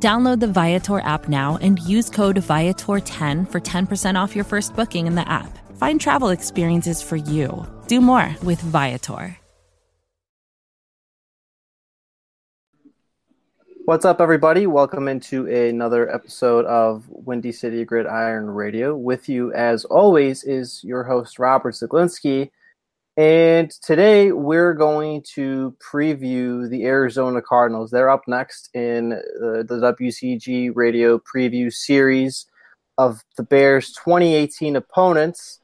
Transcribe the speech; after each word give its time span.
Download 0.00 0.38
the 0.38 0.46
Viator 0.46 1.00
app 1.00 1.28
now 1.28 1.58
and 1.60 1.80
use 1.80 2.08
code 2.08 2.36
Viator10 2.36 3.50
for 3.50 3.60
10% 3.60 4.14
off 4.14 4.36
your 4.36 4.44
first 4.44 4.76
booking 4.76 5.08
in 5.08 5.16
the 5.16 5.28
app. 5.28 5.58
Find 5.76 6.00
travel 6.00 6.28
experiences 6.28 7.02
for 7.02 7.16
you. 7.16 7.66
Do 7.88 8.00
more 8.00 8.36
with 8.44 8.60
Viator. 8.60 9.36
What's 13.86 14.04
up, 14.04 14.20
everybody? 14.20 14.66
Welcome 14.66 15.08
into 15.08 15.46
another 15.46 16.14
episode 16.14 16.66
of 16.66 17.04
Windy 17.08 17.52
City 17.52 17.84
Gridiron 17.84 18.50
Radio. 18.50 18.94
With 18.94 19.28
you, 19.30 19.50
as 19.54 19.84
always, 19.86 20.44
is 20.44 20.84
your 20.84 21.04
host, 21.04 21.38
Robert 21.38 21.74
Zeglinski. 21.74 22.50
And 23.18 23.68
today 23.82 24.30
we're 24.30 24.74
going 24.74 25.24
to 25.34 25.76
preview 25.80 26.70
the 26.70 26.84
Arizona 26.84 27.42
Cardinals. 27.42 27.90
They're 27.90 28.10
up 28.10 28.22
next 28.28 28.70
in 28.74 29.08
the, 29.08 29.64
the 29.68 29.92
WCG 29.92 30.70
radio 30.72 31.18
preview 31.18 31.72
series 31.72 32.46
of 32.96 33.24
the 33.36 33.42
Bears' 33.42 33.92
2018 33.94 34.76
opponents. 34.76 35.58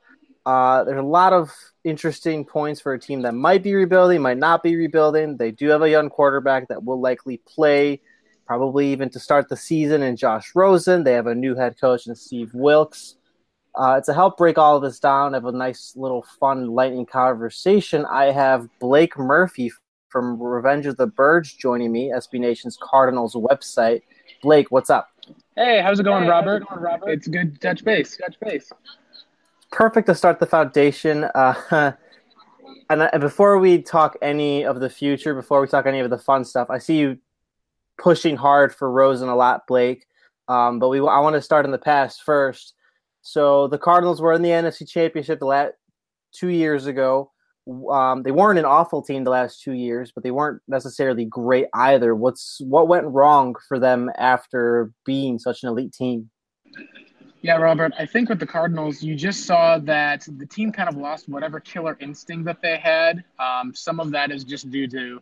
Uh, 0.45 0.83
there's 0.83 0.99
a 0.99 1.03
lot 1.03 1.33
of 1.33 1.53
interesting 1.85 2.45
points 2.45 2.81
for 2.81 2.93
a 2.93 2.99
team 2.99 3.23
that 3.23 3.35
might 3.35 3.63
be 3.63 3.73
rebuilding, 3.73 4.21
might 4.21 4.39
not 4.39 4.65
be 4.65 4.75
rebuilding. 4.75 5.37
They 5.37 5.53
do 5.53 5.69
have 5.69 5.83
a 5.83 5.89
young 5.89 6.11
quarterback 6.11 6.67
that 6.71 6.83
will 6.83 7.01
likely 7.01 7.41
play, 7.47 8.01
probably 8.49 8.91
even 8.91 9.11
to 9.11 9.21
start 9.21 9.49
the 9.49 9.57
season, 9.57 10.03
in 10.03 10.17
Josh 10.17 10.51
Rosen. 10.57 11.05
They 11.05 11.13
have 11.13 11.29
a 11.29 11.35
new 11.37 11.55
head 11.55 11.81
coach 11.81 12.09
in 12.09 12.17
Steve 12.17 12.53
Wilks. 12.53 13.15
Uh, 13.77 14.01
to 14.01 14.15
help 14.15 14.37
break 14.37 14.57
all 14.57 14.77
of 14.77 14.83
this 14.83 15.01
down, 15.01 15.33
have 15.33 15.47
a 15.47 15.53
nice 15.53 15.95
little 15.97 16.25
fun, 16.39 16.69
lightning 16.69 17.07
conversation. 17.07 18.07
I 18.07 18.27
have 18.27 18.69
Blake 18.79 19.19
Murphy 19.19 19.73
from 20.11 20.41
Revenge 20.41 20.87
of 20.87 20.97
the 20.97 21.09
Birds 21.09 21.53
joining 21.53 21.91
me, 21.91 22.13
SB 22.15 22.39
Nation's 22.39 22.79
Cardinals 22.81 23.35
website. 23.35 24.03
Blake, 24.43 24.71
what's 24.71 24.91
up? 24.91 25.09
Hey, 25.57 25.81
how's 25.83 25.99
it 25.99 26.05
going, 26.05 26.23
hey, 26.23 26.29
Robert? 26.29 26.63
It 26.63 26.69
going, 26.69 26.81
Robert? 26.81 27.09
It's 27.09 27.27
good 27.27 27.55
to 27.55 27.61
touch 27.61 27.85
base. 27.85 28.17
Touch 28.17 28.39
base. 28.39 28.71
Perfect 29.73 30.07
to 30.07 30.15
start 30.15 30.39
the 30.39 30.47
foundation. 30.47 31.25
Uh, 31.35 31.55
and, 32.91 33.03
and 33.03 33.21
before 33.21 33.59
we 33.59 33.83
talk 33.83 34.17
any 34.23 34.65
of 34.65 34.79
the 34.79 34.89
future, 34.89 35.35
before 35.35 35.61
we 35.61 35.67
talk 35.67 35.87
any 35.87 35.99
of 35.99 36.11
the 36.11 36.19
fun 36.19 36.45
stuff, 36.45 36.71
I 36.71 36.79
see 36.79 36.99
you 36.99 37.19
pushing 37.99 38.37
hard 38.37 38.73
for 38.73 38.91
Rosen 38.91 39.29
a 39.29 39.35
lot, 39.35 39.67
Blake. 39.67 40.07
Um, 40.47 40.79
but 40.79 40.91
we 40.91 40.99
I 40.99 41.19
want 41.21 41.35
to 41.35 41.43
start 41.43 41.65
in 41.65 41.73
the 41.73 41.79
past 41.79 42.23
first. 42.23 42.75
So 43.25 43.69
the 43.69 43.79
Cardinals 43.79 44.21
were 44.21 44.35
in 44.35 44.43
the 44.43 44.51
NFC 44.51 44.87
Championship 44.87 45.39
the 45.39 45.47
last 45.47 45.73
two 46.35 46.49
years 46.49 46.87
ago. 46.87 47.33
Um, 47.91 48.23
they 48.23 48.31
weren't 48.31 48.59
an 48.59 48.67
awful 48.67 49.01
team 49.01 49.25
the 49.25 49.31
last 49.31 49.63
two 49.63 49.73
years, 49.73 50.13
but 50.15 50.23
they 50.23 50.31
weren't 50.31 50.61
necessarily 50.69 51.25
great 51.25 51.67
either. 51.73 52.15
What's 52.15 52.61
what 52.61 52.87
went 52.87 53.07
wrong 53.07 53.55
for 53.67 53.79
them 53.79 54.11
after 54.19 54.93
being 55.07 55.39
such 55.39 55.63
an 55.63 55.71
elite 55.71 55.95
team? 55.95 56.29
Yeah, 57.41 57.57
Robert, 57.57 57.95
I 57.99 58.05
think 58.05 58.29
with 58.29 58.41
the 58.41 58.47
Cardinals, 58.47 59.03
you 59.03 59.15
just 59.15 59.47
saw 59.47 59.79
that 59.79 60.29
the 60.37 60.47
team 60.47 60.71
kind 60.71 60.91
of 60.91 60.97
lost 60.97 61.27
whatever 61.27 61.61
killer 61.61 61.97
instinct 62.01 62.45
that 62.45 62.61
they 62.61 62.77
had. 62.77 63.25
Um, 63.39 63.75
some 63.75 64.01
of 64.01 64.11
that 64.11 64.33
is 64.33 64.45
just 64.45 64.71
due 64.71 64.87
to 64.89 65.21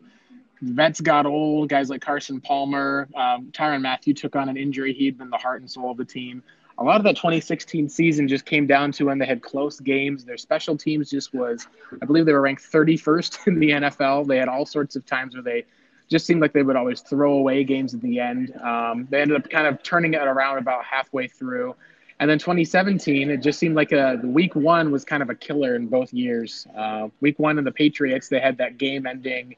vets 0.61 0.99
got 0.99 1.25
old, 1.25 1.69
guys 1.69 1.89
like 1.89 2.01
Carson 2.01 2.41
Palmer, 2.41 3.07
um, 3.15 3.47
Tyrann 3.53 3.81
Mathieu 3.81 4.13
took 4.13 4.35
on 4.35 4.49
an 4.49 4.57
injury. 4.57 4.93
He'd 4.93 5.17
been 5.17 5.29
the 5.29 5.37
heart 5.37 5.61
and 5.61 5.71
soul 5.71 5.91
of 5.91 5.97
the 5.97 6.05
team 6.05 6.43
a 6.83 6.85
lot 6.85 6.97
of 6.97 7.03
that 7.03 7.15
2016 7.15 7.87
season 7.89 8.27
just 8.27 8.45
came 8.45 8.67
down 8.67 8.91
to 8.91 9.05
when 9.05 9.17
they 9.17 9.25
had 9.25 9.41
close 9.41 9.79
games. 9.79 10.25
Their 10.25 10.37
special 10.37 10.77
teams 10.77 11.09
just 11.09 11.33
was, 11.33 11.67
I 12.01 12.05
believe 12.05 12.25
they 12.25 12.33
were 12.33 12.41
ranked 12.41 12.69
31st 12.69 13.47
in 13.47 13.59
the 13.59 13.69
NFL. 13.69 14.27
They 14.27 14.37
had 14.37 14.49
all 14.49 14.65
sorts 14.65 14.95
of 14.95 15.05
times 15.05 15.33
where 15.33 15.43
they 15.43 15.65
just 16.09 16.25
seemed 16.25 16.41
like 16.41 16.51
they 16.51 16.61
would 16.61 16.75
always 16.75 17.01
throw 17.01 17.33
away 17.33 17.63
games 17.63 17.93
at 17.93 18.01
the 18.01 18.19
end. 18.19 18.53
Um, 18.61 19.07
they 19.09 19.21
ended 19.21 19.37
up 19.37 19.49
kind 19.49 19.65
of 19.65 19.81
turning 19.81 20.13
it 20.13 20.17
around 20.17 20.57
about 20.57 20.83
halfway 20.83 21.27
through. 21.27 21.75
And 22.19 22.29
then 22.29 22.37
2017, 22.37 23.29
it 23.29 23.37
just 23.37 23.59
seemed 23.59 23.75
like 23.75 23.91
a, 23.93 24.19
the 24.21 24.27
week 24.27 24.53
one 24.55 24.91
was 24.91 25.05
kind 25.05 25.23
of 25.23 25.29
a 25.29 25.35
killer 25.35 25.75
in 25.75 25.87
both 25.87 26.13
years. 26.13 26.67
Uh, 26.75 27.07
week 27.21 27.39
one 27.39 27.57
in 27.57 27.63
the 27.63 27.71
Patriots, 27.71 28.27
they 28.27 28.39
had 28.39 28.57
that 28.57 28.77
game 28.77 29.07
ending 29.07 29.55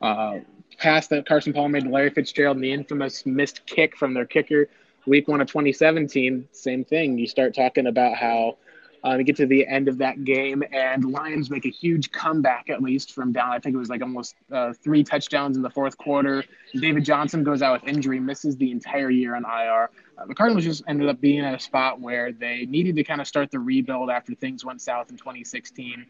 uh, 0.00 0.38
pass 0.78 1.08
that 1.08 1.26
Carson 1.26 1.52
Palmer 1.52 1.68
made 1.68 1.84
to 1.84 1.90
Larry 1.90 2.10
Fitzgerald 2.10 2.56
and 2.56 2.64
the 2.64 2.72
infamous 2.72 3.26
missed 3.26 3.66
kick 3.66 3.96
from 3.96 4.14
their 4.14 4.24
kicker 4.24 4.68
week 5.06 5.28
one 5.28 5.40
of 5.40 5.48
2017, 5.48 6.48
same 6.52 6.84
thing. 6.84 7.18
You 7.18 7.26
start 7.26 7.54
talking 7.54 7.86
about 7.86 8.16
how 8.16 8.58
uh, 9.04 9.16
you 9.16 9.24
get 9.24 9.36
to 9.36 9.46
the 9.46 9.66
end 9.66 9.88
of 9.88 9.98
that 9.98 10.24
game, 10.24 10.62
and 10.72 11.04
Lions 11.10 11.50
make 11.50 11.64
a 11.64 11.70
huge 11.70 12.10
comeback, 12.10 12.68
at 12.68 12.82
least 12.82 13.12
from 13.12 13.32
down. 13.32 13.50
I 13.50 13.58
think 13.58 13.74
it 13.74 13.78
was 13.78 13.88
like 13.88 14.02
almost 14.02 14.34
uh, 14.52 14.72
three 14.72 15.02
touchdowns 15.02 15.56
in 15.56 15.62
the 15.62 15.70
fourth 15.70 15.96
quarter. 15.96 16.44
David 16.74 17.04
Johnson 17.04 17.42
goes 17.42 17.62
out 17.62 17.80
with 17.80 17.88
injury, 17.88 18.20
misses 18.20 18.56
the 18.56 18.70
entire 18.70 19.10
year 19.10 19.34
on 19.34 19.44
IR. 19.44 19.90
Uh, 20.18 20.26
the 20.26 20.34
Cardinals 20.34 20.64
just 20.64 20.82
ended 20.86 21.08
up 21.08 21.20
being 21.20 21.40
at 21.40 21.54
a 21.54 21.60
spot 21.60 22.00
where 22.00 22.32
they 22.32 22.66
needed 22.66 22.96
to 22.96 23.04
kind 23.04 23.20
of 23.20 23.26
start 23.26 23.50
the 23.50 23.58
rebuild 23.58 24.10
after 24.10 24.34
things 24.34 24.64
went 24.64 24.82
south 24.82 25.10
in 25.10 25.16
2016. 25.16 26.06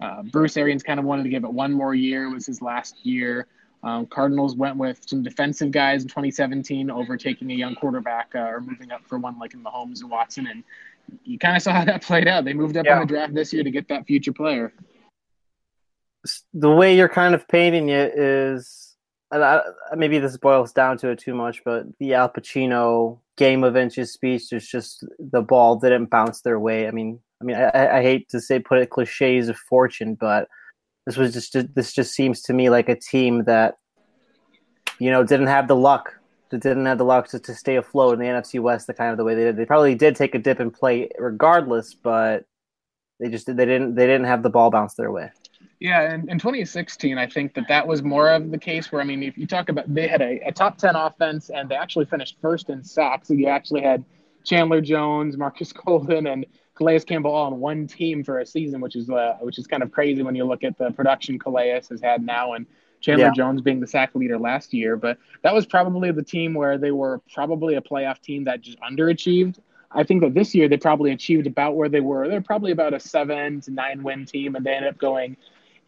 Uh, 0.00 0.22
Bruce 0.22 0.56
Arians 0.56 0.82
kind 0.82 0.98
of 0.98 1.06
wanted 1.06 1.22
to 1.22 1.28
give 1.28 1.44
it 1.44 1.52
one 1.52 1.72
more 1.72 1.94
year. 1.94 2.24
It 2.24 2.34
was 2.34 2.46
his 2.46 2.60
last 2.60 3.06
year. 3.06 3.46
Um, 3.84 4.06
Cardinals 4.06 4.54
went 4.54 4.76
with 4.76 5.00
some 5.08 5.22
defensive 5.22 5.72
guys 5.72 6.02
in 6.02 6.08
2017 6.08 6.90
over 6.90 7.16
taking 7.16 7.50
a 7.50 7.54
young 7.54 7.74
quarterback 7.74 8.30
uh, 8.34 8.38
or 8.38 8.60
moving 8.60 8.92
up 8.92 9.02
for 9.06 9.18
one 9.18 9.38
like 9.38 9.54
in 9.54 9.64
Mahomes 9.64 10.02
and 10.02 10.10
Watson. 10.10 10.46
And 10.46 10.62
you 11.24 11.38
kind 11.38 11.56
of 11.56 11.62
saw 11.62 11.72
how 11.78 11.84
that 11.84 12.02
played 12.02 12.28
out. 12.28 12.44
They 12.44 12.54
moved 12.54 12.76
up 12.76 12.86
yeah. 12.86 12.94
on 12.94 13.00
the 13.00 13.06
draft 13.06 13.34
this 13.34 13.52
year 13.52 13.64
to 13.64 13.70
get 13.70 13.88
that 13.88 14.06
future 14.06 14.32
player. 14.32 14.72
The 16.54 16.70
way 16.70 16.96
you're 16.96 17.08
kind 17.08 17.34
of 17.34 17.48
painting 17.48 17.88
it 17.88 18.16
is, 18.16 18.96
I, 19.32 19.62
maybe 19.96 20.20
this 20.20 20.36
boils 20.36 20.72
down 20.72 20.98
to 20.98 21.08
it 21.08 21.18
too 21.18 21.34
much, 21.34 21.62
but 21.64 21.86
the 21.98 22.14
Al 22.14 22.28
Pacino 22.28 23.18
game 23.36 23.64
of 23.64 23.76
inches 23.76 24.12
speech 24.12 24.52
is 24.52 24.68
just 24.68 25.04
the 25.18 25.42
ball 25.42 25.76
didn't 25.76 26.10
bounce 26.10 26.42
their 26.42 26.60
way. 26.60 26.86
I 26.86 26.92
mean, 26.92 27.18
I 27.40 27.44
mean, 27.44 27.56
I, 27.56 27.98
I 27.98 28.02
hate 28.02 28.28
to 28.28 28.40
say 28.40 28.60
put 28.60 28.78
it 28.78 28.90
cliches 28.90 29.48
of 29.48 29.56
fortune, 29.56 30.14
but– 30.14 30.48
this 31.06 31.16
was 31.16 31.32
just 31.32 31.74
this 31.74 31.92
just 31.92 32.14
seems 32.14 32.42
to 32.42 32.52
me 32.52 32.70
like 32.70 32.88
a 32.88 32.96
team 32.96 33.44
that 33.44 33.76
you 34.98 35.10
know 35.10 35.24
didn't 35.24 35.48
have 35.48 35.68
the 35.68 35.76
luck 35.76 36.18
that 36.50 36.60
didn't 36.60 36.86
have 36.86 36.98
the 36.98 37.04
luck 37.04 37.28
to, 37.28 37.38
to 37.38 37.54
stay 37.54 37.76
afloat 37.76 38.14
in 38.14 38.20
the 38.20 38.26
NFC 38.26 38.60
West 38.60 38.86
the 38.86 38.94
kind 38.94 39.10
of 39.10 39.16
the 39.16 39.24
way 39.24 39.34
they 39.34 39.44
did. 39.44 39.56
They 39.56 39.64
probably 39.64 39.94
did 39.94 40.14
take 40.14 40.34
a 40.34 40.38
dip 40.38 40.60
and 40.60 40.72
play 40.72 41.08
regardless, 41.18 41.94
but 41.94 42.44
they 43.18 43.28
just 43.28 43.46
they 43.46 43.64
didn't 43.66 43.94
they 43.94 44.06
didn't 44.06 44.26
have 44.26 44.42
the 44.42 44.50
ball 44.50 44.70
bounce 44.70 44.94
their 44.94 45.10
way. 45.10 45.30
Yeah, 45.80 46.12
and 46.12 46.28
in 46.30 46.38
2016, 46.38 47.18
I 47.18 47.26
think 47.26 47.54
that 47.54 47.66
that 47.68 47.86
was 47.86 48.02
more 48.02 48.30
of 48.30 48.50
the 48.50 48.58
case 48.58 48.92
where 48.92 49.00
I 49.00 49.04
mean, 49.04 49.22
if 49.22 49.36
you 49.36 49.46
talk 49.46 49.68
about 49.68 49.92
they 49.92 50.06
had 50.06 50.22
a, 50.22 50.40
a 50.46 50.52
top 50.52 50.78
10 50.78 50.94
offense 50.94 51.50
and 51.50 51.68
they 51.68 51.74
actually 51.74 52.04
finished 52.04 52.36
first 52.40 52.70
in 52.70 52.84
sacks. 52.84 53.30
You 53.30 53.48
actually 53.48 53.82
had 53.82 54.04
Chandler 54.44 54.80
Jones, 54.80 55.36
Marcus 55.36 55.72
Golden, 55.86 56.26
and 56.26 56.46
Calais 56.74 57.00
Campbell 57.00 57.32
all 57.32 57.46
on 57.46 57.60
one 57.60 57.86
team 57.86 58.24
for 58.24 58.40
a 58.40 58.46
season, 58.46 58.80
which 58.80 58.96
is 58.96 59.10
uh, 59.10 59.36
which 59.40 59.58
is 59.58 59.66
kind 59.66 59.82
of 59.82 59.90
crazy 59.90 60.22
when 60.22 60.34
you 60.34 60.44
look 60.44 60.64
at 60.64 60.78
the 60.78 60.90
production 60.92 61.38
Calais 61.38 61.70
has 61.70 62.00
had 62.00 62.24
now 62.24 62.54
and 62.54 62.66
Chandler 63.02 63.26
yeah. 63.26 63.32
Jones 63.32 63.60
being 63.60 63.80
the 63.80 63.86
sack 63.86 64.14
leader 64.14 64.38
last 64.38 64.72
year. 64.72 64.96
But 64.96 65.18
that 65.42 65.52
was 65.52 65.66
probably 65.66 66.10
the 66.12 66.22
team 66.22 66.54
where 66.54 66.78
they 66.78 66.92
were 66.92 67.20
probably 67.32 67.74
a 67.74 67.80
playoff 67.80 68.20
team 68.20 68.44
that 68.44 68.60
just 68.60 68.78
underachieved. 68.80 69.58
I 69.90 70.04
think 70.04 70.22
that 70.22 70.32
this 70.32 70.54
year 70.54 70.68
they 70.68 70.78
probably 70.78 71.12
achieved 71.12 71.46
about 71.46 71.76
where 71.76 71.88
they 71.88 72.00
were. 72.00 72.28
They're 72.28 72.40
probably 72.40 72.72
about 72.72 72.94
a 72.94 73.00
seven 73.00 73.60
to 73.62 73.70
nine 73.70 74.02
win 74.02 74.24
team, 74.24 74.54
and 74.56 74.64
they 74.64 74.72
ended 74.72 74.94
up 74.94 74.98
going 74.98 75.36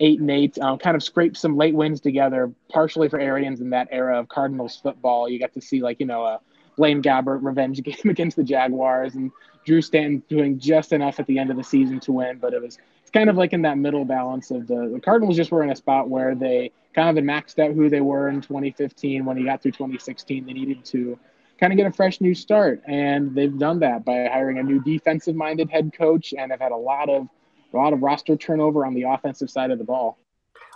eight 0.01 0.21
and 0.21 0.31
eight. 0.31 0.59
Um, 0.59 0.77
kind 0.77 0.95
of 0.97 1.03
scraped 1.03 1.39
some 1.39 1.57
late 1.57 1.75
wins 1.75 2.01
together, 2.01 2.53
partially 2.69 3.09
for 3.09 3.19
Arians 3.19 3.63
in 3.63 3.71
that 3.71 3.89
era 3.91 4.19
of 4.19 4.29
Cardinals 4.29 4.77
football. 4.77 5.29
You 5.29 5.39
got 5.39 5.55
to 5.55 5.61
see 5.61 5.81
like 5.81 6.01
you 6.01 6.07
know 6.07 6.25
a 6.25 6.41
Blaine 6.77 7.03
Gabbert 7.03 7.43
revenge 7.43 7.83
game 7.85 8.11
against 8.11 8.37
the 8.37 8.45
Jaguars 8.45 9.15
and 9.15 9.31
Drew 9.65 9.83
Stanton 9.83 10.23
doing 10.29 10.59
just 10.59 10.93
enough 10.93 11.19
at 11.21 11.27
the 11.27 11.39
end 11.39 11.51
of 11.51 11.57
the 11.57 11.65
season 11.65 12.01
to 12.01 12.13
win, 12.13 12.39
but 12.39 12.53
it 12.53 12.63
was 12.63 12.79
it's 13.03 13.11
kind 13.11 13.31
of 13.31 13.37
like 13.37 13.53
in 13.53 13.63
that 13.63 13.79
middle 13.79 14.05
balance 14.05 14.51
of 14.51 14.67
the, 14.67 14.91
the 14.93 15.01
Cardinals 15.01 15.37
just 15.37 15.51
were 15.51 15.63
in 15.63 15.71
a 15.71 15.77
spot 15.77 16.09
where 16.09 16.35
they 16.35 16.73
kind 16.95 17.09
of 17.09 17.17
had 17.17 17.25
maxed 17.25 17.59
out 17.59 17.75
who 17.75 17.89
they 17.89 18.01
were 18.01 18.29
in 18.29 18.41
2015. 18.41 19.25
When 19.25 19.37
he 19.37 19.45
got 19.45 19.63
through 19.63 19.73
2016, 19.73 20.47
they 20.47 20.53
needed 20.53 20.85
to 20.87 21.19
kind 21.59 21.73
of 21.73 21.77
get 21.77 21.87
a 21.87 21.93
fresh 21.93 22.21
new 22.21 22.35
start, 22.35 22.83
and 22.87 23.35
they've 23.35 23.57
done 23.59 23.79
that 23.81 24.05
by 24.05 24.29
hiring 24.31 24.59
a 24.59 24.63
new 24.63 24.83
defensive-minded 24.83 25.71
head 25.71 25.93
coach, 25.97 26.35
and 26.37 26.51
have 26.51 26.61
had 26.61 26.73
a 26.73 26.77
lot 26.77 27.09
of 27.09 27.29
a 27.73 27.77
lot 27.77 27.93
of 27.93 28.03
roster 28.03 28.37
turnover 28.37 28.87
on 28.87 28.95
the 28.95 29.03
offensive 29.03 29.51
side 29.51 29.71
of 29.73 29.79
the 29.79 29.85
ball. 29.85 30.17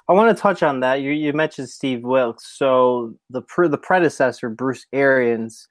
I 0.08 0.14
want 0.14 0.34
to 0.34 0.40
touch 0.40 0.62
on 0.62 0.80
that. 0.80 1.02
You, 1.02 1.12
you 1.12 1.32
mentioned 1.32 1.68
Steve 1.68 2.02
Wilks. 2.02 2.56
So 2.56 3.14
the 3.30 3.42
the 3.68 3.78
predecessor, 3.78 4.48
Bruce 4.48 4.86
Arians, 4.92 5.68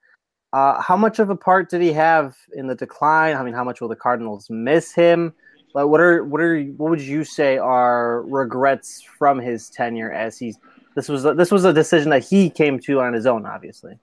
Uh, 0.54 0.82
how 0.82 0.96
much 0.96 1.20
of 1.20 1.30
a 1.30 1.36
part 1.36 1.70
did 1.70 1.82
he 1.82 1.92
have 1.92 2.38
in 2.56 2.68
the 2.68 2.76
decline? 2.76 3.36
I 3.36 3.44
mean, 3.44 3.54
how 3.54 3.64
much 3.64 3.82
will 3.82 3.90
the 3.90 3.96
Cardinals 3.96 4.50
miss 4.50 4.94
him? 4.94 5.34
Like, 5.74 5.88
what 5.88 6.00
are 6.00 6.24
what 6.24 6.42
are 6.42 6.62
what 6.62 6.90
would 6.90 7.02
you 7.02 7.24
say 7.24 7.58
are 7.58 8.24
regrets 8.24 9.02
from 9.02 9.40
his 9.40 9.70
tenure 9.70 10.12
as 10.12 10.38
he's 10.38 10.58
this 10.96 11.10
was 11.10 11.24
this 11.24 11.52
was 11.52 11.66
a 11.66 11.74
decision 11.74 12.10
that 12.10 12.24
he 12.24 12.50
came 12.50 12.80
to 12.80 13.02
on 13.02 13.14
his 13.14 13.26
own, 13.26 13.46
obviously. 13.46 14.00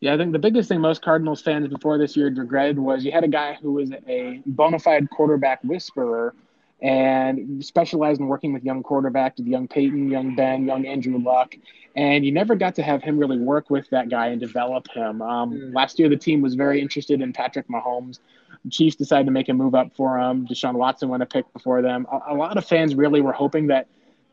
Yeah, 0.00 0.14
I 0.14 0.16
think 0.16 0.32
the 0.32 0.38
biggest 0.38 0.68
thing 0.68 0.80
most 0.80 1.02
Cardinals 1.02 1.42
fans 1.42 1.68
before 1.68 1.98
this 1.98 2.16
year 2.16 2.26
regretted 2.26 2.78
was 2.78 3.04
you 3.04 3.12
had 3.12 3.24
a 3.24 3.28
guy 3.28 3.56
who 3.60 3.72
was 3.72 3.92
a 4.08 4.42
bona 4.46 4.78
fide 4.78 5.08
quarterback 5.10 5.62
whisperer 5.62 6.34
and 6.82 7.64
specialized 7.64 8.20
in 8.20 8.26
working 8.26 8.52
with 8.52 8.64
young 8.64 8.82
quarterbacks, 8.82 9.34
young 9.36 9.68
Peyton, 9.68 10.10
young 10.10 10.34
Ben, 10.34 10.66
young 10.66 10.86
Andrew 10.86 11.18
Luck. 11.18 11.54
And 11.96 12.24
you 12.24 12.32
never 12.32 12.54
got 12.54 12.74
to 12.76 12.82
have 12.82 13.02
him 13.02 13.18
really 13.18 13.38
work 13.38 13.68
with 13.68 13.88
that 13.90 14.08
guy 14.08 14.28
and 14.28 14.40
develop 14.40 14.88
him. 14.90 15.20
Um, 15.20 15.52
mm. 15.52 15.74
Last 15.74 15.98
year, 15.98 16.08
the 16.08 16.16
team 16.16 16.40
was 16.40 16.54
very 16.54 16.80
interested 16.80 17.20
in 17.20 17.32
Patrick 17.32 17.68
Mahomes. 17.68 18.20
The 18.64 18.70
Chiefs 18.70 18.96
decided 18.96 19.26
to 19.26 19.32
make 19.32 19.48
a 19.48 19.54
move 19.54 19.74
up 19.74 19.94
for 19.96 20.18
him. 20.18 20.46
Deshaun 20.46 20.74
Watson 20.74 21.08
went 21.08 21.22
a 21.22 21.26
pick 21.26 21.52
before 21.52 21.82
them. 21.82 22.06
A, 22.10 22.32
a 22.32 22.34
lot 22.34 22.56
of 22.56 22.64
fans 22.64 22.94
really 22.94 23.20
were 23.20 23.32
hoping 23.32 23.66
that 23.66 23.86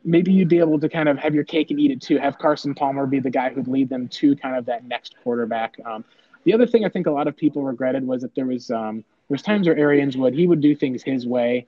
maybe 0.06 0.32
you'd 0.32 0.48
be 0.48 0.60
able 0.60 0.80
to 0.80 0.88
kind 0.88 1.10
of 1.10 1.18
have 1.18 1.36
your 1.36 1.44
cake 1.44 1.72
and 1.72 1.80
eat 1.80 1.92
it 1.92 2.02
too. 2.02 2.18
Have 2.18 2.38
Carson 2.38 2.74
Palmer 2.74 3.06
be 3.06 3.20
the 3.20 3.30
guy 3.30 3.50
who'd 3.50 3.68
lead 3.68 3.90
them 3.90 4.08
to 4.10 4.36
kind 4.38 4.56
of 4.56 4.66
that 4.66 4.86
next 4.86 5.16
quarterback. 5.24 5.76
Um, 5.86 6.06
the 6.46 6.54
other 6.54 6.66
thing 6.68 6.86
I 6.86 6.90
think 6.90 7.08
a 7.08 7.12
lot 7.12 7.28
of 7.28 7.36
people 7.36 7.64
regretted 7.64 8.08
was 8.08 8.22
that 8.22 8.34
there 8.36 8.46
was 8.46 8.72
um, 8.72 8.98
there 8.98 9.36
was 9.36 9.42
times 9.42 9.68
where 9.68 9.78
Arians 9.78 10.16
would 10.16 10.34
he 10.34 10.48
would 10.48 10.62
do 10.62 10.76
things 10.76 11.04
his 11.04 11.28
way 11.28 11.68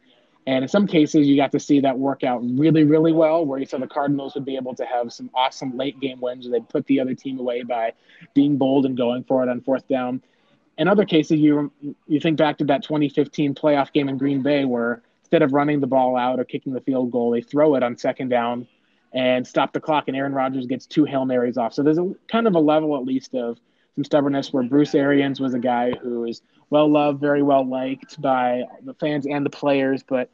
and 0.50 0.64
in 0.64 0.68
some 0.68 0.88
cases, 0.88 1.28
you 1.28 1.38
got 1.38 1.52
to 1.52 1.60
see 1.60 1.80
that 1.82 2.00
work 2.00 2.24
out 2.24 2.40
really, 2.42 2.84
really 2.84 3.14
well, 3.14 3.46
where 3.46 3.60
you 3.60 3.68
saw 3.68 3.78
the 3.78 3.86
Cardinals 3.86 4.34
would 4.34 4.46
be 4.46 4.56
able 4.56 4.74
to 4.74 4.84
have 4.84 5.14
some 5.14 5.30
awesome 5.36 5.78
late 5.78 6.00
game 6.00 6.20
wins 6.20 6.48
where 6.48 6.60
they'd 6.60 6.68
put 6.68 6.88
the 6.88 7.00
other 7.00 7.14
team 7.14 7.40
away 7.40 7.62
by 7.62 7.94
being 8.34 8.58
bold 8.58 8.88
and 8.88 8.98
going 8.98 9.24
for 9.26 9.44
it 9.44 9.50
on 9.50 9.62
fourth 9.62 9.88
down. 9.88 10.24
In 10.80 10.88
other 10.88 11.06
cases, 11.06 11.40
you 11.40 11.72
you 12.08 12.20
think 12.20 12.40
back 12.40 12.58
to 12.58 12.66
that 12.66 12.82
2015 12.82 13.54
playoff 13.54 13.94
game 13.94 14.10
in 14.10 14.18
Green 14.18 14.42
Bay 14.42 14.66
where 14.66 15.04
instead 15.22 15.44
of 15.44 15.54
running 15.54 15.82
the 15.82 15.88
ball 15.88 16.18
out 16.18 16.40
or 16.40 16.46
kicking 16.46 16.74
the 16.74 16.82
field 16.82 17.12
goal, 17.12 17.30
they 17.30 17.42
throw 17.42 17.76
it 17.76 17.84
on 17.84 17.96
second 17.96 18.30
down 18.30 18.68
and 19.14 19.46
stop 19.46 19.72
the 19.72 19.80
clock, 19.80 20.06
and 20.08 20.18
Aaron 20.18 20.34
Rodgers 20.34 20.66
gets 20.66 20.88
two 20.88 21.06
Hail 21.06 21.26
Marys 21.26 21.60
off. 21.60 21.76
So 21.76 21.84
there's 21.84 22.00
a 22.00 22.12
kind 22.28 22.48
of 22.48 22.56
a 22.56 22.60
level 22.60 22.98
at 22.98 23.06
least 23.06 23.36
of 23.36 23.60
some 23.94 24.04
stubbornness 24.04 24.52
where 24.52 24.64
Bruce 24.64 24.96
Arians 24.96 25.40
was 25.40 25.54
a 25.54 25.60
guy 25.60 25.92
who 25.92 26.26
is 26.26 26.42
well 26.72 26.90
loved, 26.90 27.22
very 27.22 27.44
well 27.44 27.68
liked 27.68 28.20
by 28.20 28.64
the 28.84 28.96
fans 28.96 29.28
and 29.28 29.46
the 29.46 29.52
players, 29.52 30.02
but 30.02 30.32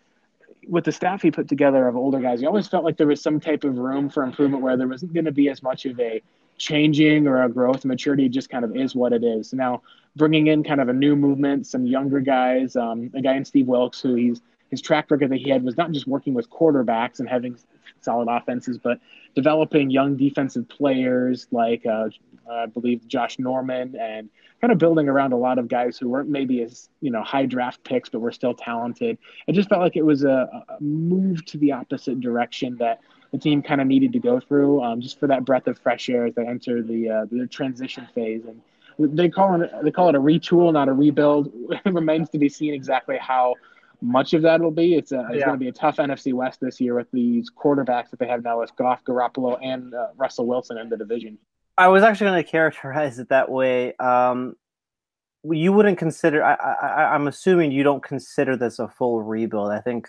with 0.67 0.83
the 0.83 0.91
staff 0.91 1.21
he 1.21 1.31
put 1.31 1.47
together 1.47 1.87
of 1.87 1.95
older 1.95 2.19
guys, 2.19 2.41
you 2.41 2.47
always 2.47 2.67
felt 2.67 2.83
like 2.83 2.97
there 2.97 3.07
was 3.07 3.21
some 3.21 3.39
type 3.39 3.63
of 3.63 3.77
room 3.77 4.09
for 4.09 4.23
improvement 4.23 4.63
where 4.63 4.77
there 4.77 4.87
wasn't 4.87 5.13
going 5.13 5.25
to 5.25 5.31
be 5.31 5.49
as 5.49 5.61
much 5.63 5.85
of 5.85 5.99
a 5.99 6.21
changing 6.57 7.27
or 7.27 7.43
a 7.43 7.49
growth. 7.49 7.85
Maturity 7.85 8.29
just 8.29 8.49
kind 8.49 8.65
of 8.65 8.75
is 8.75 8.95
what 8.95 9.13
it 9.13 9.23
is. 9.23 9.53
Now, 9.53 9.81
bringing 10.15 10.47
in 10.47 10.63
kind 10.63 10.81
of 10.81 10.89
a 10.89 10.93
new 10.93 11.15
movement, 11.15 11.67
some 11.67 11.85
younger 11.85 12.19
guys, 12.19 12.75
um, 12.75 13.11
a 13.13 13.21
guy 13.21 13.35
in 13.35 13.45
Steve 13.45 13.67
Wilks 13.67 14.01
who 14.01 14.15
he's 14.15 14.41
his 14.71 14.81
track 14.81 15.11
record 15.11 15.29
that 15.29 15.37
he 15.37 15.49
had 15.49 15.63
was 15.63 15.77
not 15.77 15.91
just 15.91 16.07
working 16.07 16.33
with 16.33 16.49
quarterbacks 16.49 17.19
and 17.19 17.29
having 17.29 17.55
solid 18.01 18.27
offenses, 18.29 18.77
but 18.77 18.99
developing 19.35 19.89
young 19.89 20.17
defensive 20.17 20.67
players 20.67 21.47
like 21.51 21.85
uh, 21.85 22.09
I 22.51 22.65
believe 22.67 23.07
Josh 23.07 23.39
Norman 23.39 23.95
and 23.95 24.29
kind 24.61 24.71
of 24.71 24.77
building 24.77 25.07
around 25.07 25.33
a 25.33 25.37
lot 25.37 25.59
of 25.59 25.67
guys 25.67 25.97
who 25.97 26.09
weren't 26.09 26.29
maybe 26.29 26.61
as 26.61 26.89
you 27.01 27.11
know 27.11 27.23
high 27.23 27.45
draft 27.45 27.83
picks, 27.83 28.09
but 28.09 28.19
were 28.19 28.31
still 28.31 28.53
talented. 28.53 29.17
It 29.47 29.53
just 29.53 29.69
felt 29.69 29.81
like 29.81 29.95
it 29.95 30.05
was 30.05 30.23
a, 30.23 30.63
a 30.69 30.81
move 30.81 31.45
to 31.45 31.57
the 31.57 31.71
opposite 31.71 32.19
direction 32.19 32.77
that 32.77 32.99
the 33.31 33.37
team 33.37 33.61
kind 33.61 33.81
of 33.81 33.87
needed 33.87 34.13
to 34.13 34.19
go 34.19 34.39
through, 34.39 34.81
um, 34.83 35.01
just 35.01 35.19
for 35.19 35.27
that 35.27 35.45
breath 35.45 35.67
of 35.67 35.77
fresh 35.79 36.09
air 36.09 36.25
as 36.25 36.35
they 36.35 36.45
enter 36.45 36.81
the 36.81 37.09
uh, 37.09 37.25
the 37.29 37.47
transition 37.47 38.07
phase. 38.15 38.43
And 38.45 38.61
they 38.97 39.29
call 39.29 39.61
it 39.61 39.71
they 39.83 39.91
call 39.91 40.09
it 40.09 40.15
a 40.15 40.21
retool, 40.21 40.71
not 40.73 40.87
a 40.87 40.93
rebuild. 40.93 41.51
it 41.85 41.93
remains 41.93 42.29
to 42.29 42.37
be 42.37 42.49
seen 42.49 42.73
exactly 42.73 43.17
how 43.17 43.55
much 44.01 44.33
of 44.33 44.41
that 44.43 44.61
will 44.61 44.71
be. 44.71 44.95
It's, 44.95 45.11
a, 45.11 45.21
it's 45.29 45.39
yeah. 45.39 45.45
going 45.45 45.57
to 45.57 45.63
be 45.63 45.67
a 45.67 45.73
tough 45.73 45.97
NFC 45.97 46.33
West 46.33 46.59
this 46.59 46.79
year 46.79 46.95
with 46.95 47.09
these 47.11 47.49
quarterbacks 47.49 48.09
that 48.11 48.19
they 48.19 48.27
have 48.27 48.43
now 48.43 48.59
with 48.59 48.75
Goff, 48.75 49.03
Garoppolo, 49.03 49.57
and 49.61 49.93
uh, 49.93 50.07
Russell 50.15 50.45
Wilson 50.45 50.77
in 50.77 50.89
the 50.89 50.97
division. 50.97 51.37
I 51.77 51.87
was 51.89 52.03
actually 52.03 52.27
going 52.27 52.43
to 52.43 52.49
characterize 52.49 53.19
it 53.19 53.29
that 53.29 53.49
way. 53.49 53.95
Um, 53.97 54.55
you 55.43 55.73
wouldn't 55.73 55.97
consider. 55.97 56.43
I, 56.43 56.53
I, 56.55 57.13
I'm 57.13 57.27
assuming 57.27 57.71
you 57.71 57.83
don't 57.83 58.03
consider 58.03 58.55
this 58.55 58.79
a 58.79 58.87
full 58.87 59.21
rebuild. 59.21 59.71
I 59.71 59.81
think 59.81 60.07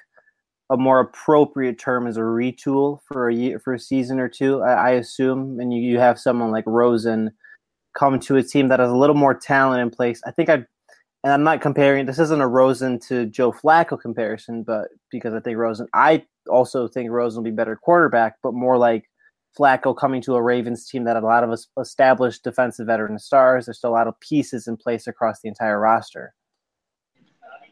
a 0.71 0.77
more 0.77 1.01
appropriate 1.01 1.79
term 1.79 2.07
is 2.07 2.17
a 2.17 2.21
retool 2.21 3.01
for 3.07 3.29
a 3.29 3.35
year, 3.35 3.59
for 3.59 3.75
a 3.75 3.81
season 3.81 4.19
or 4.19 4.29
two. 4.29 4.63
I, 4.63 4.73
I 4.73 4.91
assume, 4.93 5.61
and 5.61 5.73
you, 5.73 5.81
you 5.81 5.99
have 5.99 6.19
someone 6.19 6.51
like 6.51 6.65
Rosen 6.67 7.31
come 7.97 8.19
to 8.21 8.37
a 8.37 8.43
team 8.43 8.69
that 8.69 8.81
has 8.81 8.91
a 8.91 8.97
little 8.97 9.17
more 9.17 9.35
talent 9.35 9.81
in 9.81 9.91
place. 9.91 10.21
I 10.27 10.31
think 10.31 10.49
I, 10.49 10.55
and 11.25 11.33
I'm 11.33 11.45
not 11.45 11.61
comparing. 11.61 12.07
This 12.07 12.19
isn't 12.19 12.41
a 12.41 12.49
Rosen 12.49 12.99
to 13.09 13.27
Joe 13.27 13.53
Flacco 13.53 14.01
comparison, 14.01 14.63
but 14.63 14.89
because 15.11 15.35
I 15.35 15.41
think 15.41 15.57
Rosen, 15.59 15.89
I 15.93 16.25
also 16.49 16.89
think 16.89 17.11
Rosen 17.11 17.39
will 17.43 17.51
be 17.51 17.55
better 17.55 17.77
quarterback, 17.77 18.37
but 18.43 18.55
more 18.55 18.79
like 18.79 19.09
Flacco 19.59 19.97
coming 19.97 20.21
to 20.23 20.35
a 20.35 20.43
Ravens 20.43 20.89
team 20.89 21.05
that 21.05 21.17
had 21.17 21.23
a 21.23 21.27
lot 21.27 21.45
of 21.45 21.59
established 21.79 22.45
defensive 22.45 22.87
veteran 22.87 23.19
stars. 23.19 23.67
There's 23.67 23.79
still 23.79 23.91
a 23.91 23.93
lot 23.93 24.09
of 24.09 24.19
pieces 24.21 24.69
in 24.69 24.77
place 24.77 25.07
across 25.07 25.41
the 25.41 25.49
entire 25.49 25.81
roster. 25.81 26.35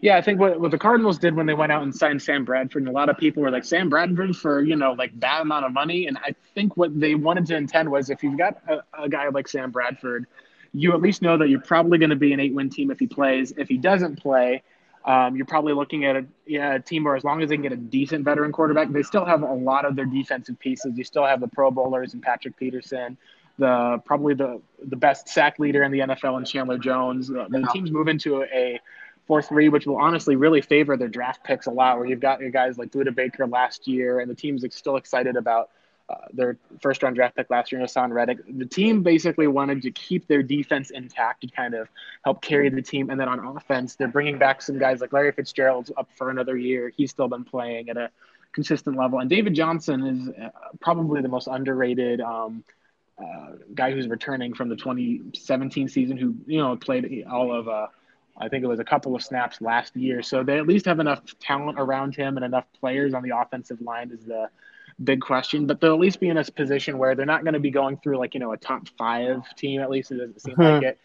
Yeah, 0.01 0.19
I 0.19 0.23
think 0.23 0.39
what, 0.39 0.61
what 0.61 0.71
the 0.71 0.79
Cardinals 0.79 1.19
did 1.19 1.35
when 1.35 1.47
they 1.47 1.55
went 1.55 1.73
out 1.73 1.83
and 1.83 1.95
signed 1.95 2.21
Sam 2.21 2.45
Bradford, 2.45 2.83
and 2.83 2.89
a 2.89 2.93
lot 2.93 3.09
of 3.09 3.17
people 3.17 3.43
were 3.43 3.51
like, 3.51 3.65
Sam 3.65 3.89
Bradford 3.89 4.37
for, 4.37 4.63
you 4.63 4.77
know, 4.77 4.93
like 4.93 5.19
that 5.21 5.41
amount 5.41 5.65
of 5.65 5.73
money. 5.73 6.09
And 6.09 6.19
I 6.19 6.35
think 6.55 6.77
what 6.77 6.99
they 6.99 7.15
wanted 7.15 7.47
to 7.47 7.57
intend 7.57 7.91
was 7.91 8.11
if 8.11 8.23
you've 8.23 8.37
got 8.37 8.61
a, 8.69 9.05
a 9.05 9.09
guy 9.09 9.29
like 9.29 9.49
Sam 9.49 9.71
Bradford, 9.71 10.27
you 10.75 10.93
at 10.93 11.01
least 11.01 11.23
know 11.23 11.39
that 11.39 11.49
you're 11.49 11.61
probably 11.61 11.97
going 11.97 12.11
to 12.11 12.17
be 12.17 12.33
an 12.35 12.41
eight 12.41 12.53
win 12.53 12.69
team 12.69 12.91
if 12.91 12.99
he 12.99 13.07
plays. 13.07 13.55
If 13.57 13.69
he 13.69 13.79
doesn't 13.79 14.17
play, 14.17 14.63
um, 15.05 15.37
you're 15.37 15.47
probably 15.47 15.75
looking 15.75 16.06
at 16.06 16.17
a, 16.17 16.25
yeah, 16.47 16.75
a, 16.75 16.81
team 16.81 17.05
where 17.05 17.15
as 17.15 17.25
long 17.25 17.43
as 17.43 17.51
they 17.51 17.56
can 17.56 17.62
get 17.62 17.73
a 17.73 17.77
decent 17.77 18.25
veteran 18.25 18.53
quarterback, 18.53 18.91
they 18.91 19.03
still 19.03 19.25
have 19.25 19.43
a 19.43 19.53
lot 19.53 19.85
of 19.85 19.97
their 19.97 20.06
defensive 20.06 20.59
pieces. 20.59 20.97
You 20.97 21.05
still 21.05 21.27
have 21.27 21.41
the 21.41 21.49
Pro 21.49 21.71
Bowlers 21.71 22.15
and 22.15 22.23
Patrick 22.23 22.56
Peterson, 22.56 23.19
the 23.59 24.01
probably 24.06 24.35
the 24.35 24.61
the 24.83 24.97
best 24.97 25.29
sack 25.29 25.59
leader 25.59 25.83
in 25.83 25.93
the 25.93 26.01
NFL 26.01 26.39
and 26.39 26.47
Chandler 26.47 26.79
Jones. 26.79 27.29
The, 27.29 27.69
teams 27.73 27.91
move 27.91 28.09
into 28.09 28.45
a 28.45 28.81
four 29.27 29.43
three, 29.43 29.69
which 29.69 29.87
will 29.87 29.99
honestly 29.99 30.37
really 30.37 30.62
favor 30.62 30.97
their 30.97 31.09
draft 31.09 31.45
picks 31.45 31.67
a 31.67 31.71
lot. 31.71 31.99
Where 31.99 32.07
you've 32.07 32.21
got 32.21 32.41
your 32.41 32.50
guys 32.50 32.79
like 32.79 32.91
Budda 32.91 33.15
Baker 33.15 33.47
last 33.47 33.87
year, 33.87 34.21
and 34.21 34.31
the 34.31 34.35
team's 34.35 34.65
still 34.75 34.97
excited 34.97 35.37
about 35.37 35.69
uh, 36.09 36.17
their 36.33 36.59
first 36.81 37.03
round 37.03 37.17
draft 37.17 37.35
pick 37.35 37.49
last 37.49 37.73
year, 37.73 37.81
Haason 37.81 38.12
Reddick. 38.12 38.39
The 38.59 38.67
team 38.67 39.03
basically 39.03 39.47
wanted 39.47 39.83
to 39.83 39.91
keep 39.91 40.27
their 40.27 40.43
defense 40.43 40.91
intact 40.91 41.41
to 41.43 41.47
kind 41.49 41.75
of 41.75 41.89
help 42.25 42.43
carry 42.43 42.69
the 42.69 42.83
team. 42.83 43.09
And 43.09 43.19
then 43.19 43.29
on 43.29 43.56
offense, 43.56 43.97
they're 43.97 44.09
bringing 44.09 44.39
back 44.39 44.61
some 44.61 44.79
guys 44.79 45.01
like 45.01 45.12
Larry 45.12 45.33
Fitzgerald's 45.33 45.91
up 45.97 46.09
for 46.17 46.29
another 46.29 46.59
year. 46.59 46.93
He's 46.95 47.11
still 47.11 47.28
been 47.28 47.45
playing 47.45 47.88
at 47.88 47.97
a 47.97 48.11
consistent 48.52 48.97
level. 48.97 49.19
And 49.21 49.31
David 49.31 49.55
Johnson 49.55 50.07
is 50.07 50.28
uh, 50.28 50.50
probably 50.81 51.23
the 51.23 51.28
most 51.28 51.47
underrated 51.47 52.21
um, 52.21 52.64
uh, 53.19 53.52
guy 53.75 53.90
who's 53.90 54.07
returning 54.07 54.52
from 54.52 54.69
the 54.69 54.76
2017 54.76 55.88
season, 55.88 56.19
who, 56.19 56.35
you 56.47 56.59
know, 56.59 56.76
played 56.76 57.25
all 57.31 57.50
of, 57.50 57.67
uh, 57.67 57.87
I 58.37 58.49
think 58.49 58.62
it 58.62 58.67
was 58.67 58.81
a 58.81 58.85
couple 58.85 59.17
of 59.17 59.23
snaps 59.23 59.62
last 59.62 59.97
year. 59.97 60.23
So 60.23 60.43
they 60.43 60.59
at 60.59 60.67
least 60.67 60.85
have 60.85 61.00
enough 61.00 61.23
talent 61.40 61.78
around 61.78 62.14
him 62.14 62.37
and 62.37 62.45
enough 62.45 62.67
players 62.78 63.14
on 63.14 63.23
the 63.23 63.37
offensive 63.38 63.81
line 63.81 64.11
as 64.12 64.25
the 64.26 64.50
big 65.03 65.21
question, 65.21 65.67
but 65.67 65.81
they'll 65.81 65.95
at 65.95 66.01
least 66.01 66.21
be 66.21 66.29
in 66.29 66.37
a 66.37 66.45
position 66.45 66.99
where 66.99 67.15
they're 67.15 67.27
not 67.27 67.43
going 67.43 67.55
to 67.55 67.61
be 67.61 67.71
going 67.71 67.97
through 67.97 68.19
like, 68.19 68.35
you 68.35 68.41
know, 68.41 68.53
a 68.53 68.57
top 68.57 68.89
five 68.97 69.43
team, 69.57 69.81
at 69.81 69.91
least 69.91 70.11
it 70.13 70.19
doesn't 70.19 70.41
seem 70.41 70.55
like 70.59 70.83
it. 70.83 70.99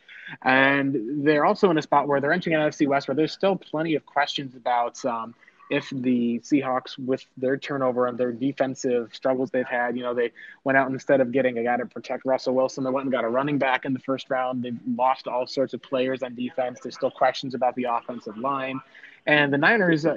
And 0.43 1.25
they're 1.25 1.45
also 1.45 1.71
in 1.71 1.77
a 1.77 1.81
spot 1.81 2.07
where 2.07 2.21
they're 2.21 2.33
entering 2.33 2.55
NFC 2.55 2.87
West 2.87 3.07
where 3.07 3.15
there's 3.15 3.31
still 3.31 3.55
plenty 3.55 3.95
of 3.95 4.05
questions 4.05 4.55
about 4.55 5.03
um, 5.05 5.33
if 5.69 5.89
the 5.91 6.39
Seahawks, 6.39 6.97
with 6.97 7.23
their 7.37 7.57
turnover 7.57 8.07
and 8.07 8.17
their 8.17 8.31
defensive 8.31 9.13
struggles 9.13 9.51
they've 9.51 9.67
had, 9.67 9.95
you 9.95 10.03
know, 10.03 10.13
they 10.13 10.31
went 10.63 10.77
out 10.77 10.89
instead 10.89 11.21
of 11.21 11.31
getting 11.31 11.57
a 11.59 11.63
guy 11.63 11.77
to 11.77 11.85
protect 11.85 12.25
Russell 12.25 12.55
Wilson, 12.55 12.83
they 12.83 12.89
went 12.89 13.05
and 13.05 13.11
got 13.11 13.23
a 13.23 13.29
running 13.29 13.59
back 13.59 13.85
in 13.85 13.93
the 13.93 13.99
first 13.99 14.29
round. 14.29 14.63
They've 14.63 14.79
lost 14.95 15.27
all 15.27 15.45
sorts 15.45 15.73
of 15.73 15.81
players 15.81 16.23
on 16.23 16.33
defense. 16.33 16.79
There's 16.81 16.95
still 16.95 17.11
questions 17.11 17.53
about 17.53 17.75
the 17.75 17.85
offensive 17.85 18.37
line. 18.37 18.81
And 19.29 19.53
the 19.53 19.59
Niners, 19.59 20.07
uh, 20.07 20.15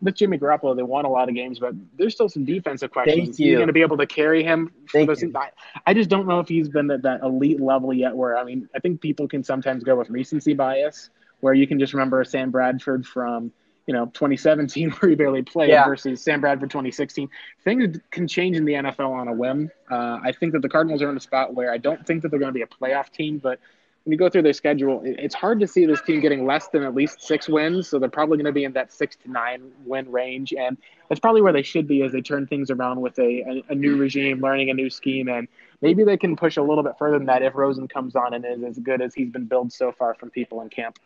with 0.00 0.14
Jimmy 0.14 0.38
Garoppolo, 0.38 0.74
they 0.74 0.82
won 0.82 1.04
a 1.04 1.10
lot 1.10 1.28
of 1.28 1.34
games, 1.34 1.58
but 1.58 1.74
there's 1.98 2.14
still 2.14 2.30
some 2.30 2.46
defensive 2.46 2.90
questions. 2.90 3.36
Thank 3.36 3.38
you. 3.38 3.56
going 3.56 3.66
to 3.66 3.74
be 3.74 3.82
able 3.82 3.98
to 3.98 4.06
carry 4.06 4.42
him? 4.42 4.72
Thank 4.90 5.20
you. 5.20 5.32
I, 5.34 5.50
I 5.86 5.92
just 5.92 6.08
don't 6.08 6.26
know 6.26 6.40
if 6.40 6.48
he's 6.48 6.70
been 6.70 6.90
at 6.90 7.02
that 7.02 7.20
elite 7.20 7.60
level 7.60 7.92
yet. 7.92 8.16
Where 8.16 8.38
I 8.38 8.44
mean, 8.44 8.66
I 8.74 8.78
think 8.78 9.02
people 9.02 9.28
can 9.28 9.44
sometimes 9.44 9.84
go 9.84 9.96
with 9.96 10.08
recency 10.08 10.54
bias, 10.54 11.10
where 11.40 11.52
you 11.52 11.66
can 11.66 11.78
just 11.78 11.92
remember 11.92 12.24
Sam 12.24 12.50
Bradford 12.50 13.06
from 13.06 13.52
you 13.86 13.92
know 13.92 14.06
2017 14.06 14.90
where 14.98 15.10
he 15.10 15.14
barely 15.14 15.42
played 15.42 15.68
yeah. 15.68 15.84
versus 15.84 16.22
Sam 16.22 16.40
Bradford 16.40 16.70
2016. 16.70 17.28
Things 17.64 18.00
can 18.10 18.26
change 18.26 18.56
in 18.56 18.64
the 18.64 18.72
NFL 18.72 19.10
on 19.10 19.28
a 19.28 19.32
whim. 19.34 19.70
Uh, 19.90 20.20
I 20.24 20.32
think 20.32 20.54
that 20.54 20.62
the 20.62 20.70
Cardinals 20.70 21.02
are 21.02 21.10
in 21.10 21.18
a 21.18 21.20
spot 21.20 21.52
where 21.52 21.70
I 21.70 21.76
don't 21.76 22.06
think 22.06 22.22
that 22.22 22.30
they're 22.30 22.40
going 22.40 22.54
to 22.54 22.58
be 22.58 22.62
a 22.62 22.66
playoff 22.66 23.10
team, 23.10 23.36
but 23.36 23.60
when 24.04 24.12
you 24.12 24.18
go 24.18 24.28
through 24.28 24.42
their 24.42 24.52
schedule, 24.52 25.00
it's 25.02 25.34
hard 25.34 25.60
to 25.60 25.66
see 25.66 25.86
this 25.86 26.02
team 26.02 26.20
getting 26.20 26.44
less 26.46 26.68
than 26.68 26.82
at 26.82 26.94
least 26.94 27.22
six 27.22 27.48
wins. 27.48 27.88
So 27.88 27.98
they're 27.98 28.10
probably 28.10 28.36
going 28.36 28.44
to 28.44 28.52
be 28.52 28.64
in 28.64 28.72
that 28.74 28.92
six 28.92 29.16
to 29.16 29.30
nine 29.30 29.72
win 29.86 30.12
range, 30.12 30.52
and 30.52 30.76
that's 31.08 31.20
probably 31.20 31.40
where 31.40 31.54
they 31.54 31.62
should 31.62 31.88
be 31.88 32.02
as 32.02 32.12
they 32.12 32.20
turn 32.20 32.46
things 32.46 32.70
around 32.70 33.00
with 33.00 33.18
a, 33.18 33.62
a, 33.68 33.72
a 33.72 33.74
new 33.74 33.96
regime, 33.96 34.40
learning 34.42 34.68
a 34.68 34.74
new 34.74 34.90
scheme, 34.90 35.28
and 35.28 35.48
maybe 35.80 36.04
they 36.04 36.18
can 36.18 36.36
push 36.36 36.58
a 36.58 36.62
little 36.62 36.84
bit 36.84 36.92
further 36.98 37.16
than 37.16 37.26
that 37.26 37.42
if 37.42 37.54
Rosen 37.54 37.88
comes 37.88 38.14
on 38.14 38.34
and 38.34 38.44
is 38.44 38.62
as 38.62 38.78
good 38.78 39.00
as 39.00 39.14
he's 39.14 39.30
been 39.30 39.46
billed 39.46 39.72
so 39.72 39.90
far 39.90 40.14
from 40.14 40.30
people 40.30 40.60
in 40.60 40.68
camp. 40.68 40.98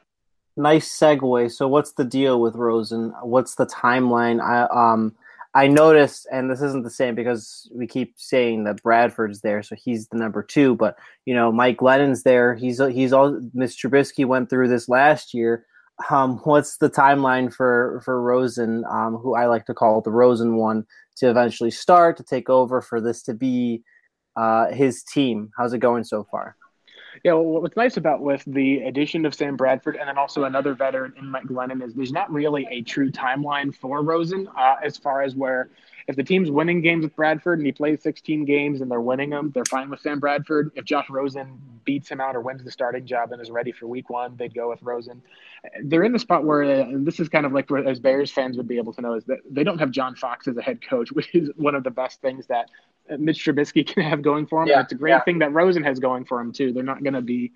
Nice 0.57 0.89
segue. 0.91 1.53
So, 1.53 1.69
what's 1.69 1.93
the 1.93 2.05
deal 2.05 2.41
with 2.41 2.57
Rosen? 2.57 3.15
What's 3.23 3.55
the 3.55 3.67
timeline? 3.67 4.41
I 4.43 4.67
um 4.73 5.15
I 5.59 5.67
noticed, 5.67 6.29
and 6.31 6.49
this 6.49 6.63
isn't 6.63 6.85
the 6.85 6.91
same 6.91 7.17
because 7.17 7.69
we 7.75 7.89
keep 7.89 8.15
saying 8.17 8.63
that 8.63 8.81
Bradford's 8.81 9.41
there, 9.41 9.61
so 9.65 9.75
he's 9.75 10.07
the 10.07 10.17
number 10.17 10.41
two. 10.41 10.77
But 10.77 10.97
you 11.27 11.35
know, 11.35 11.51
Mike 11.51 11.79
Glennon's 11.79 12.23
there. 12.23 12.55
He's 12.55 12.81
he's 12.93 13.13
all. 13.13 13.41
Mitch 13.55 13.73
Trubisky 13.73 14.25
went 14.25 14.51
through 14.51 14.69
this 14.69 14.89
last 14.89 15.35
year. 15.35 15.67
Um, 16.11 16.37
what's 16.45 16.77
the 16.77 16.89
timeline 16.89 17.53
for 17.53 18.01
for 18.05 18.23
Rosen, 18.23 18.85
um, 18.89 19.17
who 19.17 19.35
I 19.35 19.47
like 19.47 19.67
to 19.67 19.75
call 19.75 20.01
the 20.01 20.13
Rosen 20.13 20.55
one, 20.55 20.87
to 21.17 21.29
eventually 21.29 21.73
start 21.73 22.17
to 22.19 22.23
take 22.23 22.49
over 22.49 22.81
for 22.81 23.01
this 23.01 23.25
to 23.25 23.35
be 23.35 23.83
uh, 24.37 24.71
his 24.71 25.03
team? 25.03 25.51
How's 25.59 25.73
it 25.73 25.79
going 25.79 26.05
so 26.05 26.23
far? 26.31 26.55
Yeah, 27.25 27.33
well, 27.35 27.63
what's 27.63 27.77
nice 27.77 27.97
about 27.97 28.21
with 28.21 28.43
the 28.47 28.83
addition 28.83 29.27
of 29.27 29.35
Sam 29.35 29.57
Bradford 29.57 29.97
and 29.97 30.09
then 30.09 30.19
also 30.19 30.45
another 30.45 30.75
veteran 30.75 31.15
in 31.19 31.27
Mike 31.27 31.45
Glennon 31.45 31.85
is 31.85 31.95
there's 31.95 32.13
not 32.13 32.33
really 32.33 32.67
a 32.71 32.83
true 32.83 33.11
timeline 33.11 33.75
for 33.75 34.03
Rosen 34.03 34.49
uh, 34.57 34.77
as 34.83 34.97
far 34.97 35.23
as 35.23 35.35
where 35.35 35.71
if 36.09 36.17
the 36.17 36.25
team's 36.25 36.51
winning 36.51 36.81
games 36.81 37.05
with 37.05 37.15
Bradford 37.15 37.59
and 37.59 37.67
he 37.67 37.73
plays 37.73 38.03
16 38.03 38.47
games 38.47 38.81
and 38.81 38.91
they're 38.91 39.01
winning 39.01 39.29
them, 39.29 39.53
they're 39.55 39.67
fine 39.67 39.91
with 39.91 40.01
Sam 40.01 40.19
Bradford. 40.19 40.73
If 40.75 40.87
Josh 40.87 41.11
Rosen 41.11 41.61
beats 41.85 42.09
him 42.09 42.19
out 42.19 42.35
or 42.35 42.41
wins 42.41 42.65
the 42.65 42.71
starting 42.71 43.05
job 43.05 43.33
and 43.33 43.43
is 43.43 43.51
ready 43.51 43.73
for 43.73 43.87
week 43.87 44.09
one, 44.09 44.35
they'd 44.39 44.55
go 44.55 44.71
with 44.71 44.83
Rosen. 44.83 45.21
They're 45.85 46.05
in 46.05 46.13
the 46.13 46.19
spot 46.19 46.45
where, 46.45 46.63
and 46.63 47.07
this 47.07 47.21
is 47.21 47.29
kind 47.29 47.45
of 47.45 47.53
like 47.53 47.69
where 47.69 47.87
as 47.87 48.01
Bears 48.01 48.31
fans 48.31 48.57
would 48.57 48.67
be 48.67 48.79
able 48.79 48.95
to 48.95 49.03
know, 49.03 49.15
is 49.15 49.25
that 49.27 49.41
they 49.51 49.63
don't 49.63 49.79
have 49.79 49.91
John 49.91 50.17
Fox 50.17 50.49
as 50.49 50.57
a 50.57 50.63
head 50.63 50.81
coach, 50.83 51.13
which 51.13 51.35
is 51.35 51.51
one 51.57 51.75
of 51.75 51.85
the 51.85 51.91
best 51.91 52.23
things 52.23 52.47
that 52.47 52.71
uh, 53.11 53.19
Mitch 53.19 53.45
Trubisky 53.45 53.87
can 53.95 54.03
have 54.03 54.23
going 54.23 54.47
for 54.47 54.63
him. 54.63 54.69
Yeah, 54.69 54.81
it's 54.81 54.93
a 54.93 54.97
great 54.97 55.11
yeah. 55.11 55.23
thing 55.25 55.39
that 55.41 55.53
Rosen 55.53 55.83
has 55.85 56.01
going 56.01 56.25
for 56.25 56.41
him 56.41 56.53
too. 56.53 56.73
They're 56.73 56.83
not 56.83 57.03
going 57.03 57.15
to 57.15 57.23
be 57.23 57.53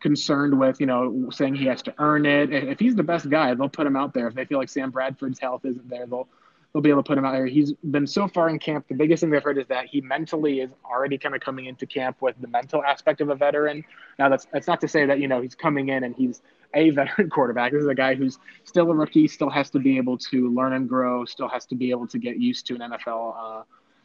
concerned 0.00 0.58
with 0.58 0.80
you 0.80 0.86
know 0.86 1.30
saying 1.30 1.54
he 1.54 1.66
has 1.66 1.82
to 1.82 1.94
earn 1.98 2.26
it. 2.26 2.52
If 2.52 2.80
he's 2.80 2.96
the 2.96 3.04
best 3.04 3.30
guy, 3.30 3.54
they'll 3.54 3.68
put 3.68 3.86
him 3.86 3.94
out 3.94 4.12
there. 4.12 4.26
If 4.26 4.34
they 4.34 4.44
feel 4.44 4.58
like 4.58 4.68
Sam 4.68 4.90
Bradford's 4.90 5.38
health 5.38 5.64
isn't 5.64 5.88
there, 5.88 6.06
they'll 6.06 6.28
they'll 6.72 6.82
be 6.82 6.90
able 6.90 7.02
to 7.02 7.06
put 7.06 7.18
him 7.18 7.24
out 7.24 7.32
there. 7.32 7.46
He's 7.46 7.72
been 7.72 8.06
so 8.06 8.26
far 8.28 8.48
in 8.48 8.58
camp. 8.58 8.88
The 8.88 8.94
biggest 8.94 9.20
thing 9.20 9.30
they've 9.30 9.42
heard 9.42 9.58
is 9.58 9.66
that 9.68 9.86
he 9.86 10.00
mentally 10.00 10.60
is 10.60 10.70
already 10.84 11.18
kind 11.18 11.34
of 11.34 11.40
coming 11.40 11.66
into 11.66 11.86
camp 11.86 12.18
with 12.20 12.36
the 12.40 12.48
mental 12.48 12.82
aspect 12.82 13.20
of 13.20 13.28
a 13.28 13.34
veteran. 13.34 13.84
Now 14.18 14.28
that's 14.28 14.46
that's 14.52 14.66
not 14.66 14.80
to 14.80 14.88
say 14.88 15.06
that 15.06 15.20
you 15.20 15.28
know 15.28 15.40
he's 15.40 15.54
coming 15.54 15.88
in 15.88 16.04
and 16.04 16.14
he's 16.14 16.42
a 16.74 16.90
veteran 16.98 17.28
quarterback. 17.28 17.72
This 17.72 17.82
is 17.82 17.88
a 17.88 17.94
guy 17.94 18.14
who's 18.14 18.38
still 18.64 18.90
a 18.90 18.94
rookie, 18.94 19.28
still 19.28 19.50
has 19.50 19.70
to 19.70 19.78
be 19.78 19.96
able 19.96 20.18
to 20.18 20.50
learn 20.50 20.72
and 20.72 20.88
grow, 20.88 21.24
still 21.24 21.48
has 21.48 21.66
to 21.66 21.74
be 21.74 21.90
able 21.90 22.06
to 22.08 22.18
get 22.18 22.38
used 22.38 22.66
to 22.66 22.74
an 22.74 22.80
NFL. 22.80 23.34
Uh, 23.36 23.62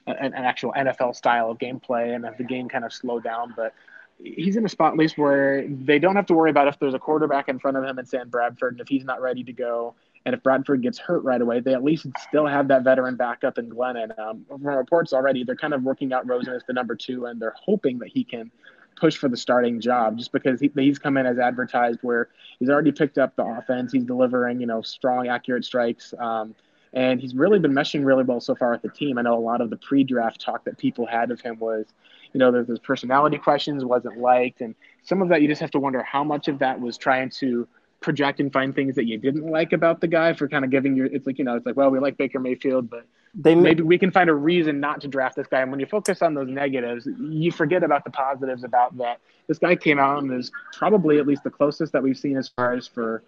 an, 0.08 0.34
an 0.34 0.46
actual 0.46 0.74
NFL 0.74 1.16
style 1.16 1.52
of 1.52 1.58
gameplay 1.58 2.16
and 2.16 2.26
have 2.26 2.38
the 2.38 2.44
game 2.44 2.70
kind 2.70 2.86
of 2.86 2.94
slow 2.94 3.20
down. 3.20 3.54
But 3.56 3.74
he's 4.18 4.56
in 4.56 4.66
a 4.66 4.70
spot 4.70 4.94
at 4.94 4.98
least 4.98 5.18
where 5.18 5.68
they 5.68 6.00
don't 6.00 6.16
have 6.16 6.26
to 6.28 6.34
worry 6.34 6.50
about 6.50 6.68
if 6.68 6.80
there's 6.80 6.94
a 6.94 7.00
quarterback 7.00 7.50
in 7.50 7.60
front 7.60 7.78
of 7.78 7.84
him 7.84 7.98
and 7.98 8.08
Sam 8.08 8.30
Bradford, 8.30 8.74
and 8.74 8.82
if 8.82 8.88
he's 8.88 9.04
not 9.04 9.22
ready 9.22 9.44
to 9.44 9.54
go, 9.54 9.96
and 10.28 10.36
if 10.36 10.44
Bradford 10.44 10.82
gets 10.82 11.00
hurt 11.00 11.24
right 11.24 11.42
away, 11.42 11.62
they 11.62 11.74
at 11.74 11.86
least 11.86 12.06
still 12.20 12.46
have 12.46 12.68
that 12.68 12.84
veteran 12.84 13.16
backup 13.16 13.58
in 13.58 13.70
Glennon. 13.70 14.10
Um, 14.20 14.46
from 14.50 14.68
reports 14.68 15.14
already, 15.14 15.46
they're 15.46 15.56
kind 15.56 15.74
of 15.74 15.84
working 15.84 16.12
out 16.12 16.28
Rosen 16.28 16.54
as 16.54 16.64
the 16.68 16.74
number 16.74 16.98
two, 16.98 17.28
and 17.28 17.42
they're 17.42 17.56
hoping 17.58 17.98
that 18.00 18.10
he 18.10 18.26
can 18.26 18.52
push 18.98 19.16
for 19.16 19.30
the 19.30 19.38
starting 19.38 19.80
job 19.80 20.18
just 20.18 20.34
because 20.34 20.60
he, 20.60 20.70
he's 20.76 21.00
come 21.00 21.16
in 21.16 21.26
as 21.26 21.40
advertised 21.40 22.00
where 22.02 22.28
he's 22.60 22.70
already 22.70 22.92
picked 22.92 23.18
up 23.18 23.38
the 23.38 23.46
offense. 23.46 23.94
He's 23.94 24.04
delivering, 24.04 24.60
you 24.60 24.68
know, 24.68 24.82
strong, 24.82 25.30
accurate 25.30 25.64
strikes. 25.64 26.14
Um, 26.20 26.54
and 26.92 27.22
he's 27.22 27.34
really 27.34 27.60
been 27.60 27.72
meshing 27.72 28.04
really 28.04 28.26
well 28.26 28.42
so 28.42 28.54
far 28.54 28.72
with 28.72 28.82
the 28.82 28.90
team. 28.90 29.18
I 29.18 29.22
know 29.22 29.38
a 29.38 29.40
lot 29.40 29.62
of 29.62 29.70
the 29.70 29.78
pre-draft 29.78 30.42
talk 30.42 30.66
that 30.66 30.78
people 30.78 31.06
had 31.06 31.32
of 31.32 31.40
him 31.40 31.58
was, 31.58 31.86
you 32.34 32.40
know, 32.40 32.52
there's 32.52 32.80
personality 32.80 33.38
questions, 33.38 33.86
wasn't 33.86 34.18
liked, 34.18 34.60
and 34.60 34.76
some 35.04 35.22
of 35.22 35.30
that 35.30 35.42
you 35.42 35.48
just 35.48 35.62
have 35.62 35.72
to 35.72 35.80
wonder 35.80 36.04
how 36.04 36.26
much 36.26 36.50
of 36.50 36.60
that 36.60 36.82
was 36.82 36.98
trying 36.98 37.30
to 37.30 37.66
project 38.02 38.40
and 38.40 38.54
find 38.54 38.76
things 38.76 38.96
that 38.96 39.06
you 39.06 39.18
didn't 39.18 39.48
like 39.48 39.74
about 39.74 40.02
the 40.02 40.08
guy 40.08 40.34
for 40.34 40.48
kind 40.48 40.64
of 40.64 40.72
giving 40.72 40.96
your. 40.96 41.08
It's 41.08 41.26
like 41.26 41.38
you 41.38 41.46
know, 41.46 41.56
it's 41.56 41.66
like 41.66 41.76
well, 41.76 41.90
we 41.90 42.00
like 42.00 42.18
Baker 42.18 42.40
Mayfield, 42.40 42.90
but 42.90 43.06
they 43.34 43.56
maybe 43.56 43.84
we 43.84 43.98
can 43.98 44.12
find 44.12 44.30
a 44.30 44.34
reason 44.34 44.80
not 44.80 45.02
to 45.02 45.08
draft 45.08 45.36
this 45.36 45.48
guy. 45.48 45.62
And 45.62 45.72
when 45.72 45.80
you 45.80 45.86
focus 45.86 46.22
on 46.22 46.34
those 46.34 46.50
negatives, 46.50 47.08
you 47.20 47.52
forget 47.52 47.84
about 47.84 48.04
the 48.04 48.12
positives 48.12 48.64
about 48.64 48.98
that. 48.98 49.20
This 49.48 49.60
guy 49.60 49.76
came 49.76 50.00
out 50.00 50.24
and 50.24 50.34
is 50.34 50.52
probably 50.74 51.20
at 51.20 51.28
least 51.28 51.44
the 51.44 51.50
closest 51.50 51.94
that 51.94 52.04
we've 52.04 52.18
seen 52.18 52.38
as 52.38 52.50
far 52.50 52.74
as 52.74 52.88
for 52.88 53.24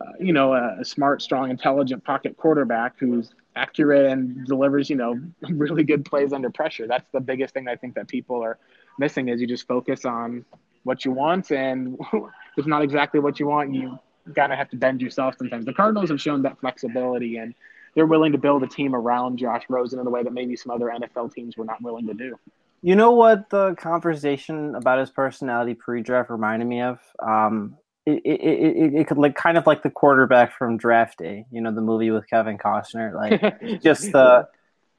uh, 0.00 0.12
you 0.20 0.32
know, 0.32 0.52
a, 0.52 0.76
a, 0.80 0.84
smart, 0.84 1.22
strong, 1.22 1.50
intelligent 1.50 2.04
pocket 2.04 2.36
quarterback 2.36 2.94
who's 2.98 3.30
accurate 3.56 4.06
and 4.06 4.46
delivers, 4.46 4.88
you 4.88 4.96
know, 4.96 5.20
really 5.50 5.82
good 5.82 6.04
plays 6.04 6.32
under 6.32 6.50
pressure. 6.50 6.86
That's 6.86 7.10
the 7.12 7.20
biggest 7.20 7.52
thing 7.52 7.66
I 7.68 7.74
think 7.74 7.94
that 7.94 8.06
people 8.06 8.42
are 8.42 8.58
missing 8.98 9.28
is 9.28 9.40
you 9.40 9.46
just 9.46 9.66
focus 9.66 10.04
on 10.04 10.44
what 10.84 11.04
you 11.04 11.10
want, 11.10 11.50
and 11.50 11.98
if 12.12 12.22
it's 12.56 12.68
not 12.68 12.82
exactly 12.82 13.18
what 13.18 13.40
you 13.40 13.46
want, 13.46 13.74
you 13.74 13.98
of 14.36 14.58
have 14.58 14.70
to 14.70 14.76
bend 14.76 15.00
yourself 15.00 15.34
sometimes. 15.38 15.64
The 15.64 15.72
Cardinals 15.72 16.10
have 16.10 16.20
shown 16.20 16.42
that 16.42 16.58
flexibility, 16.60 17.36
and 17.36 17.54
they're 17.94 18.06
willing 18.06 18.32
to 18.32 18.38
build 18.38 18.62
a 18.62 18.66
team 18.66 18.94
around 18.94 19.38
Josh 19.38 19.64
Rosen 19.68 19.98
in 19.98 20.06
a 20.06 20.10
way 20.10 20.22
that 20.22 20.32
maybe 20.32 20.56
some 20.56 20.70
other 20.70 20.86
NFL 20.86 21.34
teams 21.34 21.56
were 21.56 21.64
not 21.64 21.82
willing 21.82 22.06
to 22.06 22.14
do. 22.14 22.38
You 22.80 22.94
know 22.94 23.12
what 23.12 23.50
the 23.50 23.74
conversation 23.74 24.74
about 24.76 25.00
his 25.00 25.10
personality 25.10 25.74
pre-draft 25.74 26.30
reminded 26.30 26.66
me 26.68 26.80
of? 26.80 27.00
Um, 27.20 27.76
it, 28.06 28.22
it, 28.24 28.40
it, 28.40 28.94
it 28.94 29.06
could 29.08 29.18
like 29.18 29.34
kind 29.34 29.58
of 29.58 29.66
like 29.66 29.82
the 29.82 29.90
quarterback 29.90 30.56
from 30.56 30.78
Draft 30.78 31.18
Day, 31.18 31.44
you 31.50 31.60
know, 31.60 31.74
the 31.74 31.80
movie 31.80 32.10
with 32.10 32.28
Kevin 32.28 32.56
Costner, 32.56 33.14
like 33.14 33.82
just 33.82 34.12
the 34.12 34.48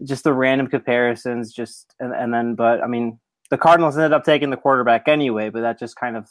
just 0.04 0.24
the 0.24 0.34
random 0.34 0.68
comparisons, 0.68 1.54
just 1.54 1.96
and, 2.00 2.14
and 2.14 2.34
then 2.34 2.56
but 2.56 2.84
I 2.84 2.88
mean 2.88 3.20
the 3.50 3.58
Cardinals 3.58 3.98
ended 3.98 4.14
up 4.14 4.24
taking 4.24 4.50
the 4.50 4.58
quarterback 4.58 5.08
anyway, 5.08 5.50
but 5.50 5.62
that 5.62 5.80
just 5.80 5.96
kind 5.96 6.16
of 6.16 6.30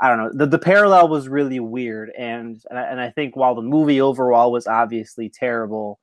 I 0.00 0.08
don't 0.08 0.18
know. 0.18 0.30
The 0.32 0.46
the 0.46 0.58
parallel 0.58 1.08
was 1.08 1.28
really 1.28 1.60
weird, 1.60 2.10
and 2.16 2.62
and 2.70 2.78
I, 2.78 2.82
and 2.82 3.00
I 3.00 3.10
think 3.10 3.36
while 3.36 3.54
the 3.54 3.62
movie 3.62 4.00
overall 4.00 4.52
was 4.52 4.66
obviously 4.66 5.28
terrible, 5.28 5.98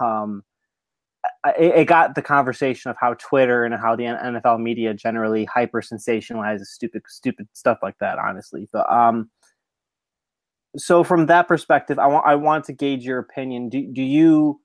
um, 0.00 0.44
it, 1.58 1.74
it, 1.74 1.84
got 1.86 2.14
the 2.14 2.22
conversation 2.22 2.90
of 2.90 2.98
how 3.00 3.14
Twitter 3.14 3.64
and 3.64 3.74
how 3.74 3.96
the 3.96 4.04
NFL 4.04 4.60
media 4.60 4.92
generally 4.92 5.46
hyper 5.46 5.80
sensationalizes 5.80 6.66
stupid 6.66 7.02
stupid 7.08 7.48
stuff 7.54 7.78
like 7.82 7.96
that. 7.98 8.18
Honestly, 8.18 8.68
but 8.72 8.90
um, 8.92 9.30
so 10.76 11.02
from 11.02 11.26
that 11.26 11.48
perspective, 11.48 11.98
I 11.98 12.06
want 12.06 12.26
I 12.26 12.34
want 12.34 12.64
to 12.66 12.74
gauge 12.74 13.04
your 13.04 13.18
opinion. 13.18 13.70
Do 13.70 13.90
do 13.90 14.02
you 14.02 14.60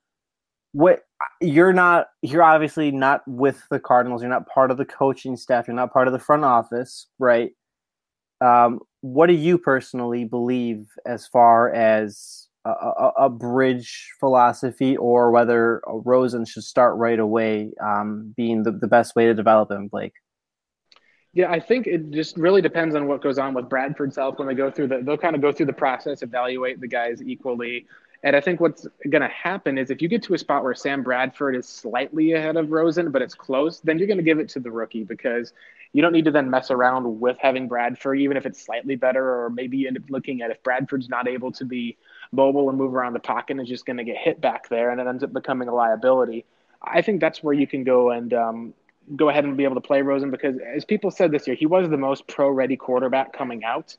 what 0.74 1.04
you're 1.42 1.74
not 1.74 2.08
you're 2.22 2.44
obviously 2.44 2.92
not 2.92 3.22
with 3.26 3.64
the 3.72 3.80
Cardinals. 3.80 4.22
You're 4.22 4.30
not 4.30 4.48
part 4.48 4.70
of 4.70 4.78
the 4.78 4.86
coaching 4.86 5.38
staff. 5.38 5.68
You're 5.68 5.76
not 5.76 5.94
part 5.94 6.08
of 6.08 6.14
the 6.14 6.20
front 6.20 6.44
office, 6.44 7.08
right? 7.20 7.52
Um, 8.42 8.80
what 9.02 9.28
do 9.28 9.34
you 9.34 9.58
personally 9.58 10.26
believe 10.26 10.88
as 11.06 11.28
far 11.28 11.74
as 11.74 12.48
a, 12.66 12.70
a, 12.70 13.12
a 13.20 13.30
bridge 13.30 14.12
philosophy, 14.20 14.98
or 14.98 15.32
whether 15.32 15.82
Rosen 15.88 16.46
should 16.46 16.64
start 16.64 16.98
right 16.98 17.20
away, 17.20 17.72
um, 17.82 18.34
being 18.36 18.64
the, 18.64 18.72
the 18.72 18.88
best 18.88 19.16
way 19.16 19.26
to 19.28 19.34
develop 19.34 19.72
him, 19.72 19.88
Blake? 19.88 20.14
Yeah, 21.34 21.52
I 21.52 21.60
think 21.60 21.86
it 21.86 22.12
just 22.12 22.38
really 22.38 22.62
depends 22.62 22.96
on 22.96 23.08
what 23.08 23.22
goes 23.22 23.38
on 23.38 23.54
with 23.54 23.68
Bradford's 23.68 24.16
health 24.16 24.40
when 24.40 24.48
they 24.48 24.56
go 24.56 24.72
through 24.72 24.88
the. 24.88 25.02
They'll 25.04 25.18
kind 25.18 25.36
of 25.36 25.42
go 25.42 25.52
through 25.52 25.66
the 25.66 25.74
process, 25.74 26.24
evaluate 26.24 26.80
the 26.80 26.88
guys 26.88 27.22
equally, 27.22 27.86
and 28.24 28.36
I 28.36 28.42
think 28.42 28.60
what's 28.60 28.88
going 29.10 29.22
to 29.22 29.28
happen 29.28 29.78
is 29.78 29.90
if 29.92 30.02
you 30.02 30.08
get 30.08 30.24
to 30.24 30.34
a 30.34 30.38
spot 30.38 30.64
where 30.64 30.74
Sam 30.74 31.04
Bradford 31.04 31.56
is 31.56 31.68
slightly 31.68 32.34
ahead 32.34 32.58
of 32.58 32.72
Rosen, 32.72 33.12
but 33.12 33.22
it's 33.22 33.36
close, 33.36 33.80
then 33.80 33.98
you're 33.98 34.08
going 34.08 34.18
to 34.18 34.24
give 34.24 34.40
it 34.40 34.50
to 34.50 34.60
the 34.60 34.72
rookie 34.72 35.04
because 35.04 35.54
you 35.94 36.02
don't 36.02 36.12
need 36.12 36.26
to 36.26 36.32
then 36.32 36.50
mess 36.50 36.72
around 36.72 37.20
with 37.20 37.38
having 37.40 37.68
Bradford, 37.68 38.20
even 38.20 38.36
if 38.36 38.46
it's 38.46 38.62
slightly 38.62 38.96
better, 38.96 39.44
or 39.44 39.50
maybe 39.50 39.78
you 39.78 39.88
end 39.88 39.98
up 39.98 40.10
looking 40.10 40.42
at 40.42 40.52
if 40.52 40.62
Bradford's 40.64 41.08
not 41.08 41.28
able 41.28 41.52
to 41.54 41.66
be 41.66 41.98
mobile 42.32 42.70
and 42.70 42.78
move 42.78 42.94
around 42.94 43.14
the 43.14 43.20
pocket 43.20 43.52
and 43.52 43.62
is 43.62 43.70
just 43.70 43.86
going 43.86 43.98
to 43.98 44.04
get 44.04 44.18
hit 44.18 44.42
back 44.42 44.68
there, 44.70 44.90
and 44.90 45.00
it 45.00 45.08
ends 45.08 45.24
up 45.24 45.32
becoming 45.32 45.68
a 45.68 45.74
liability. 45.74 46.46
I 46.82 47.02
think 47.02 47.22
that's 47.22 47.42
where 47.42 47.54
you 47.54 47.66
can 47.66 47.84
go 47.84 48.12
and 48.12 48.34
um, 48.34 48.74
go 49.16 49.30
ahead 49.30 49.46
and 49.46 49.56
be 49.56 49.64
able 49.64 49.76
to 49.76 49.82
play 49.82 50.02
Rosen 50.02 50.32
because, 50.32 50.58
as 50.76 50.84
people 50.84 51.12
said 51.12 51.32
this 51.32 51.48
year, 51.48 51.56
he 51.56 51.66
was 51.66 51.90
the 51.90 51.98
most 51.98 52.28
pro-ready 52.28 52.76
quarterback 52.76 53.34
coming 53.34 53.64
out. 53.64 53.96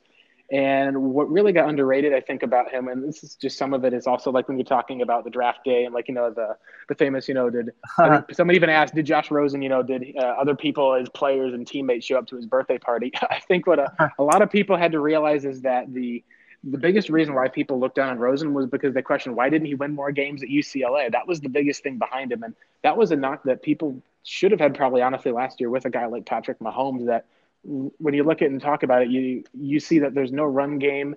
And 0.50 1.02
what 1.02 1.28
really 1.28 1.52
got 1.52 1.68
underrated, 1.68 2.14
I 2.14 2.20
think, 2.20 2.44
about 2.44 2.70
him, 2.70 2.86
and 2.86 3.06
this 3.06 3.24
is 3.24 3.34
just 3.34 3.58
some 3.58 3.74
of 3.74 3.84
it, 3.84 3.92
is 3.92 4.06
also 4.06 4.30
like 4.30 4.46
when 4.46 4.56
you're 4.56 4.64
talking 4.64 5.02
about 5.02 5.24
the 5.24 5.30
draft 5.30 5.64
day 5.64 5.84
and 5.84 5.92
like 5.92 6.06
you 6.06 6.14
know 6.14 6.30
the 6.30 6.56
the 6.88 6.94
famous, 6.94 7.26
you 7.26 7.34
know, 7.34 7.50
did 7.50 7.70
someone 8.32 8.54
even 8.54 8.70
asked, 8.70 8.94
did 8.94 9.06
Josh 9.06 9.30
Rosen, 9.32 9.60
you 9.60 9.68
know, 9.68 9.82
did 9.82 10.14
uh, 10.16 10.20
other 10.20 10.54
people, 10.54 10.94
as 10.94 11.08
players 11.08 11.52
and 11.52 11.66
teammates, 11.66 12.06
show 12.06 12.16
up 12.16 12.28
to 12.28 12.36
his 12.36 12.46
birthday 12.46 12.78
party? 12.78 13.10
I 13.30 13.40
think 13.40 13.66
what 13.66 13.80
a, 13.80 13.92
a 14.18 14.22
lot 14.22 14.40
of 14.40 14.50
people 14.50 14.76
had 14.76 14.92
to 14.92 15.00
realize 15.00 15.44
is 15.44 15.62
that 15.62 15.92
the 15.92 16.22
the 16.62 16.78
biggest 16.78 17.10
reason 17.10 17.34
why 17.34 17.48
people 17.48 17.78
looked 17.78 17.96
down 17.96 18.08
on 18.08 18.18
Rosen 18.18 18.54
was 18.54 18.66
because 18.66 18.94
they 18.94 19.02
questioned 19.02 19.34
why 19.34 19.48
didn't 19.48 19.66
he 19.66 19.74
win 19.74 19.94
more 19.94 20.12
games 20.12 20.42
at 20.44 20.48
UCLA? 20.48 21.10
That 21.10 21.26
was 21.26 21.40
the 21.40 21.48
biggest 21.48 21.82
thing 21.82 21.98
behind 21.98 22.30
him, 22.30 22.44
and 22.44 22.54
that 22.82 22.96
was 22.96 23.10
a 23.10 23.16
knock 23.16 23.42
that 23.44 23.62
people 23.62 24.00
should 24.22 24.52
have 24.52 24.60
had 24.60 24.74
probably 24.74 25.02
honestly 25.02 25.32
last 25.32 25.58
year 25.58 25.70
with 25.70 25.86
a 25.86 25.90
guy 25.90 26.06
like 26.06 26.24
Patrick 26.24 26.60
Mahomes 26.60 27.06
that 27.06 27.26
when 27.66 28.14
you 28.14 28.24
look 28.24 28.42
at 28.42 28.50
and 28.50 28.60
talk 28.60 28.82
about 28.82 29.02
it, 29.02 29.08
you 29.10 29.44
you 29.52 29.80
see 29.80 30.00
that 30.00 30.14
there's 30.14 30.32
no 30.32 30.44
run 30.44 30.78
game. 30.78 31.16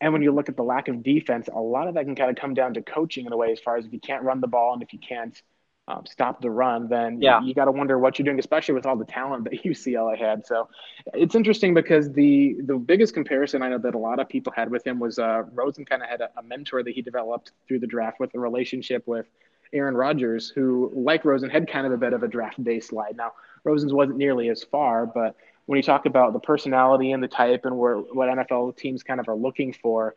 And 0.00 0.12
when 0.12 0.22
you 0.22 0.32
look 0.32 0.48
at 0.48 0.56
the 0.56 0.62
lack 0.62 0.88
of 0.88 1.02
defense, 1.02 1.48
a 1.52 1.60
lot 1.60 1.88
of 1.88 1.94
that 1.94 2.04
can 2.04 2.16
kind 2.16 2.30
of 2.30 2.36
come 2.36 2.52
down 2.52 2.74
to 2.74 2.82
coaching 2.82 3.26
in 3.26 3.32
a 3.32 3.36
way, 3.36 3.52
as 3.52 3.60
far 3.60 3.76
as 3.76 3.86
if 3.86 3.92
you 3.92 4.00
can't 4.00 4.22
run 4.22 4.40
the 4.40 4.48
ball 4.48 4.74
and 4.74 4.82
if 4.82 4.92
you 4.92 4.98
can't 4.98 5.40
um, 5.86 6.04
stop 6.06 6.40
the 6.40 6.50
run, 6.50 6.88
then 6.88 7.20
yeah. 7.20 7.40
you, 7.40 7.48
you 7.48 7.54
got 7.54 7.66
to 7.66 7.72
wonder 7.72 7.98
what 7.98 8.18
you're 8.18 8.24
doing, 8.24 8.38
especially 8.38 8.74
with 8.74 8.86
all 8.86 8.96
the 8.96 9.04
talent 9.04 9.44
that 9.44 9.52
UCLA 9.64 10.18
had. 10.18 10.46
So 10.46 10.68
it's 11.12 11.34
interesting 11.34 11.74
because 11.74 12.10
the 12.12 12.56
the 12.64 12.76
biggest 12.76 13.14
comparison 13.14 13.62
I 13.62 13.68
know 13.68 13.78
that 13.78 13.94
a 13.94 13.98
lot 13.98 14.18
of 14.18 14.28
people 14.28 14.52
had 14.54 14.70
with 14.70 14.86
him 14.86 14.98
was 14.98 15.18
uh, 15.18 15.42
Rosen 15.52 15.84
kind 15.84 16.02
of 16.02 16.08
had 16.08 16.20
a, 16.20 16.30
a, 16.38 16.42
mentor 16.42 16.82
that 16.82 16.94
he 16.94 17.02
developed 17.02 17.52
through 17.68 17.80
the 17.80 17.86
draft 17.86 18.18
with 18.18 18.34
a 18.34 18.38
relationship 18.38 19.06
with 19.06 19.26
Aaron 19.72 19.96
Rodgers, 19.96 20.48
who, 20.48 20.90
like 20.94 21.24
Rosen, 21.24 21.50
had 21.50 21.68
kind 21.68 21.86
of 21.86 21.92
a 21.92 21.96
bit 21.96 22.12
of 22.12 22.22
a 22.22 22.28
draft 22.28 22.62
day 22.62 22.80
slide. 22.80 23.16
Now, 23.16 23.32
Rosen's 23.64 23.92
wasn't 23.92 24.18
nearly 24.18 24.48
as 24.48 24.62
far, 24.62 25.04
but 25.04 25.36
when 25.66 25.76
you 25.76 25.82
talk 25.82 26.06
about 26.06 26.32
the 26.32 26.40
personality 26.40 27.12
and 27.12 27.22
the 27.22 27.28
type 27.28 27.64
and 27.64 27.76
where 27.78 27.96
what 27.96 28.28
NFL 28.28 28.76
teams 28.76 29.02
kind 29.02 29.20
of 29.20 29.28
are 29.28 29.36
looking 29.36 29.72
for, 29.72 30.14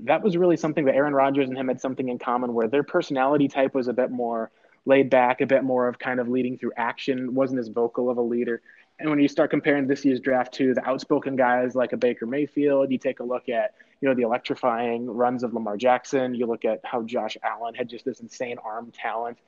that 0.00 0.22
was 0.22 0.36
really 0.36 0.56
something 0.56 0.84
that 0.84 0.94
Aaron 0.94 1.14
Rodgers 1.14 1.48
and 1.48 1.58
him 1.58 1.68
had 1.68 1.80
something 1.80 2.08
in 2.08 2.18
common 2.18 2.54
where 2.54 2.68
their 2.68 2.82
personality 2.82 3.48
type 3.48 3.74
was 3.74 3.88
a 3.88 3.92
bit 3.92 4.10
more– 4.10 4.50
laid 4.88 5.10
back, 5.10 5.40
a 5.40 5.46
bit 5.46 5.62
more 5.62 5.86
of 5.86 5.98
kind 5.98 6.18
of 6.18 6.28
leading 6.28 6.56
through 6.56 6.72
action, 6.76 7.34
wasn't 7.34 7.60
as 7.60 7.68
vocal 7.68 8.08
of 8.10 8.16
a 8.16 8.22
leader. 8.22 8.62
And 8.98 9.08
when 9.10 9.20
you 9.20 9.28
start 9.28 9.50
comparing 9.50 9.86
this 9.86 10.04
year's 10.04 10.18
draft 10.18 10.54
to 10.54 10.74
the 10.74 10.84
outspoken 10.88 11.36
guys 11.36 11.74
like 11.76 11.92
a 11.92 11.96
Baker 11.96 12.26
Mayfield, 12.26 12.90
you 12.90 12.98
take 12.98 13.20
a 13.20 13.24
look 13.24 13.48
at, 13.48 13.74
you 14.00 14.08
know, 14.08 14.14
the 14.14 14.22
electrifying 14.22 15.06
runs 15.06 15.44
of 15.44 15.52
Lamar 15.52 15.76
Jackson. 15.76 16.34
You 16.34 16.46
look 16.46 16.64
at 16.64 16.80
how 16.84 17.02
Josh 17.02 17.36
Allen 17.42 17.74
had 17.74 17.88
just 17.88 18.04
this 18.04 18.20
insane 18.20 18.56
arm 18.64 18.90
talent. 18.90 19.38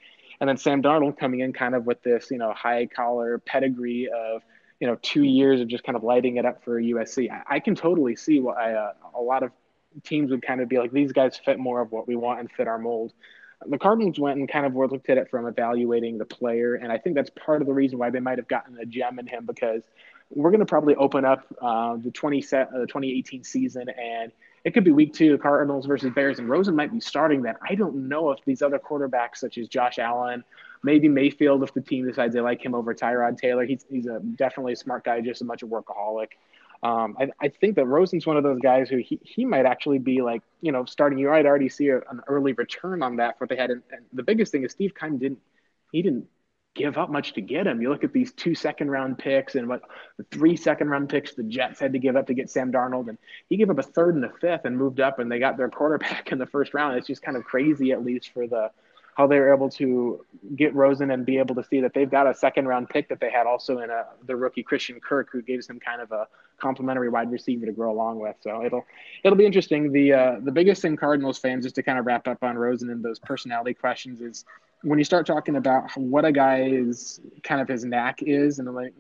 And 0.41 0.49
then 0.49 0.57
Sam 0.57 0.83
Darnold 0.83 1.19
coming 1.19 1.41
in 1.41 1.53
kind 1.53 1.75
of 1.75 1.87
with 1.87 2.03
this, 2.03 2.31
you 2.31 2.39
know, 2.39 2.53
high 2.53 2.87
collar 2.87 3.39
pedigree 3.39 4.09
of, 4.15 4.43
you 4.81 4.87
know, 4.87 4.99
two 5.03 5.23
years 5.23 5.61
of 5.61 5.69
just 5.69 5.85
kind 5.85 5.97
of 5.97 6.03
lighting 6.03 6.37
it 6.37 6.45
up 6.45 6.65
for 6.65 6.81
USC. 6.81 7.31
I, 7.31 7.57
I 7.57 7.61
can 7.61 7.75
totally 7.75 8.17
see 8.17 8.41
why 8.41 8.73
uh, 8.73 8.93
a 9.15 9.21
lot 9.21 9.43
of 9.43 9.53
teams 10.03 10.31
would 10.31 10.43
kind 10.43 10.61
of 10.61 10.69
be 10.69 10.79
like, 10.79 10.93
these 10.93 11.13
guys 11.13 11.41
fit 11.45 11.59
more 11.59 11.81
of 11.81 11.93
what 11.93 12.09
we 12.09 12.17
want 12.17 12.41
and 12.41 12.51
fit 12.51 12.67
our 12.67 12.79
mold 12.79 13.13
the 13.67 13.79
Cardinals 13.79 14.19
went 14.19 14.39
and 14.39 14.49
kind 14.49 14.65
of 14.65 14.75
looked 14.75 15.11
at 15.11 15.19
it 15.19 15.31
from 15.31 15.47
evaluating 15.47 16.19
the 16.19 16.25
player, 16.25 16.77
and 16.77 16.91
I 16.91 16.99
think 16.99 17.15
that's 17.15 17.31
part 17.31 17.61
of 17.61 17.67
the 17.67 17.75
reason 17.75 17.99
why 17.99 18.11
they 18.11 18.21
might 18.21 18.39
have 18.39 18.49
gotten 18.49 18.79
a 18.79 18.87
gem 18.87 19.19
in 19.19 19.27
him 19.27 19.45
because 19.45 19.83
we're 20.31 20.51
going 20.51 20.61
to 20.61 20.67
probably 20.67 20.95
open 20.95 21.25
up 21.25 21.45
uh, 21.61 21.97
the 21.97 22.11
20 22.11 22.41
set, 22.41 22.69
uh, 22.69 22.87
2018 22.87 23.45
season, 23.45 23.89
and 23.89 24.33
it 24.65 24.73
could 24.73 24.85
be 24.85 24.93
week 24.93 25.13
two, 25.13 25.37
Cardinals 25.39 25.87
versus 25.87 26.11
Bears, 26.15 26.39
and 26.39 26.49
Rosen 26.49 26.75
might 26.75 26.93
be 26.93 27.01
starting 27.01 27.43
that. 27.43 27.57
I 27.69 27.75
don't 27.75 28.09
know 28.09 28.31
if 28.31 28.39
these 28.45 28.63
other 28.63 28.79
quarterbacks, 28.79 29.37
such 29.37 29.59
as 29.59 29.69
Josh 29.69 29.99
Allen, 29.99 30.45
maybe 30.83 31.09
Mayfield, 31.09 31.63
if 31.63 31.75
the 31.75 31.81
team 31.81 32.07
decides 32.07 32.35
they 32.35 32.41
like 32.41 32.65
him 32.65 32.75
over 32.75 32.95
Tyrod 32.95 33.39
Taylor, 33.39 33.65
he's 33.65 33.85
he's 33.91 34.07
a 34.07 34.21
definitely 34.21 34.75
a 34.75 34.77
smart 34.77 35.05
guy, 35.05 35.21
just 35.21 35.43
a 35.43 35.45
much 35.45 35.63
of 35.63 35.69
workaholic. 35.69 36.29
Um, 36.83 37.17
I, 37.21 37.29
I, 37.43 37.49
think 37.49 37.77
that 37.77 37.85
Rosen's 37.85 38.27
one 38.27 38.39
of 38.39 38.43
those 38.43 38.59
guys 38.59 38.89
who 38.89 38.97
he, 38.97 39.21
he 39.23 39.45
might 39.45 39.67
actually 39.67 39.99
be 39.99 40.23
like, 40.23 40.41
you 40.63 40.73
know, 40.73 40.87
starting. 40.87 41.19
You 41.19 41.29
might 41.29 41.45
already 41.45 41.69
see 41.69 41.89
a, 41.89 41.99
an 41.99 42.23
early 42.27 42.55
return 42.55 43.03
on 43.03 43.17
that 43.17 43.37
for 43.37 43.45
what 43.45 43.51
they 43.51 43.57
had. 43.57 43.71
And, 43.71 43.83
and 43.93 44.07
the 44.15 44.23
biggest 44.23 44.51
thing 44.51 44.65
is 44.65 44.73
Steve 44.73 44.95
Keim 44.99 45.19
didn't 45.19 45.41
he 45.93 46.01
didn't 46.01 46.27
give 46.75 46.97
up 46.97 47.11
much 47.11 47.33
to 47.35 47.41
get 47.41 47.67
him. 47.67 47.83
You 47.83 47.91
look 47.91 48.05
at 48.05 48.13
these 48.13 48.33
two 48.33 48.55
second 48.55 48.91
round 48.91 49.19
picks 49.19 49.57
and 49.57 49.69
what 49.69 49.83
the 50.17 50.25
three 50.31 50.57
second 50.57 50.89
round 50.89 51.09
picks 51.09 51.35
the 51.35 51.43
Jets 51.43 51.81
had 51.81 51.93
to 51.93 51.99
give 51.99 52.17
up 52.17 52.27
to 52.29 52.35
get 52.35 52.49
Sam 52.49 52.73
Darnold, 52.73 53.09
and 53.09 53.19
he 53.49 53.57
gave 53.57 53.71
up 53.71 53.79
a 53.79 53.83
third 53.83 54.15
and 54.15 54.25
a 54.25 54.31
fifth 54.41 54.65
and 54.65 54.77
moved 54.77 55.01
up, 55.01 55.19
and 55.19 55.31
they 55.31 55.39
got 55.39 55.57
their 55.57 55.69
quarterback 55.69 56.29
in 56.33 56.39
the 56.39 56.47
first 56.47 56.73
round. 56.73 56.97
It's 56.97 57.07
just 57.07 57.23
kind 57.23 57.37
of 57.37 57.45
crazy, 57.45 57.93
at 57.93 58.05
least 58.05 58.33
for 58.33 58.47
the 58.47 58.71
how 59.21 59.27
they 59.27 59.39
were 59.39 59.53
able 59.53 59.69
to 59.69 60.25
get 60.57 60.75
Rosen 60.75 61.11
and 61.11 61.27
be 61.27 61.37
able 61.37 61.55
to 61.55 61.63
see 61.63 61.83
that 61.83 61.93
they've 61.93 62.11
got 62.11 62.27
a 62.27 62.35
second 62.35 62.67
round 62.67 62.89
pick 62.89 63.07
that 63.11 63.21
they 63.21 63.31
had 63.31 63.47
also 63.47 63.81
in 63.81 63.91
a, 63.91 64.07
the 64.27 64.35
rookie 64.35 64.63
Christian 64.63 64.99
Kirk, 64.99 65.29
who 65.31 65.43
gives 65.43 65.69
him 65.69 65.79
kind 65.79 66.01
of 66.01 66.11
a 66.11 66.27
complimentary 66.57 67.11
wide 67.11 67.31
receiver 67.31 67.67
to 67.67 67.73
grow 67.73 67.93
along 67.93 68.19
with. 68.19 68.37
So 68.41 68.65
it'll 68.65 68.87
it'll 69.23 69.37
be 69.37 69.45
interesting. 69.45 69.93
The 69.93 70.13
uh, 70.15 70.37
the 70.43 70.51
biggest 70.51 70.81
thing 70.81 70.97
Cardinals 70.97 71.39
fans, 71.39 71.65
just 71.65 71.75
to 71.75 71.83
kind 71.83 71.99
of 71.99 72.07
wrap 72.07 72.27
up 72.29 72.43
on 72.43 72.57
Rosen 72.57 72.89
and 72.89 73.05
those 73.05 73.19
personality 73.19 73.75
questions, 73.75 74.23
is 74.23 74.47
when 74.83 74.99
you 74.99 75.05
start 75.05 75.27
talking 75.27 75.57
about 75.57 75.95
what 75.99 76.25
a 76.25 76.33
guy's 76.33 77.21
kind 77.43 77.61
of 77.61 77.69
his 77.69 77.85
knack 77.85 78.23
is, 78.23 78.59
and 78.59 78.75
like 78.75 78.95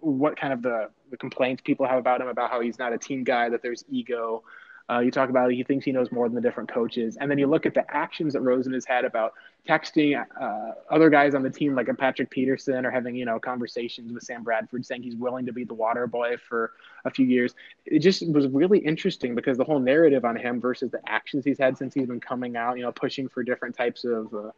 what 0.00 0.40
kind 0.40 0.54
of 0.54 0.62
the 0.62 0.88
the 1.10 1.18
complaints 1.18 1.60
people 1.62 1.86
have 1.86 1.98
about 1.98 2.22
him 2.22 2.28
about 2.28 2.50
how 2.50 2.60
he's 2.60 2.78
not 2.78 2.94
a 2.94 2.98
team 2.98 3.24
guy, 3.24 3.50
that 3.50 3.60
there's 3.62 3.84
ego 3.90 4.42
uh, 4.88 5.00
you 5.00 5.10
talk 5.10 5.30
about 5.30 5.50
he 5.50 5.64
thinks 5.64 5.84
he 5.84 5.90
knows 5.90 6.12
more 6.12 6.28
than 6.28 6.36
the 6.36 6.40
different 6.40 6.70
coaches, 6.72 7.16
and 7.20 7.28
then 7.28 7.38
you 7.38 7.46
look 7.48 7.66
at 7.66 7.74
the 7.74 7.84
actions 7.92 8.32
that 8.34 8.40
Rosen 8.40 8.72
has 8.72 8.84
had 8.84 9.04
about 9.04 9.34
texting 9.68 10.24
uh, 10.40 10.72
other 10.90 11.10
guys 11.10 11.34
on 11.34 11.42
the 11.42 11.50
team, 11.50 11.74
like 11.74 11.88
a 11.88 11.94
Patrick 11.94 12.30
Peterson, 12.30 12.86
or 12.86 12.90
having 12.90 13.16
you 13.16 13.24
know 13.24 13.40
conversations 13.40 14.12
with 14.12 14.22
Sam 14.22 14.44
Bradford, 14.44 14.86
saying 14.86 15.02
he's 15.02 15.16
willing 15.16 15.44
to 15.46 15.52
be 15.52 15.64
the 15.64 15.74
water 15.74 16.06
boy 16.06 16.36
for 16.48 16.72
a 17.04 17.10
few 17.10 17.26
years. 17.26 17.54
It 17.84 17.98
just 17.98 18.28
was 18.32 18.46
really 18.48 18.78
interesting 18.78 19.34
because 19.34 19.58
the 19.58 19.64
whole 19.64 19.80
narrative 19.80 20.24
on 20.24 20.36
him 20.36 20.60
versus 20.60 20.92
the 20.92 21.00
actions 21.06 21.44
he's 21.44 21.58
had 21.58 21.76
since 21.76 21.92
he's 21.92 22.06
been 22.06 22.20
coming 22.20 22.56
out, 22.56 22.76
you 22.76 22.84
know, 22.84 22.92
pushing 22.92 23.28
for 23.28 23.42
different 23.42 23.76
types 23.76 24.04
of. 24.04 24.32
Uh, 24.32 24.50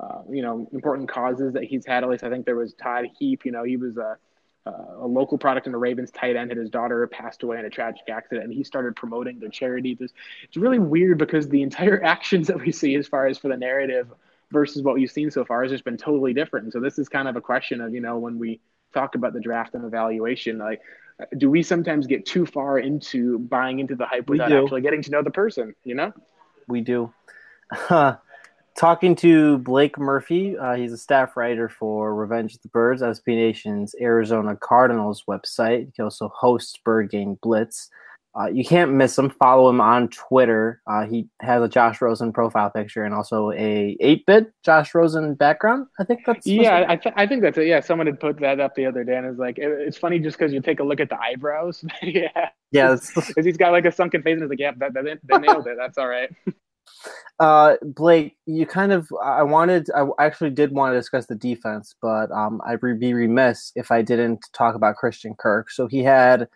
uh, 0.00 0.22
you 0.30 0.42
know, 0.42 0.68
important 0.72 1.08
causes 1.08 1.52
that 1.54 1.64
he's 1.64 1.84
had. 1.84 2.04
At 2.04 2.08
least 2.08 2.22
I 2.22 2.30
think 2.30 2.46
there 2.46 2.54
was 2.54 2.72
Todd 2.74 3.06
Heap. 3.18 3.44
You 3.44 3.50
know, 3.50 3.64
he 3.64 3.76
was 3.76 3.96
a 3.96 4.16
uh, 4.66 5.00
a 5.00 5.06
local 5.06 5.38
product 5.38 5.66
in 5.66 5.72
the 5.72 5.78
Ravens 5.78 6.10
tight 6.10 6.36
end 6.36 6.50
and 6.50 6.60
his 6.60 6.70
daughter 6.70 7.06
passed 7.06 7.42
away 7.42 7.58
in 7.58 7.64
a 7.64 7.70
tragic 7.70 8.08
accident 8.08 8.44
and 8.44 8.52
he 8.52 8.62
started 8.64 8.96
promoting 8.96 9.38
their 9.38 9.48
charity. 9.48 9.96
It's, 9.98 10.12
it's 10.42 10.56
really 10.56 10.78
weird 10.78 11.18
because 11.18 11.48
the 11.48 11.62
entire 11.62 12.02
actions 12.04 12.46
that 12.48 12.58
we 12.58 12.72
see 12.72 12.94
as 12.96 13.06
far 13.06 13.26
as 13.26 13.38
for 13.38 13.48
the 13.48 13.56
narrative 13.56 14.12
versus 14.50 14.82
what 14.82 14.94
we've 14.94 15.10
seen 15.10 15.30
so 15.30 15.44
far 15.44 15.62
has 15.62 15.70
just 15.72 15.84
been 15.84 15.96
totally 15.96 16.32
different. 16.32 16.64
And 16.64 16.72
so 16.72 16.80
this 16.80 16.98
is 16.98 17.08
kind 17.08 17.28
of 17.28 17.36
a 17.36 17.40
question 17.40 17.80
of, 17.80 17.94
you 17.94 18.00
know, 18.00 18.18
when 18.18 18.38
we 18.38 18.60
talk 18.94 19.14
about 19.14 19.32
the 19.32 19.40
draft 19.40 19.74
and 19.74 19.84
evaluation, 19.84 20.58
like, 20.58 20.80
do 21.36 21.50
we 21.50 21.62
sometimes 21.62 22.06
get 22.06 22.24
too 22.24 22.46
far 22.46 22.78
into 22.78 23.38
buying 23.40 23.80
into 23.80 23.96
the 23.96 24.06
hype 24.06 24.28
without 24.30 24.52
actually 24.52 24.80
getting 24.80 25.02
to 25.02 25.10
know 25.10 25.22
the 25.22 25.30
person, 25.30 25.74
you 25.84 25.94
know? 25.94 26.12
We 26.68 26.80
do. 26.80 27.12
talking 28.78 29.16
to 29.16 29.58
Blake 29.58 29.98
Murphy. 29.98 30.56
Uh, 30.56 30.74
he's 30.74 30.92
a 30.92 30.96
staff 30.96 31.36
writer 31.36 31.68
for 31.68 32.14
Revenge 32.14 32.54
of 32.54 32.62
the 32.62 32.68
Birds, 32.68 33.02
SB 33.02 33.34
Nation's 33.34 33.94
Arizona 34.00 34.56
Cardinals 34.56 35.24
website. 35.28 35.90
He 35.94 36.02
also 36.02 36.28
hosts 36.28 36.78
Bird 36.84 37.10
Gang 37.10 37.36
Blitz. 37.42 37.90
Uh, 38.38 38.46
you 38.46 38.64
can't 38.64 38.92
miss 38.92 39.18
him. 39.18 39.30
Follow 39.30 39.68
him 39.68 39.80
on 39.80 40.06
Twitter. 40.08 40.80
Uh, 40.86 41.04
he 41.06 41.26
has 41.40 41.60
a 41.60 41.68
Josh 41.68 42.00
Rosen 42.00 42.32
profile 42.32 42.70
picture 42.70 43.02
and 43.02 43.12
also 43.12 43.50
a 43.50 43.96
8-bit 44.00 44.52
Josh 44.64 44.94
Rosen 44.94 45.34
background. 45.34 45.88
I 45.98 46.04
think 46.04 46.20
that's 46.24 46.46
yeah. 46.46 46.84
I, 46.88 46.94
th- 46.94 47.14
I 47.16 47.26
think 47.26 47.42
that's 47.42 47.58
it. 47.58 47.66
Yeah, 47.66 47.80
someone 47.80 48.06
had 48.06 48.20
put 48.20 48.38
that 48.38 48.60
up 48.60 48.76
the 48.76 48.86
other 48.86 49.02
day, 49.02 49.16
and 49.16 49.26
it's 49.26 49.40
like 49.40 49.58
it, 49.58 49.68
it's 49.80 49.98
funny 49.98 50.20
just 50.20 50.38
because 50.38 50.52
you 50.52 50.60
take 50.60 50.78
a 50.78 50.84
look 50.84 51.00
at 51.00 51.08
the 51.08 51.20
eyebrows. 51.20 51.84
yeah, 52.02 52.50
yeah, 52.70 52.94
because 52.94 53.32
he's 53.44 53.56
got 53.56 53.72
like 53.72 53.86
a 53.86 53.92
sunken 53.92 54.22
face, 54.22 54.34
and 54.34 54.42
it's 54.42 54.50
like, 54.50 54.60
yeah, 54.60 54.72
that, 54.76 54.94
that, 54.94 55.18
they 55.24 55.38
nailed 55.38 55.66
it. 55.66 55.76
That's 55.76 55.98
all 55.98 56.06
right. 56.06 56.30
Uh, 57.40 57.76
Blake, 57.82 58.36
you 58.46 58.66
kind 58.66 58.92
of, 58.92 59.08
I 59.22 59.44
wanted, 59.44 59.88
I 59.94 60.06
actually 60.18 60.50
did 60.50 60.72
want 60.72 60.92
to 60.92 60.98
discuss 60.98 61.26
the 61.26 61.36
defense, 61.36 61.94
but 62.02 62.30
um, 62.32 62.60
I'd 62.66 62.80
be 62.98 63.14
remiss 63.14 63.72
if 63.76 63.92
I 63.92 64.02
didn't 64.02 64.44
talk 64.52 64.74
about 64.74 64.96
Christian 64.96 65.34
Kirk. 65.38 65.70
So 65.70 65.86
he 65.86 66.02
had 66.02 66.48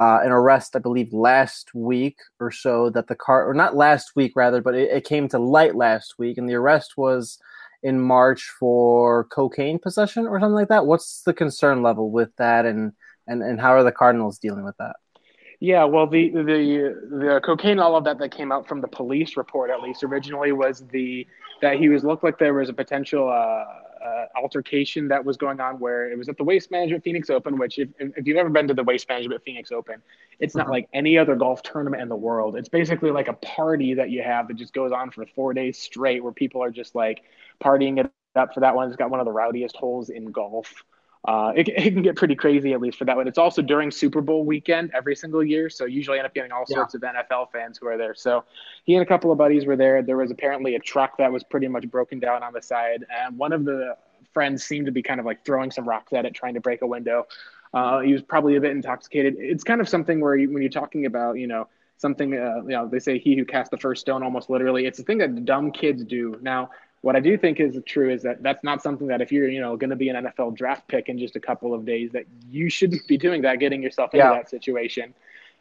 uh, 0.00 0.20
an 0.22 0.30
arrest, 0.30 0.76
I 0.76 0.78
believe, 0.78 1.12
last 1.12 1.74
week 1.74 2.18
or 2.38 2.52
so 2.52 2.88
that 2.90 3.08
the 3.08 3.16
car, 3.16 3.48
or 3.48 3.54
not 3.54 3.74
last 3.74 4.12
week 4.14 4.32
rather, 4.36 4.60
but 4.62 4.76
it, 4.76 4.90
it 4.90 5.04
came 5.04 5.28
to 5.28 5.38
light 5.38 5.74
last 5.74 6.14
week, 6.18 6.38
and 6.38 6.48
the 6.48 6.54
arrest 6.54 6.96
was 6.96 7.38
in 7.82 8.00
March 8.00 8.52
for 8.58 9.24
cocaine 9.24 9.78
possession 9.78 10.26
or 10.26 10.38
something 10.38 10.54
like 10.54 10.68
that. 10.68 10.86
What's 10.86 11.22
the 11.22 11.34
concern 11.34 11.82
level 11.82 12.10
with 12.10 12.30
that, 12.36 12.64
and 12.64 12.92
and 13.26 13.42
and 13.42 13.60
how 13.60 13.70
are 13.70 13.82
the 13.82 13.92
Cardinals 13.92 14.38
dealing 14.38 14.64
with 14.64 14.76
that? 14.78 14.96
Yeah, 15.60 15.84
well, 15.84 16.06
the 16.06 16.30
the 16.30 16.42
the 17.10 17.40
cocaine, 17.44 17.80
all 17.80 17.96
of 17.96 18.04
that 18.04 18.18
that 18.18 18.30
came 18.30 18.52
out 18.52 18.68
from 18.68 18.80
the 18.80 18.86
police 18.86 19.36
report, 19.36 19.70
at 19.70 19.80
least 19.80 20.04
originally, 20.04 20.52
was 20.52 20.84
the 20.92 21.26
that 21.60 21.78
he 21.78 21.88
was 21.88 22.04
looked 22.04 22.22
like 22.22 22.38
there 22.38 22.54
was 22.54 22.68
a 22.68 22.72
potential 22.72 23.28
uh, 23.28 23.32
uh, 23.32 24.26
altercation 24.36 25.08
that 25.08 25.24
was 25.24 25.36
going 25.36 25.58
on 25.58 25.80
where 25.80 26.12
it 26.12 26.16
was 26.16 26.28
at 26.28 26.36
the 26.36 26.44
Waste 26.44 26.70
Management 26.70 27.02
Phoenix 27.02 27.28
Open. 27.28 27.58
Which, 27.58 27.80
if, 27.80 27.88
if 27.98 28.24
you've 28.24 28.36
ever 28.36 28.50
been 28.50 28.68
to 28.68 28.74
the 28.74 28.84
Waste 28.84 29.08
Management 29.08 29.42
Phoenix 29.44 29.72
Open, 29.72 30.00
it's 30.38 30.54
not 30.54 30.66
uh-huh. 30.66 30.72
like 30.74 30.88
any 30.92 31.18
other 31.18 31.34
golf 31.34 31.60
tournament 31.64 32.02
in 32.02 32.08
the 32.08 32.16
world. 32.16 32.54
It's 32.54 32.68
basically 32.68 33.10
like 33.10 33.26
a 33.26 33.32
party 33.32 33.94
that 33.94 34.10
you 34.10 34.22
have 34.22 34.46
that 34.46 34.54
just 34.54 34.72
goes 34.72 34.92
on 34.92 35.10
for 35.10 35.26
four 35.34 35.54
days 35.54 35.76
straight, 35.76 36.22
where 36.22 36.32
people 36.32 36.62
are 36.62 36.70
just 36.70 36.94
like 36.94 37.22
partying 37.60 37.98
it 37.98 38.12
up. 38.36 38.54
For 38.54 38.60
that 38.60 38.76
one, 38.76 38.86
it's 38.86 38.96
got 38.96 39.10
one 39.10 39.18
of 39.18 39.26
the 39.26 39.32
rowdiest 39.32 39.74
holes 39.74 40.10
in 40.10 40.30
golf 40.30 40.84
uh, 41.24 41.52
it, 41.54 41.68
it, 41.68 41.92
can 41.92 42.02
get 42.02 42.16
pretty 42.16 42.34
crazy 42.34 42.72
at 42.72 42.80
least 42.80 42.96
for 42.96 43.04
that 43.04 43.16
one. 43.16 43.26
It's 43.26 43.38
also 43.38 43.60
during 43.60 43.90
Super 43.90 44.20
Bowl 44.20 44.44
weekend 44.44 44.92
every 44.94 45.16
single 45.16 45.42
year, 45.42 45.68
so 45.68 45.84
usually 45.84 46.18
end 46.18 46.26
up 46.26 46.34
getting 46.34 46.52
all 46.52 46.64
yeah. 46.68 46.76
sorts 46.76 46.94
of 46.94 47.02
NFL 47.02 47.50
fans 47.50 47.78
who 47.78 47.88
are 47.88 47.98
there. 47.98 48.14
So 48.14 48.44
he 48.84 48.94
and 48.94 49.02
a 49.02 49.06
couple 49.06 49.32
of 49.32 49.38
buddies 49.38 49.66
were 49.66 49.76
there. 49.76 50.02
There 50.02 50.16
was 50.16 50.30
apparently 50.30 50.76
a 50.76 50.78
truck 50.78 51.18
that 51.18 51.32
was 51.32 51.42
pretty 51.42 51.68
much 51.68 51.90
broken 51.90 52.18
down 52.20 52.42
on 52.42 52.52
the 52.52 52.62
side, 52.62 53.04
and 53.10 53.36
one 53.36 53.52
of 53.52 53.64
the 53.64 53.96
friends 54.32 54.64
seemed 54.64 54.86
to 54.86 54.92
be 54.92 55.02
kind 55.02 55.18
of 55.20 55.26
like 55.26 55.44
throwing 55.44 55.70
some 55.70 55.88
rocks 55.88 56.12
at 56.12 56.24
it, 56.24 56.34
trying 56.34 56.54
to 56.54 56.60
break 56.60 56.82
a 56.82 56.86
window. 56.86 57.26
Uh, 57.74 58.00
he 58.00 58.12
was 58.12 58.22
probably 58.22 58.56
a 58.56 58.60
bit 58.60 58.70
intoxicated. 58.70 59.34
It's 59.38 59.64
kind 59.64 59.80
of 59.80 59.88
something 59.88 60.20
where 60.20 60.36
you, 60.36 60.50
when 60.52 60.62
you're 60.62 60.70
talking 60.70 61.06
about, 61.06 61.38
you 61.38 61.46
know, 61.46 61.68
something, 61.98 62.32
uh, 62.32 62.62
you 62.62 62.70
know, 62.70 62.88
they 62.88 62.98
say 62.98 63.18
he 63.18 63.36
who 63.36 63.44
cast 63.44 63.70
the 63.70 63.76
first 63.76 64.00
stone 64.00 64.22
almost 64.22 64.48
literally. 64.48 64.86
It's 64.86 64.98
a 64.98 65.02
thing 65.02 65.18
that 65.18 65.44
dumb 65.44 65.72
kids 65.72 66.04
do. 66.04 66.38
Now, 66.40 66.70
What 67.00 67.14
I 67.14 67.20
do 67.20 67.38
think 67.38 67.60
is 67.60 67.78
true 67.86 68.10
is 68.10 68.22
that 68.22 68.42
that's 68.42 68.64
not 68.64 68.82
something 68.82 69.06
that 69.06 69.20
if 69.20 69.30
you're, 69.30 69.48
you 69.48 69.60
know, 69.60 69.76
going 69.76 69.90
to 69.90 69.96
be 69.96 70.08
an 70.08 70.24
NFL 70.24 70.56
draft 70.56 70.88
pick 70.88 71.08
in 71.08 71.18
just 71.18 71.36
a 71.36 71.40
couple 71.40 71.72
of 71.72 71.84
days, 71.84 72.10
that 72.12 72.24
you 72.48 72.68
shouldn't 72.68 73.06
be 73.06 73.16
doing 73.16 73.42
that, 73.42 73.60
getting 73.60 73.82
yourself 73.82 74.14
into 74.14 74.24
yeah. 74.24 74.34
that 74.34 74.50
situation. 74.50 75.14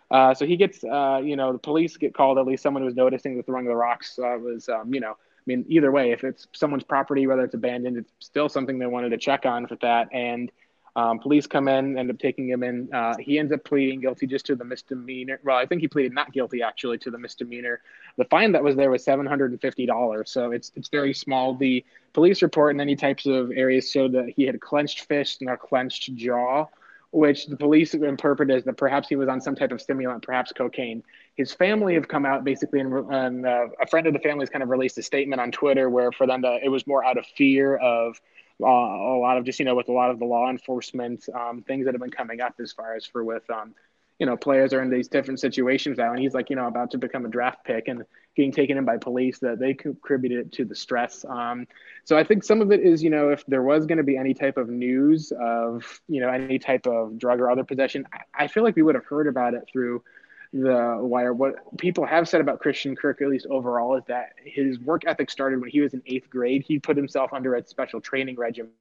Uh, 0.10 0.34
so 0.34 0.45
he 0.45 0.56
gets, 0.56 0.84
uh, 0.84 1.21
you 1.23 1.36
know, 1.36 1.52
the 1.52 1.60
police 1.60 1.97
get 1.97 2.13
called. 2.13 2.38
At 2.38 2.45
least 2.45 2.63
someone 2.63 2.84
was 2.84 2.95
noticing 2.95 3.38
the 3.38 3.43
throwing 3.43 3.67
of 3.67 3.71
the 3.71 3.76
rocks 3.76 4.17
uh, 4.17 4.38
was, 4.38 4.69
um, 4.69 4.93
you 4.93 5.00
know, 5.00 5.12
I 5.12 5.43
mean, 5.45 5.65
either 5.69 5.91
way, 5.91 6.12
if 6.12 6.23
it's 6.23 6.47
someone's 6.54 6.84
property, 6.84 7.28
whether 7.28 7.43
it's 7.43 7.54
abandoned, 7.54 7.97
it's 7.97 8.12
still 8.19 8.50
something 8.50 8.80
they 8.80 8.86
wanted 8.86 9.10
to 9.10 9.17
check 9.17 9.45
on 9.45 9.67
for 9.67 9.76
that. 9.78 10.10
And 10.12 10.52
um, 10.97 11.19
police 11.19 11.45
come 11.45 11.67
in, 11.67 11.97
end 11.97 12.10
up 12.10 12.17
taking 12.17 12.49
him 12.49 12.63
in. 12.63 12.91
Uh, 12.91 13.15
he 13.19 13.38
ends 13.38 13.53
up 13.53 13.63
pleading 13.63 14.01
guilty 14.01 14.25
just 14.25 14.47
to 14.47 14.55
the 14.55 14.65
misdemeanor. 14.65 15.39
Well, 15.43 15.55
I 15.55 15.67
think 15.67 15.81
he 15.81 15.88
pleaded 15.88 16.12
not 16.12 16.33
guilty 16.33 16.63
actually 16.63 16.97
to 16.99 17.12
the 17.12 17.19
misdemeanor. 17.19 17.81
The 18.17 18.25
fine 18.25 18.51
that 18.53 18.63
was 18.63 18.75
there 18.75 18.89
was 18.89 19.03
seven 19.03 19.27
hundred 19.27 19.51
and 19.51 19.62
fifty 19.62 19.86
dollars, 19.86 20.31
so 20.31 20.51
it's 20.51 20.71
it's 20.75 20.89
very 20.89 21.13
small. 21.13 21.53
The 21.53 21.86
police 22.13 22.41
report 22.41 22.73
in 22.73 22.81
any 22.81 22.95
types 22.95 23.27
of 23.27 23.51
areas 23.51 23.91
showed 23.91 24.12
that 24.13 24.33
he 24.36 24.43
had 24.43 24.60
clenched 24.60 25.05
fist 25.05 25.41
and 25.41 25.51
a 25.51 25.55
clenched 25.55 26.15
jaw, 26.15 26.65
which 27.12 27.45
the 27.45 27.55
police 27.55 27.93
interpreted 27.93 28.57
as 28.57 28.63
that 28.63 28.77
perhaps 28.77 29.07
he 29.07 29.15
was 29.15 29.29
on 29.29 29.39
some 29.39 29.55
type 29.55 29.71
of 29.71 29.79
stimulant, 29.79 30.23
perhaps 30.23 30.51
cocaine. 30.51 31.03
His 31.36 31.53
family 31.53 31.93
have 31.93 32.07
come 32.07 32.25
out 32.25 32.43
basically, 32.43 32.79
and, 32.79 32.91
and 33.13 33.45
uh, 33.45 33.67
a 33.79 33.86
friend 33.86 34.07
of 34.07 34.13
the 34.13 34.19
family 34.19 34.41
has 34.41 34.49
kind 34.49 34.63
of 34.63 34.69
released 34.69 34.97
a 34.97 35.03
statement 35.03 35.39
on 35.39 35.51
Twitter 35.51 35.91
where 35.91 36.12
for 36.12 36.25
them 36.25 36.41
to, 36.41 36.57
it 36.63 36.69
was 36.69 36.88
more 36.88 37.05
out 37.05 37.17
of 37.19 37.25
fear 37.38 37.77
of 37.77 38.19
uh, 38.62 38.65
a 38.65 39.20
lot 39.20 39.38
of 39.38 39.46
just 39.46 39.60
you 39.60 39.65
know 39.65 39.76
with 39.76 39.89
a 39.89 39.91
lot 39.91 40.10
of 40.10 40.20
the 40.20 40.26
law 40.26 40.50
enforcement 40.50 41.26
um, 41.34 41.62
things 41.62 41.86
that 41.86 41.93
have 41.93 42.02
been 42.02 42.10
coming 42.12 42.41
up 42.41 42.56
as 42.60 42.72
far 42.72 42.96
as 42.96 43.06
for 43.06 43.24
with 43.24 43.48
um, 43.50 43.74
you 44.20 44.26
know 44.26 44.36
players 44.36 44.74
are 44.74 44.82
in 44.82 44.89
these 44.89 45.08
different 45.08 45.39
situations 45.39 45.98
now 45.98 46.12
and 46.12 46.20
he's 46.20 46.34
like 46.34 46.50
you 46.50 46.56
know 46.56 46.67
about 46.67 46.91
to 46.91 46.98
become 46.98 47.26
a 47.26 47.30
draft 47.30 47.63
pick 47.65 47.88
and 47.88 48.04
getting 48.36 48.52
taken 48.52 48.78
in 48.78 48.86
by 48.86 48.98
police 48.98 49.39
that 49.39 49.60
they 49.60 49.74
contributed 49.74 50.52
to 50.54 50.63
the 50.63 50.76
stress. 50.76 51.26
Um, 51.26 51.67
so 52.04 52.17
i 52.17 52.24
think 52.24 52.43
some 52.43 52.62
of 52.62 52.72
it 52.72 52.80
is 52.80 53.04
you 53.04 53.10
know 53.10 53.30
if 53.30 53.46
there 53.46 53.63
was 53.63 53.86
going 53.86 53.98
to 53.98 54.04
be 54.04 54.17
any 54.17 54.34
type 54.34 54.58
of 54.58 54.70
news 54.70 55.32
of 55.39 56.02
you 56.08 56.22
know 56.22 56.30
any 56.30 56.58
type 56.58 56.88
of 56.88 57.17
drug 57.17 57.39
or 57.39 57.52
other 57.52 57.63
possession 57.63 58.08
I, 58.13 58.46
I 58.46 58.48
feel 58.48 58.63
like 58.63 58.76
we 58.76 58.82
would 58.82 58.96
have 58.96 59.06
heard 59.06 59.28
about 59.28 59.54
it 59.54 59.67
through 59.72 60.04
the 60.53 60.97
wire. 61.01 61.33
What 61.33 61.77
people 61.77 62.05
have 62.05 62.27
said 62.27 62.41
about 62.41 62.60
Christian 62.60 62.95
Kirk, 62.95 63.21
at 63.21 63.29
least 63.29 63.47
overall, 63.49 63.95
is 63.95 64.03
that 64.07 64.33
his 64.43 64.79
work 64.79 65.03
ethic 65.05 65.29
started 65.29 65.60
when 65.60 65.69
he 65.69 65.81
was 65.81 65.93
in 65.93 66.01
eighth 66.05 66.29
grade. 66.29 66.63
He 66.67 66.79
put 66.79 66.97
himself 66.97 67.33
under 67.33 67.55
a 67.55 67.65
special 67.65 68.01
training 68.01 68.36
regimen 68.36 68.71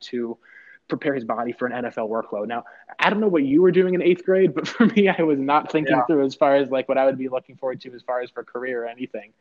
to 0.00 0.38
prepare 0.88 1.14
his 1.14 1.24
body 1.24 1.52
for 1.52 1.66
an 1.66 1.84
NFL 1.84 2.08
workload. 2.08 2.46
Now, 2.46 2.64
I 2.98 3.10
don't 3.10 3.20
know 3.20 3.28
what 3.28 3.44
you 3.44 3.60
were 3.62 3.72
doing 3.72 3.94
in 3.94 4.02
eighth 4.02 4.24
grade, 4.24 4.54
but 4.54 4.68
for 4.68 4.86
me, 4.86 5.08
I 5.08 5.22
was 5.22 5.38
not 5.38 5.72
thinking 5.72 5.96
yeah. 5.96 6.04
through 6.04 6.24
as 6.24 6.34
far 6.34 6.56
as 6.56 6.70
like 6.70 6.88
what 6.88 6.98
I 6.98 7.06
would 7.06 7.18
be 7.18 7.28
looking 7.28 7.56
forward 7.56 7.80
to 7.82 7.92
as 7.94 8.02
far 8.02 8.20
as 8.20 8.30
for 8.30 8.44
career 8.44 8.84
or 8.84 8.86
anything. 8.86 9.32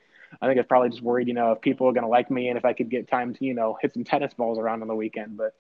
I 0.42 0.48
think 0.48 0.58
I 0.58 0.62
was 0.62 0.68
probably 0.68 0.90
just 0.90 1.02
worried, 1.02 1.28
you 1.28 1.34
know, 1.34 1.52
if 1.52 1.62
people 1.62 1.88
are 1.88 1.94
going 1.94 2.04
to 2.04 2.10
like 2.10 2.32
me 2.32 2.50
and 2.50 2.58
if 2.58 2.66
I 2.66 2.74
could 2.74 2.90
get 2.90 3.08
time 3.08 3.34
to, 3.36 3.46
you 3.46 3.54
know, 3.54 3.78
hit 3.82 3.94
some 3.94 4.04
tennis 4.04 4.34
balls 4.34 4.58
around 4.58 4.82
on 4.82 4.88
the 4.88 4.96
weekend. 4.96 5.38
But 5.38 5.56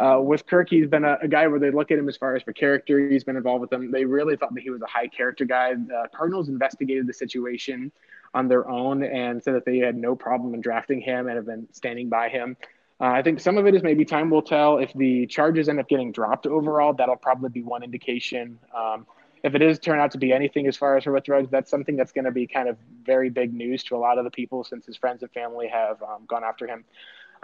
uh, 0.00 0.18
with 0.20 0.44
Kirk, 0.46 0.68
he's 0.68 0.88
been 0.88 1.04
a, 1.04 1.18
a, 1.22 1.28
guy 1.28 1.46
where 1.46 1.60
they 1.60 1.70
look 1.70 1.92
at 1.92 1.98
him 1.98 2.08
as 2.08 2.16
far 2.16 2.34
as 2.34 2.42
for 2.42 2.52
character. 2.52 3.08
He's 3.08 3.22
been 3.22 3.36
involved 3.36 3.60
with 3.60 3.70
them. 3.70 3.92
They 3.92 4.04
really 4.04 4.36
thought 4.36 4.52
that 4.54 4.62
he 4.62 4.70
was 4.70 4.82
a 4.82 4.86
high 4.86 5.06
character 5.06 5.44
guy. 5.44 5.74
The 5.74 6.08
Cardinals 6.12 6.48
investigated 6.48 7.06
the 7.06 7.12
situation 7.12 7.92
on 8.34 8.48
their 8.48 8.68
own 8.68 9.04
and 9.04 9.40
said 9.42 9.54
that 9.54 9.64
they 9.64 9.78
had 9.78 9.96
no 9.96 10.16
problem 10.16 10.52
in 10.54 10.60
drafting 10.60 11.00
him 11.00 11.28
and 11.28 11.36
have 11.36 11.46
been 11.46 11.68
standing 11.72 12.08
by 12.08 12.28
him. 12.28 12.56
Uh, 13.00 13.04
I 13.04 13.22
think 13.22 13.38
some 13.38 13.56
of 13.56 13.66
it 13.66 13.74
is 13.74 13.84
maybe 13.84 14.04
time 14.04 14.30
will 14.30 14.42
tell. 14.42 14.78
If 14.78 14.92
the 14.94 15.26
charges 15.26 15.68
end 15.68 15.78
up 15.78 15.88
getting 15.88 16.10
dropped 16.10 16.46
overall, 16.46 16.92
that'll 16.92 17.16
probably 17.16 17.50
be 17.50 17.62
one 17.62 17.84
indication. 17.84 18.58
Um, 18.76 19.06
if 19.44 19.54
it 19.54 19.62
is 19.62 19.78
turn 19.78 20.00
out 20.00 20.10
to 20.12 20.18
be 20.18 20.32
anything 20.32 20.66
as 20.66 20.76
far 20.76 20.96
as 20.96 21.06
with 21.06 21.22
drugs, 21.22 21.50
that's 21.50 21.70
something 21.70 21.96
that's 21.96 22.12
going 22.12 22.24
to 22.24 22.32
be 22.32 22.46
kind 22.48 22.68
of 22.68 22.76
very 23.04 23.30
big 23.30 23.52
news 23.52 23.84
to 23.84 23.96
a 23.96 23.98
lot 23.98 24.18
of 24.18 24.24
the 24.24 24.30
people 24.30 24.64
since 24.64 24.86
his 24.86 24.96
friends 24.96 25.22
and 25.22 25.30
family 25.32 25.68
have 25.68 26.02
um, 26.02 26.24
gone 26.26 26.42
after 26.42 26.66
him 26.66 26.84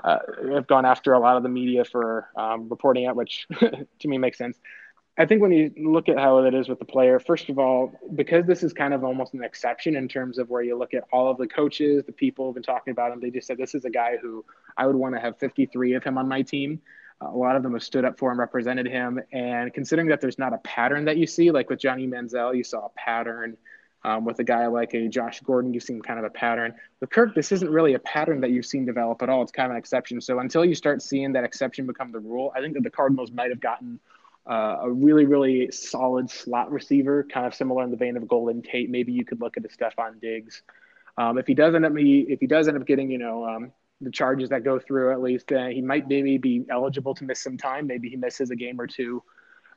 uh, 0.04 0.18
have 0.54 0.66
gone 0.66 0.84
after 0.84 1.12
a 1.12 1.18
lot 1.18 1.36
of 1.36 1.42
the 1.42 1.48
media 1.48 1.84
for 1.84 2.28
um, 2.36 2.68
reporting 2.68 3.04
it, 3.04 3.14
which 3.14 3.46
to 3.98 4.08
me 4.08 4.18
makes 4.18 4.38
sense. 4.38 4.58
I 5.18 5.26
think 5.26 5.42
when 5.42 5.52
you 5.52 5.70
look 5.76 6.08
at 6.08 6.18
how 6.18 6.38
it 6.38 6.54
is 6.54 6.68
with 6.68 6.78
the 6.78 6.84
player, 6.84 7.18
first 7.18 7.50
of 7.50 7.58
all, 7.58 7.92
because 8.14 8.46
this 8.46 8.62
is 8.62 8.72
kind 8.72 8.94
of 8.94 9.04
almost 9.04 9.34
an 9.34 9.44
exception 9.44 9.94
in 9.94 10.08
terms 10.08 10.38
of 10.38 10.48
where 10.48 10.62
you 10.62 10.78
look 10.78 10.94
at 10.94 11.04
all 11.12 11.30
of 11.30 11.36
the 11.36 11.46
coaches, 11.46 12.04
the 12.06 12.12
people 12.12 12.46
who've 12.46 12.54
been 12.54 12.62
talking 12.62 12.92
about 12.92 13.12
him, 13.12 13.20
they 13.20 13.30
just 13.30 13.46
said 13.46 13.58
this 13.58 13.74
is 13.74 13.84
a 13.84 13.90
guy 13.90 14.16
who 14.16 14.44
I 14.78 14.86
would 14.86 14.96
want 14.96 15.14
to 15.14 15.20
have 15.20 15.36
53 15.38 15.94
of 15.94 16.04
him 16.04 16.16
on 16.16 16.26
my 16.26 16.40
team. 16.42 16.80
A 17.20 17.28
lot 17.36 17.54
of 17.54 17.62
them 17.62 17.74
have 17.74 17.82
stood 17.82 18.06
up 18.06 18.18
for 18.18 18.32
him, 18.32 18.40
represented 18.40 18.86
him, 18.86 19.20
and 19.30 19.74
considering 19.74 20.08
that 20.08 20.22
there's 20.22 20.38
not 20.38 20.54
a 20.54 20.58
pattern 20.58 21.04
that 21.04 21.18
you 21.18 21.26
see, 21.26 21.50
like 21.50 21.68
with 21.68 21.80
Johnny 21.80 22.06
Manziel, 22.06 22.56
you 22.56 22.64
saw 22.64 22.86
a 22.86 22.90
pattern 22.96 23.58
um, 24.02 24.24
with 24.24 24.38
a 24.38 24.44
guy 24.44 24.66
like 24.66 24.94
a 24.94 25.08
Josh 25.08 25.40
Gordon, 25.40 25.74
you've 25.74 25.82
seen 25.82 26.00
kind 26.00 26.18
of 26.18 26.24
a 26.24 26.30
pattern. 26.30 26.74
With 27.00 27.10
Kirk, 27.10 27.34
this 27.34 27.52
isn't 27.52 27.70
really 27.70 27.94
a 27.94 27.98
pattern 27.98 28.40
that 28.40 28.50
you've 28.50 28.66
seen 28.66 28.86
develop 28.86 29.22
at 29.22 29.28
all. 29.28 29.42
It's 29.42 29.52
kind 29.52 29.66
of 29.66 29.72
an 29.72 29.78
exception. 29.78 30.20
So 30.20 30.38
until 30.38 30.64
you 30.64 30.74
start 30.74 31.02
seeing 31.02 31.32
that 31.32 31.44
exception 31.44 31.86
become 31.86 32.12
the 32.12 32.20
rule, 32.20 32.52
I 32.56 32.60
think 32.60 32.74
that 32.74 32.82
the 32.82 32.90
Cardinals 32.90 33.30
might 33.30 33.50
have 33.50 33.60
gotten 33.60 34.00
uh, 34.48 34.78
a 34.82 34.90
really, 34.90 35.26
really 35.26 35.70
solid 35.70 36.30
slot 36.30 36.72
receiver, 36.72 37.26
kind 37.30 37.46
of 37.46 37.54
similar 37.54 37.84
in 37.84 37.90
the 37.90 37.96
vein 37.96 38.16
of 38.16 38.26
Golden 38.26 38.62
Tate. 38.62 38.88
Maybe 38.88 39.12
you 39.12 39.24
could 39.24 39.40
look 39.40 39.56
at 39.56 39.64
a 39.64 39.68
Stefon 39.68 40.20
Diggs. 40.20 40.62
Um, 41.18 41.36
if 41.36 41.46
he 41.46 41.54
does 41.54 41.74
end 41.74 41.84
up 41.84 41.92
if 41.96 42.40
he 42.40 42.46
does 42.46 42.68
end 42.68 42.78
up 42.78 42.86
getting, 42.86 43.10
you 43.10 43.18
know, 43.18 43.44
um, 43.44 43.72
the 44.00 44.10
charges 44.10 44.48
that 44.48 44.64
go 44.64 44.78
through, 44.78 45.12
at 45.12 45.20
least 45.20 45.52
uh, 45.52 45.66
he 45.66 45.82
might 45.82 46.08
maybe 46.08 46.38
be 46.38 46.64
eligible 46.70 47.14
to 47.14 47.24
miss 47.24 47.42
some 47.42 47.58
time. 47.58 47.86
Maybe 47.86 48.08
he 48.08 48.16
misses 48.16 48.50
a 48.50 48.56
game 48.56 48.80
or 48.80 48.86
two. 48.86 49.22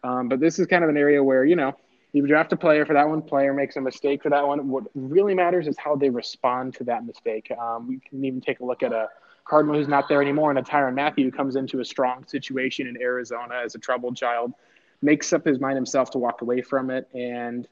Um, 0.03 0.29
but 0.29 0.39
this 0.39 0.59
is 0.59 0.67
kind 0.67 0.83
of 0.83 0.89
an 0.89 0.97
area 0.97 1.21
where 1.21 1.43
you 1.43 1.55
know 1.55 1.75
you 2.13 2.25
draft 2.25 2.53
a 2.53 2.57
player 2.57 2.85
for 2.85 2.93
that 2.93 3.09
one 3.09 3.21
player 3.21 3.53
makes 3.53 3.75
a 3.75 3.81
mistake 3.81 4.23
for 4.23 4.29
that 4.29 4.45
one. 4.45 4.69
What 4.69 4.85
really 4.95 5.33
matters 5.33 5.67
is 5.67 5.77
how 5.77 5.95
they 5.95 6.09
respond 6.09 6.75
to 6.75 6.83
that 6.85 7.05
mistake. 7.05 7.51
Um, 7.51 7.87
we 7.87 7.99
can 7.99 8.23
even 8.23 8.39
take 8.39 8.59
a 8.59 8.65
look 8.65 8.83
at 8.83 8.93
a 8.93 9.09
cardinal 9.45 9.75
who's 9.75 9.87
not 9.87 10.07
there 10.07 10.21
anymore 10.21 10.49
and 10.49 10.59
a 10.59 10.61
tyrann 10.61 10.95
Mathieu 10.95 11.29
comes 11.29 11.57
into 11.57 11.81
a 11.81 11.85
strong 11.85 12.25
situation 12.25 12.87
in 12.87 12.95
arizona 13.01 13.55
as 13.55 13.75
a 13.75 13.77
troubled 13.77 14.15
child 14.15 14.53
makes 15.01 15.33
up 15.33 15.45
his 15.45 15.59
mind 15.59 15.75
himself 15.75 16.11
to 16.11 16.17
walk 16.17 16.41
away 16.41 16.61
from 16.61 16.89
it 16.89 17.09
and 17.13 17.67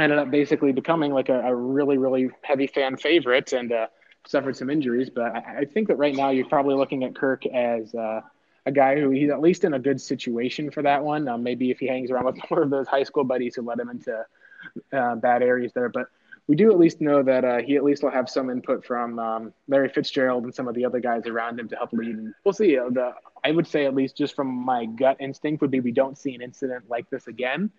ended 0.00 0.18
up 0.18 0.32
basically 0.32 0.72
becoming 0.72 1.12
like 1.12 1.28
a, 1.28 1.42
a 1.42 1.54
really 1.54 1.96
really 1.96 2.28
heavy 2.42 2.66
fan 2.66 2.96
favorite 2.96 3.52
and 3.52 3.70
uh, 3.70 3.86
suffered 4.26 4.56
some 4.56 4.70
injuries. 4.70 5.10
But 5.10 5.36
I, 5.36 5.58
I, 5.60 5.64
think 5.64 5.88
that 5.88 5.96
right 5.96 6.14
now 6.14 6.30
you're 6.30 6.48
probably 6.48 6.74
looking 6.74 7.04
at 7.04 7.14
kirk 7.14 7.46
as 7.46 7.94
uh, 7.94 8.20
a 8.66 8.72
guy 8.72 8.98
who 9.00 9.10
he's 9.10 9.30
at 9.30 9.40
least 9.40 9.64
in 9.64 9.74
a 9.74 9.78
good 9.78 10.00
situation 10.00 10.70
for 10.70 10.82
that 10.82 11.02
one. 11.02 11.28
Um, 11.28 11.42
maybe 11.42 11.70
if 11.70 11.78
he 11.78 11.86
hangs 11.86 12.10
around 12.10 12.26
with 12.26 12.38
more 12.50 12.62
of 12.62 12.70
those 12.70 12.86
high 12.86 13.04
school 13.04 13.24
buddies 13.24 13.54
who 13.54 13.62
let 13.62 13.78
him 13.78 13.88
into 13.88 14.24
uh, 14.92 15.14
bad 15.16 15.42
areas 15.42 15.72
there, 15.74 15.88
but 15.88 16.08
we 16.46 16.56
do 16.56 16.70
at 16.72 16.78
least 16.78 17.00
know 17.00 17.22
that 17.22 17.44
uh, 17.44 17.58
he 17.58 17.76
at 17.76 17.84
least 17.84 18.02
will 18.02 18.10
have 18.10 18.28
some 18.28 18.50
input 18.50 18.84
from 18.84 19.18
um, 19.18 19.54
Larry 19.68 19.88
Fitzgerald 19.88 20.44
and 20.44 20.54
some 20.54 20.66
of 20.66 20.74
the 20.74 20.84
other 20.84 20.98
guys 20.98 21.26
around 21.26 21.60
him 21.60 21.68
to 21.68 21.76
help 21.76 21.92
lead. 21.92 22.16
And 22.16 22.34
we'll 22.44 22.52
see. 22.52 22.76
Uh, 22.76 22.90
the 22.90 23.12
I 23.44 23.52
would 23.52 23.66
say 23.66 23.86
at 23.86 23.94
least 23.94 24.16
just 24.16 24.34
from 24.34 24.48
my 24.48 24.84
gut 24.84 25.16
instinct 25.20 25.60
would 25.60 25.70
be 25.70 25.80
we 25.80 25.92
don't 25.92 26.18
see 26.18 26.34
an 26.34 26.42
incident 26.42 26.90
like 26.90 27.08
this 27.08 27.28
again. 27.28 27.70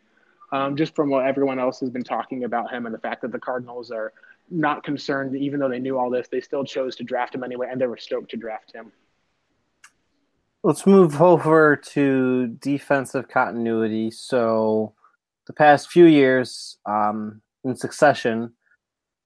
Um, 0.54 0.76
just 0.76 0.96
from 0.96 1.10
what 1.10 1.26
everyone 1.26 1.60
else 1.60 1.80
has 1.80 1.90
been 1.90 2.04
talking 2.04 2.44
about 2.44 2.72
him 2.72 2.86
and 2.86 2.94
the 2.94 3.00
fact 3.00 3.22
that 3.22 3.32
the 3.32 3.40
Cardinals 3.40 3.92
are 3.92 4.12
not 4.50 4.84
concerned, 4.84 5.36
even 5.36 5.60
though 5.60 5.70
they 5.70 5.80
knew 5.80 5.98
all 5.98 6.10
this, 6.10 6.28
they 6.30 6.42
still 6.42 6.66
chose 6.66 6.96
to 6.98 7.04
draft 7.04 7.36
him 7.36 7.44
anyway, 7.44 7.68
and 7.72 7.80
they 7.80 7.88
were 7.88 7.98
stoked 7.98 8.32
to 8.32 8.38
draft 8.38 8.74
him. 8.74 8.92
Let's 10.64 10.86
move 10.86 11.20
over 11.20 11.76
to 11.76 12.48
defensive 12.62 13.28
continuity. 13.28 14.12
So, 14.12 14.94
the 15.48 15.54
past 15.54 15.90
few 15.90 16.06
years, 16.06 16.78
um, 16.86 17.42
in 17.64 17.76
succession, 17.76 18.54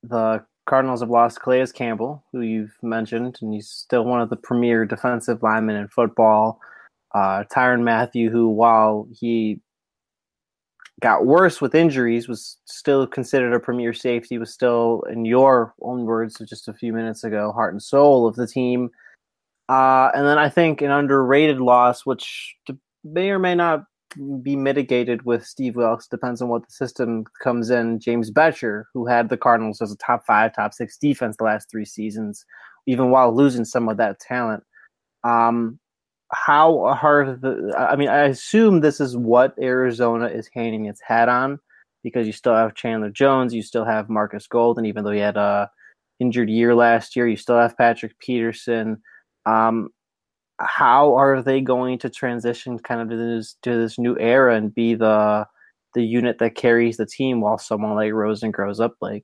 the 0.02 0.46
Cardinals 0.66 1.02
have 1.02 1.10
lost 1.10 1.42
Calais 1.42 1.68
Campbell, 1.74 2.24
who 2.32 2.40
you've 2.40 2.78
mentioned, 2.82 3.38
and 3.42 3.54
he's 3.54 3.70
still 3.70 4.06
one 4.06 4.22
of 4.22 4.30
the 4.30 4.38
premier 4.38 4.86
defensive 4.86 5.44
linemen 5.44 5.76
in 5.76 5.90
football. 5.90 6.62
Uh, 7.14 7.44
Tyrann 7.54 7.84
Mathieu, 7.84 8.30
who 8.30 8.48
while 8.48 9.06
he 9.12 9.60
got 11.02 11.26
worse 11.26 11.60
with 11.60 11.76
injuries, 11.76 12.30
was 12.30 12.58
still 12.64 13.06
considered 13.06 13.54
a 13.54 13.60
premier 13.60 13.94
safety, 13.94 14.38
was 14.38 14.54
still, 14.54 15.04
in 15.12 15.26
your 15.26 15.74
own 15.82 16.06
words, 16.06 16.42
just 16.48 16.70
a 16.70 16.74
few 16.74 16.94
minutes 16.94 17.26
ago, 17.26 17.52
heart 17.52 17.74
and 17.74 17.84
soul 17.84 18.26
of 18.26 18.36
the 18.36 18.48
team. 18.48 18.90
Uh, 19.68 20.10
and 20.14 20.26
then 20.28 20.38
I 20.38 20.50
think 20.50 20.82
an 20.82 20.92
underrated 20.92 21.60
loss, 21.60 22.06
which 22.06 22.56
may 23.04 23.30
or 23.30 23.40
may 23.40 23.56
not 23.56 23.84
be 24.42 24.56
mitigated 24.56 25.26
with 25.26 25.46
Steve 25.46 25.76
Wilks, 25.76 26.08
depends 26.08 26.42
on 26.42 26.50
what 26.50 26.66
the 26.66 26.72
system 26.72 27.26
comes 27.42 27.70
in. 27.70 28.00
James 28.00 28.32
Bettcher, 28.32 28.84
who 28.94 29.06
had 29.08 29.30
the 29.30 29.38
Cardinals 29.38 29.82
as 29.82 29.92
a 29.92 29.98
top 29.98 30.26
five, 30.26 30.54
top 30.54 30.74
six 30.74 30.98
defense 30.98 31.38
the 31.38 31.44
last 31.44 31.70
three 31.70 31.86
seasons, 31.86 32.46
even 32.86 33.10
while 33.10 33.36
losing 33.36 33.66
some 33.66 33.90
of 33.90 33.98
that 33.98 34.20
talent. 34.20 34.64
Um, 35.24 35.80
how 36.32 36.94
hard 36.94 37.44
I 37.78 37.96
mean, 37.96 38.10
I 38.10 38.24
assume 38.26 38.80
this 38.80 39.00
is 39.00 39.16
what 39.16 39.56
Arizona 39.60 40.28
is 40.28 40.50
hanging 40.54 40.86
its 40.86 41.02
hat 41.02 41.30
on 41.30 41.60
because 42.04 42.28
you 42.28 42.34
still 42.34 42.56
have 42.56 42.76
Chandler 42.76 43.10
Jones, 43.10 43.54
you 43.54 43.64
still 43.64 43.86
have 43.86 44.10
Marcus 44.10 44.48
Golden, 44.48 44.86
even 44.86 45.04
though 45.04 45.12
he 45.12 45.20
had 45.20 45.38
a 45.38 45.70
injured 46.20 46.50
year 46.50 46.76
last 46.76 47.16
year, 47.16 47.28
you 47.28 47.36
still 47.36 47.58
have 47.58 47.78
Patrick 47.78 48.18
Peterson. 48.20 49.02
Um, 49.46 49.90
how 50.60 51.16
are 51.16 51.42
they 51.42 51.62
going 51.62 52.00
to 52.00 52.10
transition 52.10 52.80
kind 52.80 53.02
of 53.02 53.10
to 53.10 53.18
this 53.18 53.58
to 53.64 53.78
this 53.78 54.00
new 54.00 54.18
era 54.18 54.56
and 54.56 54.74
be 54.74 54.96
the 54.96 55.48
the 55.94 56.04
unit 56.04 56.38
that 56.40 56.56
carries 56.56 56.98
the 56.98 57.06
team 57.06 57.42
while 57.42 57.58
someone 57.58 57.96
like 57.96 58.14
Rosen 58.14 58.52
grows 58.52 58.80
up 58.80 58.96
like? 59.02 59.24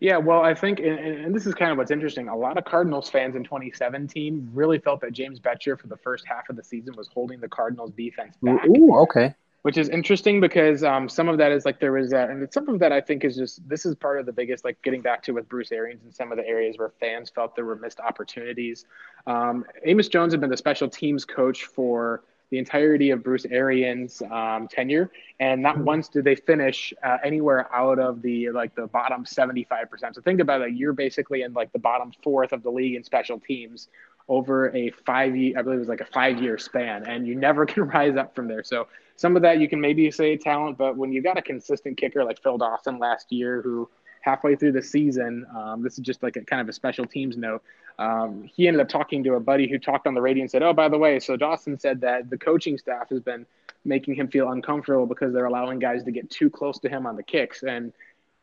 Yeah, 0.00 0.18
well, 0.18 0.42
I 0.42 0.54
think, 0.54 0.80
and, 0.80 0.98
and, 0.98 1.34
this 1.34 1.46
is 1.46 1.54
kind 1.54 1.70
of 1.70 1.78
what's 1.78 1.92
interesting. 1.92 2.28
A 2.28 2.36
lot 2.36 2.58
of 2.58 2.64
Cardinals 2.64 3.08
fans 3.08 3.36
in 3.36 3.44
2017 3.44 4.50
really 4.52 4.78
felt 4.78 5.00
that 5.00 5.12
James 5.12 5.40
Bettcher 5.40 5.80
for 5.80 5.86
the 5.86 5.96
first 5.96 6.26
half 6.26 6.50
of 6.50 6.56
the 6.56 6.64
season 6.64 6.94
was 6.96 7.08
holding 7.08 7.40
the 7.40 7.48
Cardinals 7.48 7.92
defense 7.92 8.36
back. 8.42 8.66
Ooh, 8.66 8.94
okay. 9.02 9.34
Which 9.64 9.78
is 9.78 9.88
interesting 9.88 10.42
because 10.42 10.84
um, 10.84 11.08
some 11.08 11.26
of 11.26 11.38
that 11.38 11.50
is 11.50 11.64
like 11.64 11.80
there 11.80 11.92
was, 11.92 12.12
uh, 12.12 12.26
and 12.28 12.52
some 12.52 12.68
of 12.68 12.78
that 12.80 12.92
I 12.92 13.00
think 13.00 13.24
is 13.24 13.34
just 13.34 13.66
this 13.66 13.86
is 13.86 13.94
part 13.94 14.20
of 14.20 14.26
the 14.26 14.32
biggest, 14.32 14.62
like 14.62 14.76
getting 14.82 15.00
back 15.00 15.22
to 15.22 15.32
with 15.32 15.48
Bruce 15.48 15.72
Arians 15.72 16.04
and 16.04 16.14
some 16.14 16.30
of 16.30 16.36
the 16.36 16.46
areas 16.46 16.76
where 16.76 16.92
fans 17.00 17.30
felt 17.30 17.56
there 17.56 17.64
were 17.64 17.76
missed 17.76 17.98
opportunities. 17.98 18.84
Um, 19.26 19.64
Amos 19.84 20.08
Jones 20.08 20.34
had 20.34 20.42
been 20.42 20.50
the 20.50 20.56
special 20.58 20.86
teams 20.86 21.24
coach 21.24 21.64
for 21.64 22.24
the 22.50 22.58
entirety 22.58 23.08
of 23.08 23.24
Bruce 23.24 23.46
Arians' 23.46 24.20
um, 24.30 24.68
tenure, 24.68 25.10
and 25.40 25.62
not 25.62 25.76
mm-hmm. 25.76 25.84
once 25.84 26.08
did 26.08 26.24
they 26.24 26.34
finish 26.34 26.92
uh, 27.02 27.16
anywhere 27.24 27.74
out 27.74 27.98
of 27.98 28.20
the 28.20 28.50
like 28.50 28.74
the 28.74 28.86
bottom 28.88 29.24
seventy 29.24 29.64
five 29.64 29.90
percent. 29.90 30.14
So 30.14 30.20
think 30.20 30.40
about 30.40 30.60
it: 30.60 30.74
you're 30.74 30.92
basically 30.92 31.40
in 31.40 31.54
like 31.54 31.72
the 31.72 31.78
bottom 31.78 32.12
fourth 32.22 32.52
of 32.52 32.62
the 32.62 32.70
league 32.70 32.96
in 32.96 33.02
special 33.02 33.40
teams 33.40 33.88
over 34.28 34.74
a 34.74 34.90
five 35.04 35.36
year, 35.36 35.58
I 35.58 35.62
believe 35.62 35.76
it 35.76 35.80
was 35.80 35.88
like 35.88 36.00
a 36.00 36.06
five 36.06 36.40
year 36.40 36.58
span, 36.58 37.06
and 37.06 37.26
you 37.26 37.34
never 37.34 37.66
can 37.66 37.84
rise 37.84 38.16
up 38.16 38.34
from 38.34 38.48
there. 38.48 38.62
So 38.62 38.88
some 39.16 39.36
of 39.36 39.42
that 39.42 39.58
you 39.58 39.68
can 39.68 39.80
maybe 39.80 40.10
say 40.10 40.36
talent, 40.36 40.78
but 40.78 40.96
when 40.96 41.12
you 41.12 41.22
got 41.22 41.38
a 41.38 41.42
consistent 41.42 41.96
kicker 41.96 42.24
like 42.24 42.42
Phil 42.42 42.58
Dawson 42.58 42.98
last 42.98 43.30
year, 43.30 43.62
who 43.62 43.88
halfway 44.22 44.56
through 44.56 44.72
the 44.72 44.82
season, 44.82 45.46
um, 45.54 45.82
this 45.82 45.98
is 45.98 46.00
just 46.00 46.22
like 46.22 46.36
a 46.36 46.40
kind 46.40 46.60
of 46.60 46.68
a 46.68 46.72
special 46.72 47.04
teams 47.04 47.36
note. 47.36 47.62
Um, 47.98 48.48
he 48.52 48.66
ended 48.66 48.80
up 48.80 48.88
talking 48.88 49.22
to 49.24 49.34
a 49.34 49.40
buddy 49.40 49.68
who 49.68 49.78
talked 49.78 50.06
on 50.06 50.14
the 50.14 50.20
radio 50.20 50.42
and 50.42 50.50
said, 50.50 50.62
"Oh, 50.62 50.72
by 50.72 50.88
the 50.88 50.98
way, 50.98 51.20
so 51.20 51.36
Dawson 51.36 51.78
said 51.78 52.00
that 52.00 52.30
the 52.30 52.38
coaching 52.38 52.78
staff 52.78 53.08
has 53.10 53.20
been 53.20 53.46
making 53.84 54.14
him 54.14 54.28
feel 54.28 54.50
uncomfortable 54.50 55.06
because 55.06 55.32
they're 55.32 55.44
allowing 55.44 55.78
guys 55.78 56.02
to 56.04 56.10
get 56.10 56.30
too 56.30 56.50
close 56.50 56.78
to 56.80 56.88
him 56.88 57.06
on 57.06 57.16
the 57.16 57.22
kicks." 57.22 57.62
And 57.62 57.92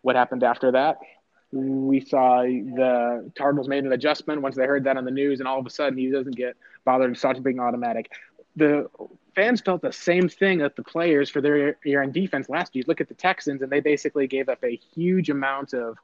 what 0.03 0.15
happened 0.15 0.43
after 0.43 0.71
that? 0.71 0.99
We 1.51 1.99
saw 1.99 2.43
the 2.43 3.31
Cardinals 3.37 3.67
made 3.67 3.83
an 3.83 3.91
adjustment 3.91 4.41
once 4.41 4.55
they 4.55 4.65
heard 4.65 4.85
that 4.85 4.97
on 4.97 5.05
the 5.05 5.11
news, 5.11 5.39
and 5.39 5.47
all 5.47 5.59
of 5.59 5.65
a 5.65 5.69
sudden 5.69 5.97
he 5.97 6.09
doesn't 6.09 6.35
get 6.35 6.55
bothered 6.85 7.07
and 7.07 7.17
starts 7.17 7.39
being 7.39 7.59
automatic. 7.59 8.11
The 8.55 8.87
fans 9.35 9.61
felt 9.61 9.81
the 9.81 9.91
same 9.91 10.29
thing 10.29 10.61
at 10.61 10.75
the 10.75 10.83
players 10.83 11.29
for 11.29 11.41
their 11.41 11.77
year 11.83 12.03
on 12.03 12.11
defense 12.11 12.49
last 12.49 12.75
year. 12.75 12.83
Look 12.87 13.01
at 13.01 13.07
the 13.07 13.13
Texans, 13.13 13.61
and 13.61 13.71
they 13.71 13.81
basically 13.81 14.27
gave 14.27 14.49
up 14.49 14.63
a 14.63 14.79
huge 14.93 15.29
amount 15.29 15.73
of 15.73 15.97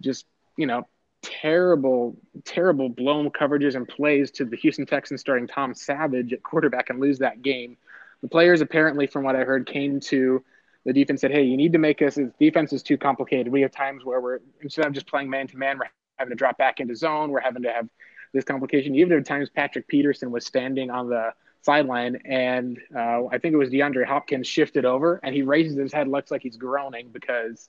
just 0.00 0.26
you 0.56 0.66
know 0.66 0.86
terrible, 1.22 2.16
terrible 2.44 2.88
blown 2.88 3.30
coverages 3.30 3.74
and 3.74 3.86
plays 3.88 4.30
to 4.32 4.44
the 4.44 4.56
Houston 4.56 4.86
Texans 4.86 5.20
starting 5.20 5.46
Tom 5.46 5.74
Savage 5.74 6.32
at 6.32 6.42
quarterback 6.42 6.90
and 6.90 7.00
lose 7.00 7.18
that 7.18 7.42
game. 7.42 7.76
The 8.22 8.28
players 8.28 8.60
apparently, 8.60 9.06
from 9.06 9.24
what 9.24 9.36
I 9.36 9.44
heard, 9.44 9.66
came 9.66 10.00
to 10.00 10.42
the 10.86 10.92
defense 10.92 11.20
said, 11.20 11.32
"Hey, 11.32 11.42
you 11.42 11.56
need 11.56 11.72
to 11.72 11.78
make 11.78 12.00
us. 12.00 12.18
Defense 12.38 12.72
is 12.72 12.82
too 12.82 12.96
complicated. 12.96 13.52
We 13.52 13.60
have 13.62 13.72
times 13.72 14.04
where 14.04 14.20
we're 14.20 14.38
instead 14.62 14.86
of 14.86 14.92
just 14.92 15.08
playing 15.08 15.28
man 15.28 15.48
to 15.48 15.56
man, 15.58 15.78
we're 15.78 15.90
having 16.16 16.30
to 16.30 16.36
drop 16.36 16.56
back 16.56 16.80
into 16.80 16.94
zone. 16.94 17.30
We're 17.30 17.40
having 17.40 17.64
to 17.64 17.72
have 17.72 17.88
this 18.32 18.44
complication. 18.44 18.94
Even 18.94 19.18
at 19.18 19.26
times, 19.26 19.50
Patrick 19.50 19.88
Peterson 19.88 20.30
was 20.30 20.46
standing 20.46 20.90
on 20.90 21.10
the 21.10 21.34
sideline, 21.62 22.16
and 22.24 22.78
uh, 22.94 23.26
I 23.26 23.38
think 23.38 23.52
it 23.52 23.56
was 23.56 23.68
DeAndre 23.68 24.06
Hopkins 24.06 24.46
shifted 24.46 24.84
over, 24.84 25.20
and 25.24 25.34
he 25.34 25.42
raises 25.42 25.76
his 25.76 25.92
head, 25.92 26.06
looks 26.08 26.30
like 26.30 26.42
he's 26.42 26.56
groaning 26.56 27.10
because." 27.12 27.68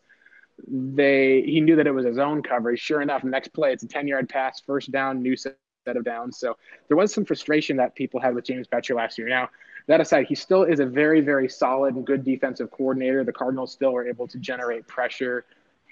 they 0.68 1.44
he 1.44 1.62
knew 1.62 1.76
that 1.76 1.86
it 1.86 1.92
was 1.92 2.08
a 2.08 2.14
zone 2.16 2.42
coverage. 2.42 2.80
Sure 2.80 3.00
enough, 3.00 3.24
next 3.24 3.50
play 3.50 3.74
it's 3.74 3.84
a 3.84 3.88
10 3.88 4.08
yard 4.08 4.28
pass, 4.28 4.60
first 4.60 4.92
down, 4.92 5.22
new 5.22 5.36
set 5.36 5.56
of 5.86 6.04
downs. 6.04 6.40
So 6.40 6.58
there 6.88 6.98
was 6.98 7.14
some 7.14 7.26
frustration 7.26 7.78
that 7.78 7.96
people 7.96 8.20
had 8.20 8.36
with 8.36 8.46
James 8.46 8.68
Bettcher 8.68 8.96
last 8.96 9.18
year. 9.18 9.30
Now, 9.30 9.50
that 9.88 10.02
aside, 10.02 10.28
he 10.28 10.36
still 10.36 10.64
is 10.64 10.80
a 10.80 10.86
very, 10.86 11.22
very 11.22 11.50
solid 11.50 11.96
and 11.96 12.06
good 12.06 12.24
defensive 12.24 12.70
coordinator. 12.72 13.24
The 13.24 13.34
Cardinals 13.34 13.72
still 13.72 13.96
are 13.96 14.08
able 14.08 14.28
to 14.28 14.38
generate 14.38 14.86
pressure 14.88 15.46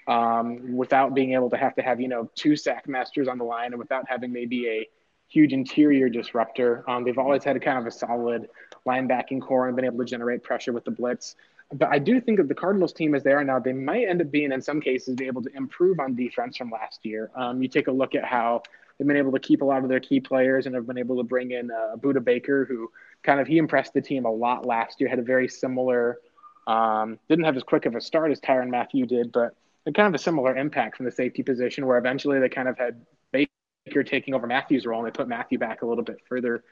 um, 0.06 0.76
without 0.76 1.14
being 1.14 1.32
able 1.32 1.50
to 1.50 1.56
have 1.56 1.74
to 1.76 1.82
have, 1.82 2.00
you 2.00 2.08
know, 2.08 2.30
two 2.34 2.56
sack 2.56 2.86
masters 2.88 3.26
on 3.26 3.38
the 3.38 3.44
line 3.44 3.72
and 3.72 3.78
without 3.78 4.04
having 4.08 4.32
maybe 4.32 4.68
a 4.68 4.88
huge 5.28 5.52
interior 5.52 6.08
disruptor. 6.08 6.88
Um, 6.88 7.04
they've 7.04 7.18
always 7.18 7.42
had 7.42 7.56
a 7.56 7.60
kind 7.60 7.78
of 7.78 7.86
a 7.86 7.90
solid 7.90 8.48
linebacking 8.86 9.40
core 9.40 9.66
and 9.66 9.74
been 9.74 9.84
able 9.84 9.98
to 9.98 10.04
generate 10.04 10.42
pressure 10.42 10.72
with 10.72 10.84
the 10.84 10.90
blitz. 10.90 11.34
But 11.72 11.88
I 11.88 11.98
do 11.98 12.20
think 12.20 12.38
that 12.38 12.46
the 12.46 12.54
Cardinals 12.54 12.92
team 12.92 13.14
as 13.14 13.24
they 13.24 13.32
are 13.32 13.42
now, 13.42 13.58
they 13.58 13.72
might 13.72 14.06
end 14.08 14.20
up 14.20 14.30
being 14.30 14.52
in 14.52 14.62
some 14.62 14.80
cases 14.80 15.16
be 15.16 15.26
able 15.26 15.42
to 15.42 15.50
improve 15.56 15.98
on 15.98 16.14
defense 16.14 16.56
from 16.56 16.70
last 16.70 17.04
year. 17.04 17.30
Um, 17.34 17.60
you 17.60 17.68
take 17.68 17.88
a 17.88 17.92
look 17.92 18.14
at 18.14 18.24
how 18.24 18.62
they've 18.98 19.06
been 19.06 19.16
able 19.16 19.32
to 19.32 19.38
keep 19.38 19.62
a 19.62 19.64
lot 19.64 19.82
of 19.82 19.88
their 19.88 20.00
key 20.00 20.20
players 20.20 20.66
and 20.66 20.74
have 20.74 20.86
been 20.86 20.98
able 20.98 21.16
to 21.16 21.22
bring 21.22 21.50
in 21.50 21.70
uh, 21.70 21.96
Budda 21.96 22.24
Baker, 22.24 22.64
who 22.64 22.90
kind 23.22 23.40
of 23.40 23.46
he 23.46 23.58
impressed 23.58 23.92
the 23.94 24.00
team 24.00 24.24
a 24.24 24.30
lot 24.30 24.66
last 24.66 25.00
year. 25.00 25.08
Had 25.08 25.18
a 25.18 25.22
very 25.22 25.48
similar, 25.48 26.18
um, 26.66 27.18
didn't 27.28 27.44
have 27.44 27.56
as 27.56 27.62
quick 27.62 27.86
of 27.86 27.94
a 27.94 28.00
start 28.00 28.30
as 28.30 28.40
Tyrann 28.40 28.70
Mathieu 28.70 29.06
did, 29.06 29.32
but 29.32 29.54
kind 29.94 30.08
of 30.08 30.14
a 30.14 30.22
similar 30.22 30.56
impact 30.56 30.96
from 30.96 31.06
the 31.06 31.12
safety 31.12 31.42
position, 31.42 31.86
where 31.86 31.98
eventually 31.98 32.40
they 32.40 32.48
kind 32.48 32.68
of 32.68 32.76
had 32.76 33.04
Baker 33.32 34.02
taking 34.02 34.34
over 34.34 34.46
Mathieu's 34.46 34.86
role, 34.86 35.04
and 35.04 35.06
they 35.06 35.16
put 35.16 35.28
Matthew 35.28 35.58
back 35.58 35.82
a 35.82 35.86
little 35.86 36.04
bit 36.04 36.18
further 36.28 36.64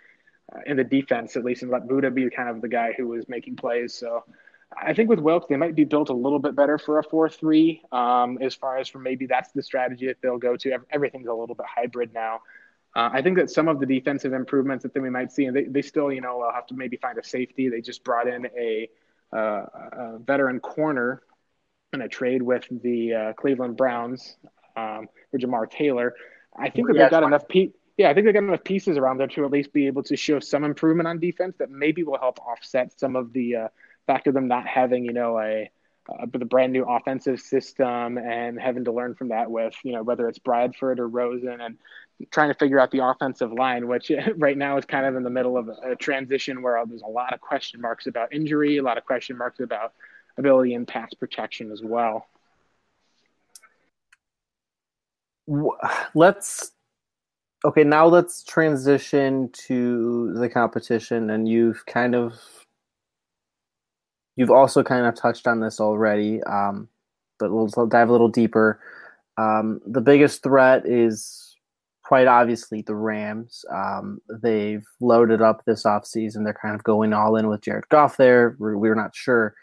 uh, 0.53 0.61
in 0.67 0.77
the 0.77 0.85
defense, 0.85 1.37
at 1.37 1.45
least, 1.45 1.63
and 1.63 1.71
let 1.71 1.87
Budda 1.87 2.13
be 2.13 2.29
kind 2.31 2.49
of 2.49 2.61
the 2.61 2.69
guy 2.69 2.93
who 2.97 3.09
was 3.09 3.29
making 3.29 3.57
plays. 3.57 3.95
So 3.95 4.25
I 4.77 4.93
think 4.93 5.09
with 5.09 5.21
Wilks, 5.21 5.47
they 5.49 5.57
might 5.57 5.75
be 5.75 5.85
built 5.85 6.09
a 6.09 6.15
little 6.15 6.39
bit 6.39 6.57
better 6.57 6.79
for 6.79 6.99
a 6.99 7.03
4 7.03 7.29
3 7.29 7.83
um, 7.93 8.39
as 8.41 8.55
far 8.55 8.79
as 8.79 8.89
for 8.89 8.99
maybe 8.99 9.27
that's 9.27 9.53
the 9.53 9.63
strategy 9.63 10.07
that 10.07 10.17
they'll 10.23 10.39
go 10.39 10.57
to. 10.57 10.79
Everything's 10.91 11.29
a 11.29 11.33
little 11.33 11.55
bit 11.55 11.67
hybrid 11.67 12.13
now. 12.13 12.41
Uh, 12.97 13.11
I 13.13 13.23
think 13.23 13.37
that 13.39 13.51
some 13.51 13.69
of 13.69 13.81
the 13.81 13.87
defensive 13.87 14.33
improvements 14.33 14.85
that 14.85 15.01
we 15.01 15.11
might 15.11 15.33
see, 15.33 15.47
and 15.47 15.57
they, 15.57 15.65
they 15.65 15.83
still, 15.83 16.13
you 16.13 16.21
know, 16.21 16.49
have 16.55 16.67
to 16.69 16.75
maybe 16.75 16.97
find 16.97 17.19
a 17.19 17.25
safety. 17.25 17.69
They 17.69 17.81
just 17.81 18.05
brought 18.05 18.29
in 18.29 18.47
a, 18.57 18.89
uh, 19.33 19.37
a 19.37 20.19
veteran 20.21 20.61
corner 20.61 21.23
in 21.93 22.03
a 22.03 22.09
trade 22.09 22.43
with 22.43 22.65
the 22.83 23.15
uh, 23.15 23.33
Cleveland 23.33 23.77
Browns 23.77 24.37
um, 24.77 25.09
for 25.31 25.39
Jamar 25.39 25.69
Taylor. 25.69 26.15
I 26.57 26.71
think 26.71 26.87
that 26.87 26.95
they've 26.95 27.11
got 27.11 27.25
enough. 27.25 27.49
Pe- 27.49 27.71
yeah, 27.97 28.11
I 28.11 28.15
think 28.15 28.27
they've 28.27 28.35
got 28.35 28.45
enough 28.45 28.65
pieces 28.65 28.97
around 28.97 29.19
there 29.19 29.27
to 29.29 29.45
at 29.45 29.51
least 29.51 29.73
be 29.73 29.89
able 29.89 30.05
to 30.05 30.17
show 30.17 30.39
some 30.39 30.65
improvement 30.65 31.09
on 31.09 31.19
defense 31.19 31.57
that 31.59 31.71
maybe 31.71 32.05
will 32.05 32.19
help 32.19 32.39
offset 32.41 32.99
some 32.99 33.17
of 33.17 33.33
the 33.33 33.57
fact 34.07 34.27
of 34.27 34.35
them 34.35 34.49
not 34.49 34.67
having, 34.67 35.05
you 35.05 35.13
know, 35.13 35.39
a, 35.39 35.71
a 36.09 36.39
the 36.39 36.45
brand 36.45 36.73
new 36.73 36.85
offensive 36.85 37.41
system 37.41 38.19
and 38.19 38.61
having 38.61 38.85
to 38.85 38.93
learn 38.93 39.15
from 39.15 39.29
that 39.29 39.51
with, 39.51 39.75
you 39.83 39.93
know, 39.93 40.03
whether 40.03 40.29
it's 40.29 40.39
Bradford 40.39 41.01
or 41.01 41.09
Rosen 41.09 41.61
and 41.61 41.79
trying 42.31 42.49
to 42.49 42.55
figure 42.55 42.79
out 42.79 42.91
the 42.91 43.05
offensive 43.05 43.53
line, 43.53 43.89
which 43.89 44.11
right 44.37 44.57
now 44.57 44.77
is 44.77 44.85
kind 44.85 45.07
of 45.07 45.17
in 45.17 45.23
the 45.23 45.31
middle 45.31 45.57
of 45.57 45.69
a, 45.69 45.97
transition 45.97 46.63
where 46.63 46.83
there's 46.87 47.03
a 47.03 47.07
lot 47.07 47.33
of 47.33 47.41
question 47.41 47.81
marks 47.81 48.07
about 48.07 48.33
injury, 48.33 48.79
a 48.79 48.83
lot 48.83 48.99
of 48.99 49.05
question 49.05 49.37
marks 49.37 49.61
about 49.61 49.93
ability 50.37 50.75
and 50.75 50.87
pass 50.87 51.13
protection 51.15 51.71
as 51.71 51.83
well. 51.83 52.27
Let's 56.15 56.73
okay. 57.65 57.85
Now 57.85 58.07
let's 58.07 58.43
transition 58.43 59.51
to 59.67 60.33
the 60.35 60.49
competition, 60.49 61.29
and 61.29 61.47
you've 61.47 61.85
kind 61.85 62.15
of 62.15 62.41
You've 64.37 64.51
also 64.51 64.83
kind 64.83 65.07
of 65.07 65.15
touched 65.15 65.47
on 65.47 65.61
this 65.61 65.81
already, 65.81 66.43
um, 66.45 66.89
but 67.39 67.53
we'll 67.53 67.69
dive 67.69 68.09
a 68.09 68.13
little 68.13 68.29
deeper. 68.29 68.81
Um, 69.37 69.81
the 69.87 70.01
biggest 70.01 70.43
threat 70.43 70.87
is 70.87 71.57
quite 72.05 72.27
obviously 72.27 72.83
the 72.83 72.95
Rams. 72.95 73.65
Um, 73.73 74.21
they've 74.43 74.85
loaded 75.01 75.41
up 75.41 75.65
this 75.65 75.85
offseason. 75.85 76.45
They're 76.45 76.59
kind 76.61 76.75
of 76.75 76.85
going 76.85 77.13
all 77.13 77.37
in 77.37 77.49
with 77.49 77.63
Jared 77.63 77.89
Goff 77.89 78.17
there. 78.17 78.57
We're, 78.59 78.77
we're 78.77 78.95
not 78.95 79.15
sure 79.15 79.55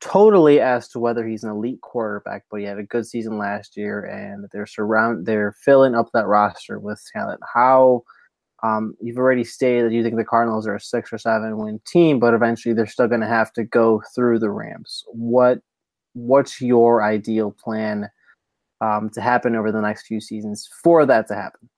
totally 0.00 0.60
as 0.60 0.88
to 0.88 0.98
whether 0.98 1.26
he's 1.26 1.44
an 1.44 1.50
elite 1.50 1.80
quarterback, 1.80 2.44
but 2.50 2.60
he 2.60 2.66
had 2.66 2.78
a 2.78 2.82
good 2.82 3.06
season 3.06 3.38
last 3.38 3.76
year, 3.76 4.04
and 4.04 4.46
they're 4.52 4.66
surround 4.66 5.24
they're 5.24 5.56
filling 5.64 5.94
up 5.94 6.10
that 6.12 6.26
roster 6.26 6.78
with 6.78 7.02
talent. 7.12 7.40
How 7.54 8.02
um, 8.64 8.96
you've 8.98 9.18
already 9.18 9.44
stated 9.44 9.84
that 9.84 9.94
you 9.94 10.02
think 10.02 10.16
the 10.16 10.24
Cardinals 10.24 10.66
are 10.66 10.76
a 10.76 10.80
six 10.80 11.12
or 11.12 11.18
seven 11.18 11.58
win 11.58 11.80
team, 11.86 12.18
but 12.18 12.32
eventually 12.32 12.74
they're 12.74 12.86
still 12.86 13.08
going 13.08 13.20
to 13.20 13.26
have 13.26 13.52
to 13.52 13.64
go 13.64 14.02
through 14.14 14.38
the 14.38 14.50
Rams. 14.50 15.04
What 15.08 15.58
what's 16.14 16.62
your 16.62 17.02
ideal 17.02 17.54
plan 17.62 18.08
um, 18.80 19.10
to 19.10 19.20
happen 19.20 19.54
over 19.54 19.70
the 19.70 19.82
next 19.82 20.06
few 20.06 20.18
seasons 20.18 20.68
for 20.82 21.04
that 21.04 21.28
to 21.28 21.34
happen? 21.34 21.68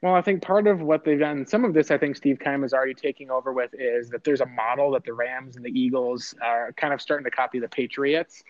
Well, 0.00 0.14
I 0.14 0.22
think 0.22 0.42
part 0.42 0.68
of 0.68 0.80
what 0.80 1.04
they've 1.04 1.18
done, 1.18 1.44
some 1.46 1.64
of 1.64 1.74
this 1.74 1.90
I 1.90 1.98
think 1.98 2.16
Steve 2.16 2.38
Keim 2.38 2.62
is 2.62 2.72
already 2.72 2.94
taking 2.94 3.28
over 3.28 3.52
with, 3.52 3.70
is 3.74 4.08
that 4.10 4.22
there's 4.22 4.42
a 4.42 4.46
model 4.46 4.92
that 4.92 5.04
the 5.04 5.14
Rams 5.14 5.56
and 5.56 5.64
the 5.64 5.70
Eagles 5.70 6.34
are 6.40 6.72
kind 6.74 6.94
of 6.94 7.00
starting 7.00 7.24
to 7.24 7.30
copy 7.30 7.58
the 7.58 7.68
Patriots. 7.68 8.44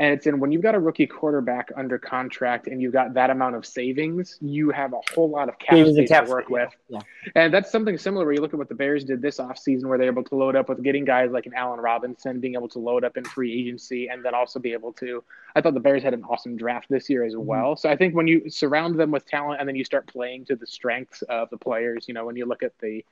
And 0.00 0.12
it's 0.12 0.26
in 0.26 0.38
when 0.38 0.52
you've 0.52 0.62
got 0.62 0.76
a 0.76 0.78
rookie 0.78 1.08
quarterback 1.08 1.72
under 1.76 1.98
contract 1.98 2.68
and 2.68 2.80
you've 2.80 2.92
got 2.92 3.14
that 3.14 3.30
amount 3.30 3.56
of 3.56 3.66
savings, 3.66 4.38
you 4.40 4.70
have 4.70 4.92
a 4.92 5.00
whole 5.12 5.28
lot 5.28 5.48
of 5.48 5.58
cap 5.58 5.74
space 5.74 6.08
to 6.08 6.24
work 6.28 6.48
with. 6.48 6.70
Yeah. 6.88 7.00
And 7.34 7.52
that's 7.52 7.72
something 7.72 7.98
similar 7.98 8.24
where 8.24 8.32
you 8.32 8.40
look 8.40 8.52
at 8.52 8.58
what 8.58 8.68
the 8.68 8.76
Bears 8.76 9.02
did 9.02 9.20
this 9.20 9.38
offseason, 9.38 9.86
where 9.86 9.98
they're 9.98 10.06
able 10.06 10.22
to 10.22 10.36
load 10.36 10.54
up 10.54 10.68
with 10.68 10.84
getting 10.84 11.04
guys 11.04 11.32
like 11.32 11.46
an 11.46 11.54
Allen 11.54 11.80
Robinson, 11.80 12.38
being 12.38 12.54
able 12.54 12.68
to 12.68 12.78
load 12.78 13.02
up 13.02 13.16
in 13.16 13.24
free 13.24 13.52
agency, 13.60 14.08
and 14.08 14.24
then 14.24 14.34
also 14.34 14.60
be 14.60 14.72
able 14.72 14.92
to. 14.94 15.24
I 15.56 15.60
thought 15.60 15.74
the 15.74 15.80
Bears 15.80 16.04
had 16.04 16.14
an 16.14 16.22
awesome 16.22 16.56
draft 16.56 16.86
this 16.88 17.10
year 17.10 17.24
as 17.24 17.34
mm-hmm. 17.34 17.46
well. 17.46 17.76
So 17.76 17.88
I 17.88 17.96
think 17.96 18.14
when 18.14 18.28
you 18.28 18.48
surround 18.48 19.00
them 19.00 19.10
with 19.10 19.26
talent 19.26 19.58
and 19.58 19.68
then 19.68 19.74
you 19.74 19.84
start 19.84 20.06
playing 20.06 20.44
to 20.44 20.54
the 20.54 20.66
strengths 20.66 21.22
of 21.22 21.50
the 21.50 21.58
players, 21.58 22.06
you 22.06 22.14
know, 22.14 22.24
when 22.24 22.36
you 22.36 22.46
look 22.46 22.62
at 22.62 22.78
the 22.78 23.04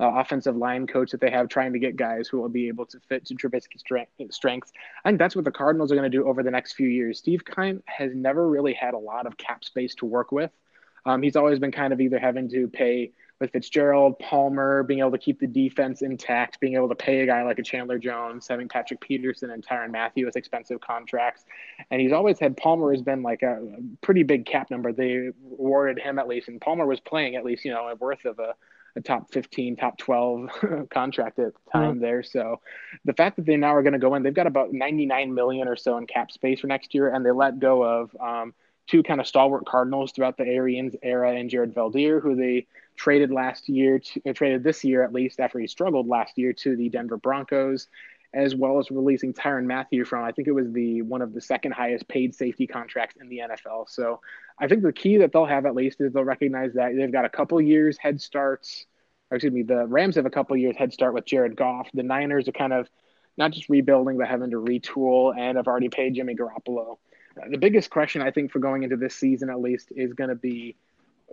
uh, 0.00 0.12
offensive 0.14 0.56
line 0.56 0.86
coach 0.86 1.10
that 1.10 1.20
they 1.20 1.30
have 1.30 1.48
trying 1.48 1.72
to 1.72 1.78
get 1.78 1.96
guys 1.96 2.28
who 2.28 2.40
will 2.40 2.48
be 2.48 2.68
able 2.68 2.86
to 2.86 3.00
fit 3.08 3.24
to 3.26 3.34
Trubisky's 3.34 3.80
strength, 3.80 4.12
strengths. 4.30 4.72
I 5.04 5.10
think 5.10 5.18
that's 5.18 5.36
what 5.36 5.44
the 5.44 5.50
Cardinals 5.50 5.92
are 5.92 5.96
going 5.96 6.10
to 6.10 6.16
do 6.16 6.26
over 6.26 6.42
the 6.42 6.50
next 6.50 6.74
few 6.74 6.88
years. 6.88 7.18
Steve 7.18 7.42
Keim 7.44 7.82
has 7.86 8.12
never 8.14 8.48
really 8.48 8.74
had 8.74 8.94
a 8.94 8.98
lot 8.98 9.26
of 9.26 9.36
cap 9.36 9.64
space 9.64 9.94
to 9.96 10.06
work 10.06 10.32
with. 10.32 10.50
Um, 11.04 11.22
he's 11.22 11.36
always 11.36 11.58
been 11.58 11.72
kind 11.72 11.92
of 11.92 12.00
either 12.00 12.18
having 12.18 12.48
to 12.50 12.68
pay 12.68 13.12
with 13.42 13.50
Fitzgerald, 13.50 14.16
Palmer, 14.20 14.84
being 14.84 15.00
able 15.00 15.10
to 15.10 15.18
keep 15.18 15.40
the 15.40 15.48
defense 15.48 16.00
intact, 16.02 16.60
being 16.60 16.76
able 16.76 16.88
to 16.88 16.94
pay 16.94 17.22
a 17.22 17.26
guy 17.26 17.42
like 17.42 17.58
a 17.58 17.62
Chandler 17.62 17.98
Jones, 17.98 18.46
having 18.46 18.68
Patrick 18.68 19.00
Peterson 19.00 19.50
and 19.50 19.66
Tyrann 19.66 19.90
Mathieu 19.90 20.24
with 20.24 20.36
expensive 20.36 20.80
contracts. 20.80 21.44
And 21.90 22.00
he's 22.00 22.12
always 22.12 22.38
had 22.38 22.56
Palmer 22.56 22.92
has 22.92 23.02
been 23.02 23.24
like 23.24 23.42
a, 23.42 23.54
a 23.56 23.96
pretty 24.00 24.22
big 24.22 24.46
cap 24.46 24.70
number. 24.70 24.92
They 24.92 25.30
awarded 25.58 25.98
him 25.98 26.20
at 26.20 26.28
least, 26.28 26.46
and 26.46 26.60
Palmer 26.60 26.86
was 26.86 27.00
playing 27.00 27.34
at 27.34 27.44
least, 27.44 27.64
you 27.64 27.72
know, 27.72 27.88
a 27.88 27.96
worth 27.96 28.24
of 28.24 28.38
a, 28.38 28.54
a 28.96 29.00
top 29.00 29.32
15, 29.32 29.76
top 29.76 29.98
12 29.98 30.50
contract 30.90 31.38
at 31.38 31.52
the 31.54 31.70
time 31.72 31.92
mm-hmm. 31.92 32.00
there. 32.00 32.22
So 32.22 32.60
the 33.04 33.12
fact 33.12 33.36
that 33.36 33.46
they 33.46 33.56
now 33.56 33.74
are 33.74 33.82
going 33.82 33.94
to 33.94 33.98
go 33.98 34.14
in, 34.14 34.22
they've 34.22 34.34
got 34.34 34.46
about 34.46 34.72
99 34.72 35.32
million 35.34 35.68
or 35.68 35.76
so 35.76 35.96
in 35.96 36.06
cap 36.06 36.30
space 36.30 36.60
for 36.60 36.66
next 36.66 36.94
year, 36.94 37.14
and 37.14 37.24
they 37.24 37.30
let 37.30 37.58
go 37.58 37.82
of 37.82 38.16
um, 38.20 38.54
two 38.86 39.02
kind 39.02 39.20
of 39.20 39.26
stalwart 39.26 39.64
Cardinals 39.66 40.12
throughout 40.12 40.36
the 40.36 40.46
Arians 40.46 40.94
era 41.02 41.34
and 41.34 41.48
Jared 41.48 41.74
Veldheer, 41.74 42.20
who 42.20 42.36
they 42.36 42.66
traded 42.96 43.30
last 43.30 43.68
year, 43.68 43.98
to, 43.98 44.20
uh, 44.28 44.32
traded 44.32 44.62
this 44.62 44.84
year 44.84 45.02
at 45.02 45.12
least 45.12 45.40
after 45.40 45.58
he 45.58 45.66
struggled 45.66 46.06
last 46.06 46.36
year 46.36 46.52
to 46.52 46.76
the 46.76 46.88
Denver 46.88 47.16
Broncos, 47.16 47.88
as 48.34 48.54
well 48.54 48.78
as 48.78 48.90
releasing 48.90 49.34
Tyrann 49.34 49.66
Mathieu 49.66 50.04
from 50.04 50.24
I 50.24 50.32
think 50.32 50.48
it 50.48 50.52
was 50.52 50.70
the 50.72 51.02
one 51.02 51.22
of 51.22 51.34
the 51.34 51.40
second 51.40 51.72
highest 51.72 52.08
paid 52.08 52.34
safety 52.34 52.66
contracts 52.66 53.16
in 53.20 53.28
the 53.28 53.38
NFL. 53.38 53.88
So 53.88 54.20
I 54.58 54.68
think 54.68 54.82
the 54.82 54.92
key 54.92 55.18
that 55.18 55.32
they'll 55.32 55.44
have 55.44 55.66
at 55.66 55.74
least 55.74 56.00
is 56.00 56.12
they'll 56.12 56.24
recognize 56.24 56.72
that 56.74 56.94
they've 56.96 57.12
got 57.12 57.24
a 57.24 57.30
couple 57.30 57.60
years 57.60 57.98
head 57.98 58.20
starts. 58.20 58.86
Excuse 59.30 59.52
me, 59.52 59.62
the 59.62 59.86
Rams 59.86 60.16
have 60.16 60.26
a 60.26 60.30
couple 60.30 60.56
years 60.56 60.76
head 60.76 60.92
start 60.92 61.14
with 61.14 61.24
Jared 61.24 61.56
Goff. 61.56 61.88
The 61.94 62.02
Niners 62.02 62.48
are 62.48 62.52
kind 62.52 62.72
of 62.72 62.88
not 63.36 63.50
just 63.50 63.68
rebuilding, 63.68 64.18
but 64.18 64.28
having 64.28 64.50
to 64.50 64.60
retool 64.60 65.36
and 65.36 65.56
have 65.56 65.66
already 65.66 65.88
paid 65.88 66.14
Jimmy 66.14 66.34
Garoppolo. 66.34 66.98
Uh, 67.36 67.48
the 67.50 67.56
biggest 67.58 67.88
question 67.90 68.20
I 68.20 68.30
think 68.30 68.50
for 68.50 68.58
going 68.58 68.82
into 68.82 68.96
this 68.96 69.14
season 69.14 69.48
at 69.48 69.60
least 69.60 69.90
is 69.94 70.12
going 70.12 70.28
to 70.30 70.36
be 70.36 70.76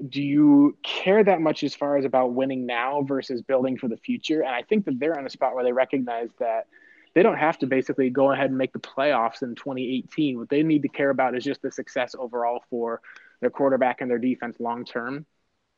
do 0.08 0.22
you 0.22 0.78
care 0.82 1.24
that 1.24 1.42
much 1.42 1.62
as 1.64 1.76
far 1.76 1.98
as 1.98 2.06
about 2.06 2.34
winning 2.34 2.66
now 2.66 3.02
versus 3.02 3.42
building 3.42 3.78
for 3.78 3.90
the 3.90 3.98
future? 3.98 4.42
And 4.42 4.56
I 4.56 4.62
think 4.62 4.86
that 4.86 4.98
they're 4.98 5.20
in 5.20 5.26
a 5.26 5.30
spot 5.30 5.56
where 5.56 5.64
they 5.64 5.74
recognize 5.74 6.30
that 6.40 6.68
they 7.14 7.24
don't 7.24 7.38
have 7.38 7.58
to 7.60 7.68
basically 7.68 8.10
go 8.10 8.32
ahead 8.32 8.50
and 8.50 8.58
make 8.58 8.74
the 8.74 8.80
playoffs 8.80 9.42
in 9.42 9.56
2018. 9.56 10.38
What 10.38 10.50
they 10.50 10.64
need 10.64 10.84
to 10.84 10.90
care 10.90 11.10
about 11.10 11.36
is 11.36 11.44
just 11.44 11.62
the 11.62 11.72
success 11.72 12.16
overall 12.18 12.64
for 12.70 13.02
their 13.42 13.50
quarterback 13.50 14.02
and 14.02 14.10
their 14.10 14.20
defense 14.20 14.58
long 14.60 14.86
term. 14.86 15.26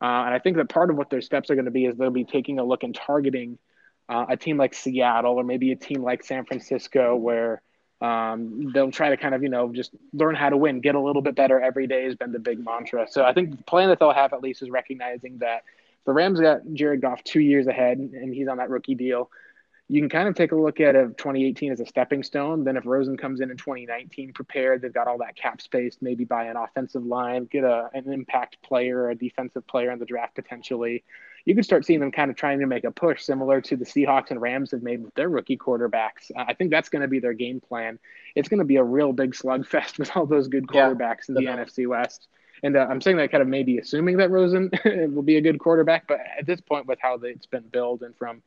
Uh, 0.01 0.25
and 0.25 0.33
I 0.33 0.39
think 0.39 0.57
that 0.57 0.69
part 0.69 0.89
of 0.89 0.97
what 0.97 1.09
their 1.09 1.21
steps 1.21 1.49
are 1.49 1.55
going 1.55 1.65
to 1.65 1.71
be 1.71 1.85
is 1.85 1.95
they'll 1.95 2.09
be 2.09 2.25
taking 2.25 2.59
a 2.59 2.63
look 2.63 2.83
and 2.83 2.93
targeting 2.93 3.59
uh, 4.09 4.25
a 4.29 4.37
team 4.37 4.57
like 4.57 4.73
Seattle 4.73 5.35
or 5.35 5.43
maybe 5.43 5.71
a 5.71 5.75
team 5.75 6.03
like 6.03 6.23
San 6.23 6.43
Francisco 6.45 7.15
where 7.15 7.61
um, 8.01 8.71
they'll 8.73 8.91
try 8.91 9.09
to 9.09 9.17
kind 9.17 9.35
of 9.35 9.43
you 9.43 9.49
know 9.49 9.71
just 9.71 9.91
learn 10.11 10.35
how 10.35 10.49
to 10.49 10.57
win, 10.57 10.81
get 10.81 10.95
a 10.95 10.99
little 10.99 11.21
bit 11.21 11.35
better 11.35 11.61
every 11.61 11.85
day 11.85 12.03
has 12.05 12.15
been 12.15 12.31
the 12.31 12.39
big 12.39 12.63
mantra. 12.63 13.07
So 13.09 13.23
I 13.23 13.33
think 13.33 13.55
the 13.55 13.63
plan 13.63 13.89
that 13.89 13.99
they'll 13.99 14.11
have 14.11 14.33
at 14.33 14.41
least 14.41 14.63
is 14.63 14.69
recognizing 14.71 15.37
that 15.37 15.63
the 16.05 16.13
Rams 16.13 16.39
got 16.39 16.61
Jared 16.73 17.01
Goff 17.01 17.23
two 17.23 17.41
years 17.41 17.67
ahead, 17.67 17.99
and 17.99 18.33
he's 18.33 18.47
on 18.47 18.57
that 18.57 18.71
rookie 18.71 18.95
deal. 18.95 19.29
You 19.91 20.01
can 20.01 20.09
kind 20.09 20.29
of 20.29 20.35
take 20.35 20.53
a 20.53 20.55
look 20.55 20.79
at 20.79 20.93
2018 20.93 21.73
as 21.73 21.81
a 21.81 21.85
stepping 21.85 22.23
stone. 22.23 22.63
Then 22.63 22.77
if 22.77 22.85
Rosen 22.85 23.17
comes 23.17 23.41
in 23.41 23.51
in 23.51 23.57
2019 23.57 24.31
prepared, 24.31 24.81
they've 24.81 24.93
got 24.93 25.07
all 25.07 25.17
that 25.17 25.35
cap 25.35 25.61
space, 25.61 25.97
maybe 25.99 26.23
buy 26.23 26.45
an 26.45 26.55
offensive 26.55 27.05
line, 27.05 27.45
get 27.45 27.65
a, 27.65 27.89
an 27.93 28.11
impact 28.11 28.61
player, 28.61 29.09
a 29.09 29.15
defensive 29.15 29.67
player 29.67 29.91
in 29.91 29.99
the 29.99 30.05
draft 30.05 30.35
potentially 30.35 31.03
you 31.45 31.55
could 31.55 31.65
start 31.65 31.85
seeing 31.85 31.99
them 31.99 32.11
kind 32.11 32.29
of 32.29 32.37
trying 32.37 32.59
to 32.59 32.67
make 32.67 32.83
a 32.83 32.91
push 32.91 33.23
similar 33.23 33.61
to 33.61 33.75
the 33.75 33.85
Seahawks 33.85 34.31
and 34.31 34.41
Rams 34.41 34.71
have 34.71 34.83
made 34.83 35.03
with 35.03 35.13
their 35.15 35.29
rookie 35.29 35.57
quarterbacks. 35.57 36.31
I 36.35 36.53
think 36.53 36.71
that's 36.71 36.89
going 36.89 37.01
to 37.01 37.07
be 37.07 37.19
their 37.19 37.33
game 37.33 37.59
plan. 37.59 37.99
It's 38.35 38.49
going 38.49 38.59
to 38.59 38.65
be 38.65 38.75
a 38.75 38.83
real 38.83 39.13
big 39.13 39.33
slugfest 39.33 39.97
with 39.99 40.15
all 40.15 40.25
those 40.25 40.47
good 40.47 40.67
quarterbacks 40.67 41.27
yeah, 41.27 41.27
in 41.27 41.33
the 41.33 41.41
NFC 41.41 41.87
West. 41.87 42.27
And 42.63 42.77
uh, 42.77 42.85
I'm 42.89 43.01
saying 43.01 43.17
that 43.17 43.31
kind 43.31 43.41
of 43.41 43.47
maybe 43.47 43.79
assuming 43.79 44.17
that 44.17 44.29
Rosen 44.29 44.69
will 44.85 45.23
be 45.23 45.37
a 45.37 45.41
good 45.41 45.59
quarterback, 45.59 46.07
but 46.07 46.19
at 46.37 46.45
this 46.45 46.61
point, 46.61 46.85
with 46.85 46.99
how 47.01 47.15
it's 47.23 47.47
been 47.47 47.67
built 47.71 48.03
and 48.03 48.15
from 48.15 48.43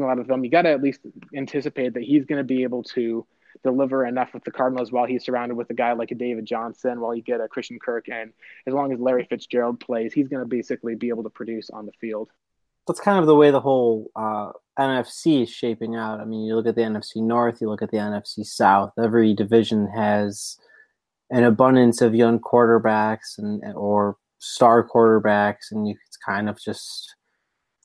a 0.00 0.06
lot 0.06 0.18
of 0.18 0.26
them, 0.26 0.44
you 0.44 0.50
got 0.50 0.62
to 0.62 0.70
at 0.70 0.82
least 0.82 1.00
anticipate 1.36 1.94
that 1.94 2.02
he's 2.02 2.24
going 2.24 2.38
to 2.38 2.44
be 2.44 2.62
able 2.62 2.82
to 2.82 3.26
deliver 3.62 4.06
enough 4.06 4.32
with 4.34 4.44
the 4.44 4.50
Cardinals 4.50 4.92
while 4.92 5.06
he's 5.06 5.24
surrounded 5.24 5.54
with 5.54 5.70
a 5.70 5.74
guy 5.74 5.92
like 5.92 6.10
a 6.10 6.14
David 6.14 6.46
Johnson, 6.46 7.00
while 7.00 7.14
you 7.14 7.22
get 7.22 7.40
a 7.40 7.48
Christian 7.48 7.78
Kirk, 7.78 8.08
and 8.08 8.32
as 8.66 8.74
long 8.74 8.92
as 8.92 8.98
Larry 8.98 9.26
Fitzgerald 9.28 9.80
plays, 9.80 10.12
he's 10.12 10.28
going 10.28 10.42
to 10.42 10.48
basically 10.48 10.94
be 10.94 11.08
able 11.08 11.22
to 11.22 11.30
produce 11.30 11.70
on 11.70 11.86
the 11.86 11.92
field. 12.00 12.30
That's 12.86 13.00
kind 13.00 13.18
of 13.18 13.26
the 13.26 13.36
way 13.36 13.50
the 13.50 13.60
whole 13.60 14.10
uh, 14.16 14.50
NFC 14.78 15.42
is 15.42 15.50
shaping 15.50 15.94
out. 15.94 16.20
I 16.20 16.24
mean, 16.24 16.44
you 16.44 16.56
look 16.56 16.66
at 16.66 16.74
the 16.74 16.82
NFC 16.82 17.16
North, 17.16 17.60
you 17.60 17.68
look 17.68 17.82
at 17.82 17.90
the 17.90 17.98
NFC 17.98 18.44
South. 18.44 18.92
Every 18.98 19.34
division 19.34 19.86
has 19.88 20.56
an 21.30 21.44
abundance 21.44 22.00
of 22.00 22.14
young 22.14 22.40
quarterbacks 22.40 23.38
and 23.38 23.62
or 23.74 24.16
star 24.38 24.86
quarterbacks, 24.86 25.70
and 25.70 25.86
you, 25.86 25.94
it's 26.06 26.16
kind 26.16 26.48
of 26.48 26.60
just 26.60 27.14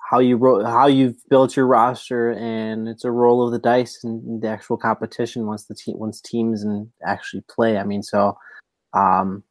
how 0.10 0.20
you 0.20 0.64
how 0.64 0.88
you've 0.88 1.18
built 1.30 1.56
your 1.58 1.68
roster, 1.68 2.32
and 2.32 2.88
it's 2.88 3.04
a 3.04 3.12
roll 3.12 3.46
of 3.46 3.52
the 3.52 3.60
dice 3.60 4.04
in, 4.04 4.40
the 4.42 4.48
actual 4.48 4.78
competition 4.78 5.48
once 5.48 5.66
the 5.66 5.76
team 5.76 5.98
once 5.98 6.22
teams 6.22 6.64
and 6.64 6.90
actually 7.06 7.44
play. 7.50 7.78
I 7.78 7.84
mean, 7.84 8.04
so 8.04 8.38
um, 8.94 9.44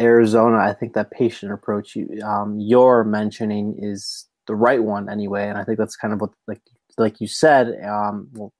Arizona, 0.00 0.58
I 0.58 0.72
think 0.72 0.94
that 0.94 1.10
patient 1.10 1.52
approach 1.52 1.96
you 1.96 2.20
um, 2.24 2.60
you're 2.60 3.02
mentioning 3.02 3.76
is 3.80 4.28
the 4.46 4.54
right 4.54 4.82
one 4.82 5.10
anyway, 5.10 5.48
and 5.48 5.58
I 5.58 5.64
think 5.64 5.78
that's 5.78 5.96
kind 5.96 6.14
of 6.14 6.20
what 6.20 6.30
like 6.46 6.60
like 6.96 7.20
you 7.20 7.26
said. 7.26 7.74
Um, 7.84 8.28
well, 8.34 8.52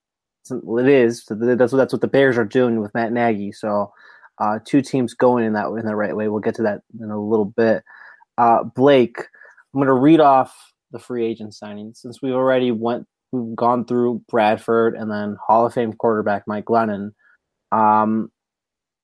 it 0.78 0.88
is. 0.88 1.24
That's 1.28 1.72
what 1.72 1.78
that's 1.78 1.92
what 1.92 2.02
the 2.02 2.08
Bears 2.08 2.36
are 2.36 2.44
doing 2.44 2.80
with 2.80 2.94
Matt 2.94 3.12
Nagy. 3.12 3.52
So, 3.52 3.92
uh, 4.38 4.58
two 4.64 4.82
teams 4.82 5.14
going 5.14 5.44
in 5.44 5.52
that 5.52 5.68
in 5.68 5.86
the 5.86 5.94
right 5.94 6.16
way. 6.16 6.26
We'll 6.26 6.40
get 6.40 6.56
to 6.56 6.62
that 6.62 6.80
in 7.00 7.10
a 7.10 7.20
little 7.20 7.44
bit. 7.44 7.84
Uh, 8.38 8.64
Blake, 8.64 9.18
I'm 9.18 9.78
going 9.78 9.86
to 9.86 9.92
read 9.92 10.18
off 10.18 10.71
the 10.92 10.98
free 10.98 11.24
agent 11.26 11.54
signing 11.54 11.92
since 11.94 12.22
we've 12.22 12.34
already 12.34 12.70
went 12.70 13.06
we've 13.32 13.56
gone 13.56 13.84
through 13.84 14.22
Bradford 14.28 14.94
and 14.94 15.10
then 15.10 15.36
Hall 15.44 15.66
of 15.66 15.74
Fame 15.74 15.92
quarterback 15.94 16.46
Mike 16.46 16.66
Glennon. 16.66 17.12
Um, 17.72 18.30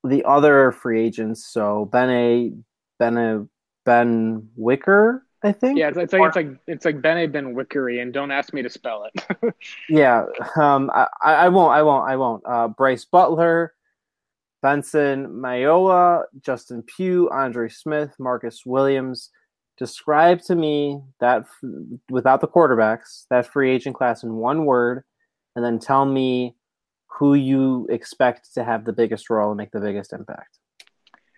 the 0.05 0.24
other 0.24 0.70
free 0.72 1.03
agents, 1.03 1.46
so 1.51 1.87
Ben 1.87 2.11
A, 2.11 2.53
Ben 2.98 3.16
A, 3.16 3.46
Ben 3.85 4.48
Wicker, 4.55 5.24
I 5.42 5.53
think. 5.53 5.79
Yeah, 5.79 5.88
it's, 5.88 5.98
it's 5.98 6.12
like 6.12 6.22
it's 6.27 6.37
like 6.37 6.48
it's 6.66 6.85
like 6.85 7.03
Ben 7.03 7.18
A 7.18 7.29
Benwikere, 7.29 8.03
and 8.03 8.12
don't 8.12 8.31
ask 8.31 8.53
me 8.53 8.62
to 8.62 8.70
spell 8.70 9.09
it. 9.12 9.55
yeah, 9.88 10.24
um, 10.57 10.90
I, 10.94 11.07
I 11.22 11.48
won't, 11.48 11.72
I 11.72 11.83
won't, 11.83 12.09
I 12.09 12.16
won't. 12.16 12.42
Uh, 12.46 12.68
Brice 12.68 13.05
Butler, 13.05 13.72
Benson 14.62 15.27
Mayowa, 15.27 16.24
Justin 16.40 16.83
Pugh, 16.83 17.31
Andre 17.33 17.68
Smith, 17.68 18.14
Marcus 18.18 18.64
Williams, 18.66 19.31
describe 19.79 20.43
to 20.43 20.55
me 20.55 21.01
that 21.21 21.45
without 22.11 22.41
the 22.41 22.49
quarterbacks 22.49 23.27
that 23.31 23.47
free 23.47 23.71
agent 23.71 23.97
class 23.97 24.23
in 24.23 24.35
one 24.35 24.64
word 24.64 25.05
and 25.55 25.64
then 25.64 25.79
tell 25.79 26.05
me 26.05 26.57
who 27.07 27.35
you 27.35 27.87
expect 27.88 28.55
to 28.55 28.64
have 28.64 28.85
the 28.85 28.93
biggest 28.93 29.31
role 29.31 29.51
and 29.51 29.59
make 29.59 29.71
the 29.71 29.81
biggest 29.81 30.12
impact. 30.12 30.59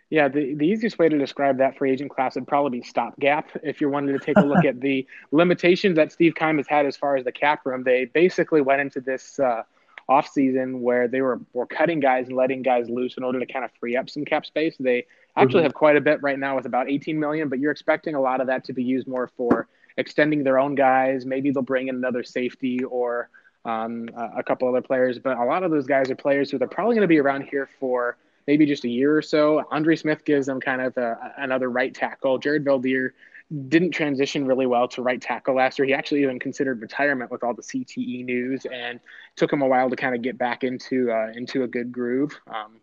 Yeah 0.08 0.28
the, 0.28 0.54
the 0.54 0.66
easiest 0.66 0.98
way 0.98 1.08
to 1.08 1.18
describe 1.18 1.58
that 1.58 1.78
free 1.78 1.92
agent 1.92 2.10
class 2.10 2.34
would 2.34 2.46
probably 2.46 2.80
be 2.80 2.84
stopgap 2.84 3.50
if 3.62 3.80
you're 3.80 3.90
wanting 3.90 4.18
to 4.18 4.24
take 4.24 4.36
a 4.38 4.44
look 4.44 4.64
at 4.66 4.80
the 4.80 5.06
limitations 5.30 5.96
that 5.96 6.10
steve 6.10 6.34
keim 6.34 6.56
has 6.56 6.66
had 6.66 6.86
as 6.86 6.96
far 6.96 7.16
as 7.16 7.24
the 7.24 7.32
cap 7.32 7.64
room. 7.64 7.84
They 7.84 8.06
basically 8.06 8.60
went 8.60 8.80
into 8.80 9.00
this 9.00 9.38
uh, 9.38 9.62
offseason 10.10 10.80
where 10.80 11.06
they 11.06 11.20
were, 11.20 11.40
were 11.52 11.66
cutting 11.66 12.00
guys 12.00 12.26
and 12.26 12.36
letting 12.36 12.62
guys 12.62 12.90
loose 12.90 13.16
in 13.16 13.22
order 13.22 13.38
to 13.38 13.46
kind 13.46 13.64
of 13.64 13.70
free 13.78 13.96
up 13.96 14.10
some 14.10 14.24
cap 14.24 14.44
space 14.44 14.76
they 14.80 15.06
actually 15.36 15.60
mm-hmm. 15.60 15.64
have 15.64 15.74
quite 15.74 15.96
a 15.96 16.00
bit 16.00 16.20
right 16.22 16.38
now 16.38 16.56
with 16.56 16.66
about 16.66 16.90
18 16.90 17.18
million, 17.18 17.48
but 17.48 17.58
you're 17.58 17.70
expecting 17.70 18.14
a 18.14 18.20
lot 18.20 18.40
of 18.40 18.46
that 18.48 18.64
to 18.64 18.72
be 18.72 18.82
used 18.82 19.06
more 19.06 19.30
for 19.36 19.68
extending 19.96 20.42
their 20.42 20.58
own 20.58 20.74
guys. 20.74 21.24
Maybe 21.24 21.50
they'll 21.50 21.62
bring 21.62 21.88
in 21.88 21.96
another 21.96 22.24
safety 22.24 22.82
or 22.84 23.28
um, 23.64 24.08
a 24.16 24.42
couple 24.42 24.68
other 24.68 24.80
players, 24.80 25.18
but 25.18 25.36
a 25.36 25.44
lot 25.44 25.62
of 25.62 25.70
those 25.70 25.86
guys 25.86 26.10
are 26.10 26.16
players 26.16 26.50
who 26.50 26.58
they're 26.58 26.68
probably 26.68 26.94
going 26.94 27.02
to 27.02 27.08
be 27.08 27.18
around 27.18 27.42
here 27.42 27.68
for 27.78 28.16
maybe 28.46 28.66
just 28.66 28.84
a 28.84 28.88
year 28.88 29.16
or 29.16 29.22
so. 29.22 29.64
Andre 29.70 29.96
Smith 29.96 30.24
gives 30.24 30.46
them 30.46 30.60
kind 30.60 30.80
of 30.80 30.96
a, 30.96 31.34
another 31.38 31.70
right 31.70 31.94
tackle. 31.94 32.38
Jared 32.38 32.64
Veldheer 32.64 33.10
didn't 33.68 33.90
transition 33.90 34.46
really 34.46 34.66
well 34.66 34.86
to 34.88 35.02
right 35.02 35.20
tackle 35.20 35.56
last 35.56 35.78
year. 35.78 35.86
He 35.86 35.94
actually 35.94 36.22
even 36.22 36.38
considered 36.38 36.80
retirement 36.80 37.30
with 37.30 37.42
all 37.42 37.54
the 37.54 37.62
CTE 37.62 38.24
news, 38.24 38.66
and 38.72 39.00
took 39.36 39.52
him 39.52 39.62
a 39.62 39.66
while 39.66 39.90
to 39.90 39.96
kind 39.96 40.14
of 40.14 40.22
get 40.22 40.38
back 40.38 40.62
into 40.62 41.10
uh, 41.10 41.32
into 41.34 41.64
a 41.64 41.66
good 41.66 41.90
groove. 41.90 42.38
Um, 42.46 42.80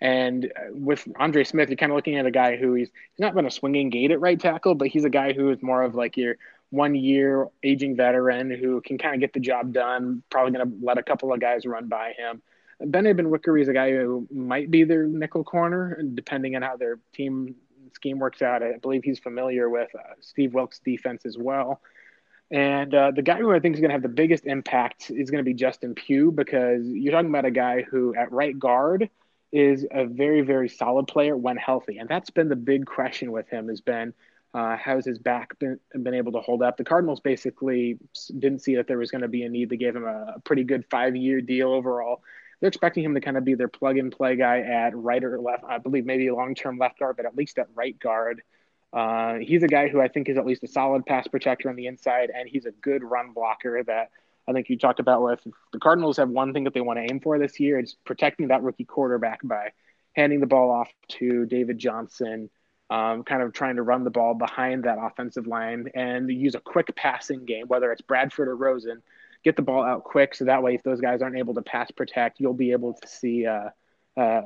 and 0.00 0.46
uh, 0.46 0.72
with 0.72 1.06
Andre 1.18 1.44
Smith, 1.44 1.68
you're 1.68 1.76
kind 1.76 1.92
of 1.92 1.96
looking 1.96 2.16
at 2.16 2.26
a 2.26 2.30
guy 2.30 2.56
who 2.56 2.74
he's, 2.74 2.88
he's 2.88 3.20
not 3.20 3.34
been 3.34 3.46
a 3.46 3.50
swinging 3.50 3.90
gate 3.90 4.10
at 4.10 4.20
right 4.20 4.38
tackle, 4.38 4.74
but 4.74 4.88
he's 4.88 5.04
a 5.04 5.10
guy 5.10 5.32
who 5.32 5.50
is 5.50 5.62
more 5.62 5.82
of 5.82 5.94
like 5.94 6.16
your 6.16 6.36
one 6.70 6.94
year 6.94 7.48
aging 7.62 7.96
veteran 7.96 8.50
who 8.50 8.80
can 8.80 8.98
kind 8.98 9.14
of 9.14 9.20
get 9.20 9.32
the 9.32 9.40
job 9.40 9.72
done, 9.72 10.22
probably 10.30 10.52
going 10.52 10.70
to 10.70 10.86
let 10.86 10.98
a 10.98 11.02
couple 11.02 11.32
of 11.32 11.40
guys 11.40 11.66
run 11.66 11.88
by 11.88 12.12
him. 12.16 12.42
Benwikere 12.80 13.60
is 13.60 13.68
a 13.68 13.72
guy 13.72 13.90
who 13.90 14.28
might 14.30 14.70
be 14.70 14.84
their 14.84 15.04
nickel 15.04 15.42
corner, 15.42 16.00
depending 16.14 16.54
on 16.54 16.62
how 16.62 16.76
their 16.76 16.98
team 17.12 17.56
scheme 17.94 18.18
works 18.18 18.42
out. 18.42 18.62
I 18.62 18.76
believe 18.78 19.04
he's 19.04 19.18
familiar 19.18 19.68
with 19.68 19.88
uh, 19.94 20.14
Steve 20.20 20.54
Wilks' 20.54 20.80
defense 20.80 21.24
as 21.26 21.36
well. 21.38 21.80
And 22.50 22.94
uh, 22.94 23.10
the 23.10 23.22
guy 23.22 23.36
who 23.36 23.52
I 23.52 23.60
think 23.60 23.74
is 23.74 23.80
going 23.80 23.90
to 23.90 23.94
have 23.94 24.02
the 24.02 24.08
biggest 24.08 24.46
impact 24.46 25.10
is 25.10 25.30
going 25.30 25.44
to 25.44 25.48
be 25.48 25.54
Justin 25.54 25.94
Pugh 25.94 26.32
because 26.32 26.86
you're 26.86 27.12
talking 27.12 27.28
about 27.28 27.44
a 27.44 27.50
guy 27.50 27.82
who 27.82 28.14
at 28.14 28.32
right 28.32 28.58
guard 28.58 29.10
is 29.52 29.86
a 29.90 30.04
very 30.06 30.42
very 30.42 30.68
solid 30.68 31.06
player 31.06 31.36
when 31.36 31.56
healthy, 31.56 31.98
and 31.98 32.08
that's 32.08 32.30
been 32.30 32.48
the 32.48 32.56
big 32.56 32.86
question 32.86 33.32
with 33.32 33.48
him 33.48 33.68
has 33.68 33.80
been 33.80 34.14
uh, 34.54 34.76
how's 34.76 35.04
his 35.04 35.18
back 35.18 35.58
been, 35.58 35.78
been 36.02 36.14
able 36.14 36.32
to 36.32 36.40
hold 36.40 36.62
up? 36.62 36.76
The 36.76 36.84
Cardinals 36.84 37.20
basically 37.20 37.98
didn't 38.38 38.60
see 38.60 38.76
that 38.76 38.86
there 38.86 38.98
was 38.98 39.10
going 39.10 39.20
to 39.22 39.28
be 39.28 39.42
a 39.42 39.48
need. 39.48 39.68
They 39.68 39.76
gave 39.76 39.94
him 39.94 40.06
a 40.06 40.36
pretty 40.44 40.64
good 40.64 40.84
five 40.90 41.14
year 41.14 41.40
deal 41.40 41.70
overall. 41.70 42.22
They're 42.60 42.68
expecting 42.68 43.04
him 43.04 43.14
to 43.14 43.20
kind 43.20 43.36
of 43.36 43.44
be 43.44 43.54
their 43.54 43.68
plug 43.68 43.98
and 43.98 44.10
play 44.10 44.36
guy 44.36 44.60
at 44.60 44.96
right 44.96 45.22
or 45.22 45.40
left. 45.40 45.64
I 45.64 45.78
believe 45.78 46.04
maybe 46.04 46.26
a 46.28 46.34
long 46.34 46.54
term 46.54 46.78
left 46.78 46.98
guard, 46.98 47.16
but 47.16 47.26
at 47.26 47.36
least 47.36 47.58
at 47.58 47.68
right 47.74 47.98
guard. 47.98 48.42
Uh, 48.92 49.34
he's 49.34 49.62
a 49.62 49.68
guy 49.68 49.88
who 49.88 50.00
I 50.00 50.08
think 50.08 50.28
is 50.28 50.38
at 50.38 50.46
least 50.46 50.64
a 50.64 50.68
solid 50.68 51.04
pass 51.06 51.28
protector 51.28 51.68
on 51.68 51.76
the 51.76 51.86
inside, 51.86 52.30
and 52.34 52.48
he's 52.48 52.64
a 52.64 52.70
good 52.70 53.04
run 53.04 53.32
blocker 53.32 53.82
that 53.84 54.10
I 54.48 54.52
think 54.52 54.70
you 54.70 54.78
talked 54.78 54.98
about 54.98 55.22
with 55.22 55.46
the 55.72 55.78
Cardinals 55.78 56.16
have 56.16 56.30
one 56.30 56.54
thing 56.54 56.64
that 56.64 56.72
they 56.72 56.80
want 56.80 56.98
to 56.98 57.12
aim 57.12 57.20
for 57.20 57.38
this 57.38 57.60
year. 57.60 57.78
It's 57.78 57.96
protecting 58.04 58.48
that 58.48 58.62
rookie 58.62 58.84
quarterback 58.84 59.40
by 59.44 59.72
handing 60.14 60.40
the 60.40 60.46
ball 60.46 60.70
off 60.70 60.90
to 61.08 61.44
David 61.44 61.78
Johnson, 61.78 62.48
um, 62.88 63.24
kind 63.24 63.42
of 63.42 63.52
trying 63.52 63.76
to 63.76 63.82
run 63.82 64.04
the 64.04 64.10
ball 64.10 64.32
behind 64.32 64.84
that 64.84 64.96
offensive 64.98 65.46
line 65.46 65.90
and 65.94 66.30
use 66.30 66.54
a 66.54 66.60
quick 66.60 66.96
passing 66.96 67.44
game, 67.44 67.68
whether 67.68 67.92
it's 67.92 68.00
Bradford 68.00 68.48
or 68.48 68.56
Rosen, 68.56 69.02
get 69.48 69.56
the 69.56 69.62
ball 69.62 69.82
out 69.82 70.04
quick. 70.04 70.34
So 70.34 70.44
that 70.44 70.62
way, 70.62 70.74
if 70.74 70.82
those 70.82 71.00
guys 71.00 71.22
aren't 71.22 71.38
able 71.38 71.54
to 71.54 71.62
pass 71.62 71.90
protect, 71.90 72.38
you'll 72.38 72.52
be 72.52 72.72
able 72.72 72.92
to 72.92 73.08
see 73.08 73.46
uh, 73.46 73.70
uh, 74.18 74.42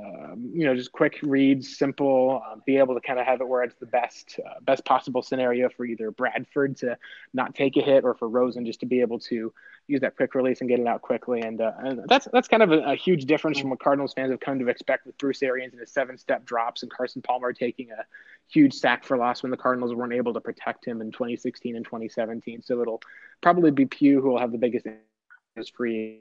you 0.53 0.67
know, 0.67 0.75
just 0.75 0.93
quick 0.93 1.19
reads, 1.23 1.79
simple, 1.79 2.43
um, 2.47 2.63
be 2.67 2.77
able 2.77 2.95
to 2.95 3.01
kind 3.01 3.19
of 3.19 3.25
have 3.25 3.41
it 3.41 3.49
where 3.49 3.63
it's 3.63 3.75
the 3.77 3.87
best, 3.87 4.39
uh, 4.47 4.61
best 4.61 4.85
possible 4.85 5.23
scenario 5.23 5.71
for 5.71 5.87
either 5.87 6.11
Bradford 6.11 6.77
to 6.77 6.99
not 7.33 7.55
take 7.55 7.79
a 7.79 7.81
hit 7.81 8.05
or 8.05 8.13
for 8.13 8.29
Rosen 8.29 8.67
just 8.67 8.81
to 8.81 8.87
be 8.87 9.01
able 9.01 9.19
to 9.21 9.51
use 9.87 10.03
that 10.03 10.15
quick 10.15 10.35
release 10.35 10.61
and 10.61 10.69
get 10.69 10.79
it 10.79 10.87
out 10.87 11.01
quickly. 11.01 11.41
And, 11.41 11.63
uh, 11.63 11.73
and 11.79 12.03
that's 12.07 12.29
that's 12.35 12.49
kind 12.49 12.63
of 12.63 12.71
a, 12.71 12.81
a, 12.91 12.95
huge 12.95 13.25
difference 13.25 13.59
from 13.59 13.71
what 13.71 13.81
Cardinals 13.81 14.13
fans 14.13 14.31
have 14.31 14.41
come 14.41 14.59
to 14.59 14.69
expect 14.69 15.07
with 15.07 15.17
Bruce 15.17 15.43
Arians 15.43 15.73
and 15.73 15.81
his 15.81 15.91
seven-step 15.91 16.45
drops 16.45 16.83
and 16.83 16.93
Carson 16.93 17.23
Palmer 17.23 17.55
taking 17.55 17.91
a 17.93 18.05
huge 18.49 18.75
sack 18.75 19.05
for 19.05 19.17
loss 19.17 19.43
when 19.43 19.51
the 19.51 19.57
Cardinals 19.57 19.95
weren't 19.95 20.13
able 20.13 20.35
to 20.35 20.41
protect 20.43 20.85
him 20.85 21.01
in 21.01 21.11
2016 21.13 21.77
and 21.77 21.85
2017. 21.87 22.61
So 22.61 22.83
it'll 22.83 23.01
probably 23.41 23.71
be 23.71 23.87
Pugh 23.87 24.21
who 24.21 24.29
will 24.29 24.39
have 24.39 24.53
the 24.53 24.59
biggest 24.59 24.87
free 25.75 26.21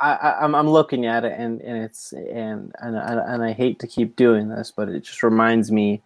I, 0.00 0.44
am 0.44 0.54
I'm, 0.54 0.54
I'm 0.54 0.70
looking 0.70 1.06
at 1.06 1.24
it 1.24 1.34
and, 1.36 1.60
and 1.60 1.82
it's 1.82 2.12
and, 2.12 2.72
and 2.78 2.96
and 2.96 3.42
I 3.42 3.52
hate 3.52 3.80
to 3.80 3.86
keep 3.86 4.16
doing 4.16 4.48
this, 4.48 4.72
but 4.74 4.88
it 4.88 5.00
just 5.00 5.22
reminds 5.22 5.72
me 5.72 6.02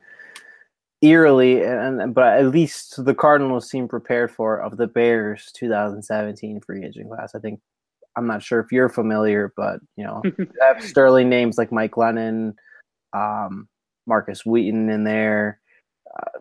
eerily 1.02 1.64
and 1.64 2.14
but 2.14 2.38
at 2.38 2.46
least 2.46 3.04
the 3.04 3.14
Cardinals 3.14 3.68
seem 3.68 3.88
prepared 3.88 4.30
for 4.30 4.60
of 4.60 4.76
the 4.76 4.86
Bears 4.86 5.50
2017 5.54 6.60
free 6.60 6.84
agent 6.84 7.10
class. 7.10 7.34
I 7.34 7.40
think 7.40 7.60
I'm 8.16 8.26
not 8.26 8.42
sure 8.42 8.60
if 8.60 8.72
you're 8.72 8.88
familiar, 8.88 9.52
but 9.56 9.80
you 9.96 10.04
know 10.04 10.22
have 10.60 10.82
sterling 10.82 11.28
names 11.28 11.58
like 11.58 11.72
Mike 11.72 11.92
Glennon, 11.92 12.54
um, 13.12 13.68
Markus 14.06 14.46
Wheaton 14.46 14.88
in 14.88 15.04
there. 15.04 15.60
Uh, 16.14 16.38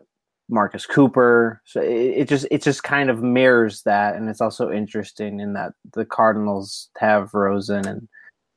Marcus 0.48 0.86
Cooper. 0.86 1.60
So 1.64 1.80
it, 1.80 1.88
it, 1.88 2.28
just 2.28 2.46
it 2.50 2.62
just 2.62 2.82
kind 2.82 3.10
of 3.10 3.22
mirrors 3.22 3.82
that, 3.82 4.16
and 4.16 4.28
it's 4.28 4.40
also 4.40 4.70
interesting 4.70 5.40
in 5.40 5.54
that 5.54 5.72
the 5.94 6.04
Cardinals 6.04 6.90
have 6.98 7.32
Rosen 7.34 7.86
and 7.86 8.08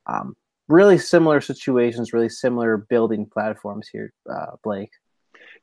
um, 0.08 0.36
really 0.68 0.98
similar 0.98 1.42
situations, 1.42 2.14
really 2.14 2.30
similar 2.30 2.78
building 2.78 3.26
platforms 3.26 3.88
here, 3.92 4.14
uh, 4.30 4.58
Blake. 4.64 4.92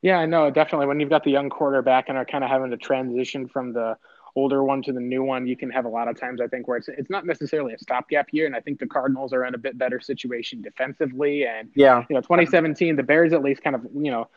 Yeah, 0.01 0.17
I 0.17 0.25
know 0.25 0.49
definitely. 0.49 0.87
When 0.87 0.99
you've 0.99 1.09
got 1.09 1.23
the 1.23 1.31
young 1.31 1.49
quarterback 1.49 2.09
and 2.09 2.17
are 2.17 2.25
kind 2.25 2.43
of 2.43 2.49
having 2.49 2.71
to 2.71 2.77
transition 2.77 3.47
from 3.47 3.71
the 3.73 3.97
older 4.35 4.63
one 4.63 4.81
to 4.81 4.91
the 4.91 4.99
new 4.99 5.23
one, 5.23 5.47
you 5.47 5.55
can 5.55 5.69
have 5.69 5.85
a 5.85 5.89
lot 5.89 6.07
of 6.07 6.19
times 6.19 6.41
I 6.41 6.47
think 6.47 6.67
where 6.67 6.77
it's 6.77 6.89
it's 6.89 7.09
not 7.09 7.25
necessarily 7.25 7.73
a 7.73 7.79
stopgap 7.79 8.27
year, 8.31 8.45
and 8.45 8.55
I 8.55 8.59
think 8.59 8.79
the 8.79 8.87
Cardinals 8.87 9.31
are 9.31 9.45
in 9.45 9.55
a 9.55 9.57
bit 9.57 9.77
better 9.77 10.01
situation 10.01 10.61
defensively. 10.61 11.45
And 11.45 11.69
yeah, 11.75 12.03
you 12.09 12.15
know, 12.15 12.21
2017, 12.21 12.95
the 12.95 13.03
Bears 13.03 13.31
at 13.31 13.41
least 13.41 13.63
kind 13.63 13.75
of 13.75 13.85
you 13.93 14.11
know 14.11 14.27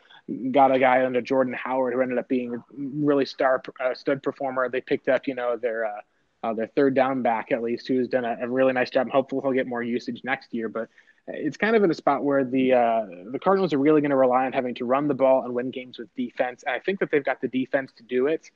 got 0.51 0.73
a 0.73 0.79
guy 0.79 1.05
under 1.05 1.21
Jordan 1.21 1.53
Howard 1.53 1.93
who 1.93 2.01
ended 2.01 2.17
up 2.17 2.27
being 2.27 2.55
a 2.55 2.63
really 2.77 3.25
star 3.25 3.61
uh, 3.79 3.93
stud 3.93 4.21
performer. 4.21 4.69
They 4.69 4.81
picked 4.81 5.07
up, 5.07 5.27
you 5.27 5.35
know, 5.35 5.57
their 5.57 5.85
uh, 5.85 6.01
uh, 6.43 6.53
their 6.53 6.67
third 6.67 6.95
down 6.95 7.21
back 7.21 7.51
at 7.51 7.63
least, 7.63 7.87
who's 7.87 8.07
done 8.07 8.25
a, 8.25 8.37
a 8.41 8.47
really 8.47 8.73
nice 8.73 8.89
job. 8.89 9.09
Hopefully, 9.09 9.41
he'll 9.43 9.53
get 9.53 9.67
more 9.67 9.81
usage 9.81 10.21
next 10.23 10.53
year. 10.53 10.69
But 10.69 10.89
it's 11.27 11.57
kind 11.57 11.75
of 11.75 11.83
in 11.83 11.91
a 11.91 11.93
spot 11.93 12.23
where 12.23 12.43
the 12.43 12.73
uh, 12.73 13.05
the 13.31 13.39
Cardinals 13.39 13.73
are 13.73 13.79
really 13.79 14.01
going 14.01 14.11
to 14.11 14.17
rely 14.17 14.45
on 14.45 14.53
having 14.53 14.75
to 14.75 14.85
run 14.85 15.07
the 15.07 15.13
ball 15.13 15.43
and 15.43 15.53
win 15.53 15.71
games 15.71 15.97
with 15.97 16.13
defense. 16.15 16.63
And 16.65 16.75
I 16.75 16.79
think 16.79 16.99
that 16.99 17.11
they've 17.11 17.23
got 17.23 17.41
the 17.41 17.47
defense 17.47 17.91
to 17.97 18.03
do 18.03 18.27
it 18.27 18.49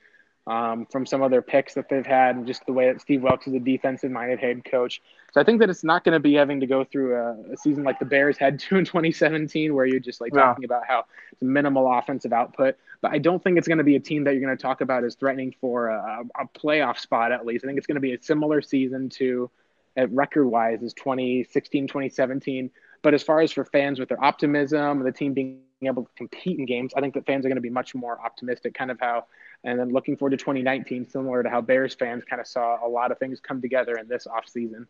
um, 0.46 0.86
from 0.90 1.06
some 1.06 1.22
other 1.22 1.40
picks 1.40 1.74
that 1.74 1.88
they've 1.88 2.06
had, 2.06 2.36
and 2.36 2.46
just 2.46 2.66
the 2.66 2.72
way 2.72 2.86
that 2.92 3.00
Steve 3.00 3.22
Wilks 3.22 3.46
is 3.46 3.54
a 3.54 3.60
defensive-minded 3.60 4.40
head 4.40 4.64
coach. 4.64 5.00
So 5.32 5.40
I 5.40 5.44
think 5.44 5.60
that 5.60 5.70
it's 5.70 5.84
not 5.84 6.04
going 6.04 6.14
to 6.14 6.20
be 6.20 6.34
having 6.34 6.60
to 6.60 6.66
go 6.66 6.84
through 6.84 7.14
a, 7.14 7.52
a, 7.52 7.56
season 7.56 7.84
like 7.84 7.98
the 7.98 8.04
Bears 8.04 8.36
had 8.36 8.58
to 8.60 8.76
in 8.76 8.84
2017, 8.84 9.72
where 9.74 9.86
you're 9.86 10.00
just 10.00 10.20
like 10.20 10.34
yeah. 10.34 10.42
talking 10.42 10.64
about 10.64 10.82
how 10.86 11.04
it's 11.30 11.42
minimal 11.42 11.90
offensive 11.90 12.32
output. 12.32 12.76
But 13.00 13.12
I 13.12 13.18
don't 13.18 13.42
think 13.42 13.56
it's 13.56 13.68
going 13.68 13.78
to 13.78 13.84
be 13.84 13.96
a 13.96 14.00
team 14.00 14.24
that 14.24 14.32
you're 14.32 14.42
going 14.42 14.56
to 14.56 14.60
talk 14.60 14.80
about 14.80 15.04
as 15.04 15.14
threatening 15.14 15.54
for 15.60 15.88
a, 15.88 16.24
a 16.38 16.58
playoff 16.58 16.98
spot 16.98 17.30
at 17.30 17.46
least. 17.46 17.64
I 17.64 17.68
think 17.68 17.78
it's 17.78 17.86
going 17.86 17.96
to 17.96 18.00
be 18.00 18.14
a 18.14 18.22
similar 18.22 18.62
season 18.62 19.08
to, 19.10 19.48
at 19.96 20.10
record-wise, 20.10 20.82
as 20.82 20.92
2016, 20.94 21.86
2017. 21.86 22.70
But 23.02 23.14
as 23.14 23.22
far 23.22 23.40
as 23.40 23.52
for 23.52 23.64
fans 23.64 23.98
with 23.98 24.08
their 24.08 24.22
optimism 24.22 24.98
and 24.98 25.06
the 25.06 25.12
team 25.12 25.34
being 25.34 25.60
able 25.82 26.04
to 26.04 26.10
compete 26.16 26.58
in 26.58 26.66
games, 26.66 26.92
I 26.96 27.00
think 27.00 27.14
that 27.14 27.26
fans 27.26 27.44
are 27.44 27.48
going 27.48 27.56
to 27.56 27.62
be 27.62 27.70
much 27.70 27.94
more 27.94 28.18
optimistic, 28.24 28.74
kind 28.74 28.90
of 28.90 29.00
how 29.00 29.24
and 29.64 29.78
then 29.78 29.90
looking 29.90 30.16
forward 30.16 30.30
to 30.30 30.36
2019, 30.36 31.08
similar 31.08 31.42
to 31.42 31.48
how 31.48 31.60
Bears 31.60 31.94
fans 31.94 32.24
kind 32.28 32.40
of 32.40 32.46
saw 32.46 32.84
a 32.84 32.88
lot 32.88 33.12
of 33.12 33.18
things 33.18 33.40
come 33.40 33.60
together 33.60 33.96
in 33.96 34.08
this 34.08 34.26
offseason. 34.26 34.86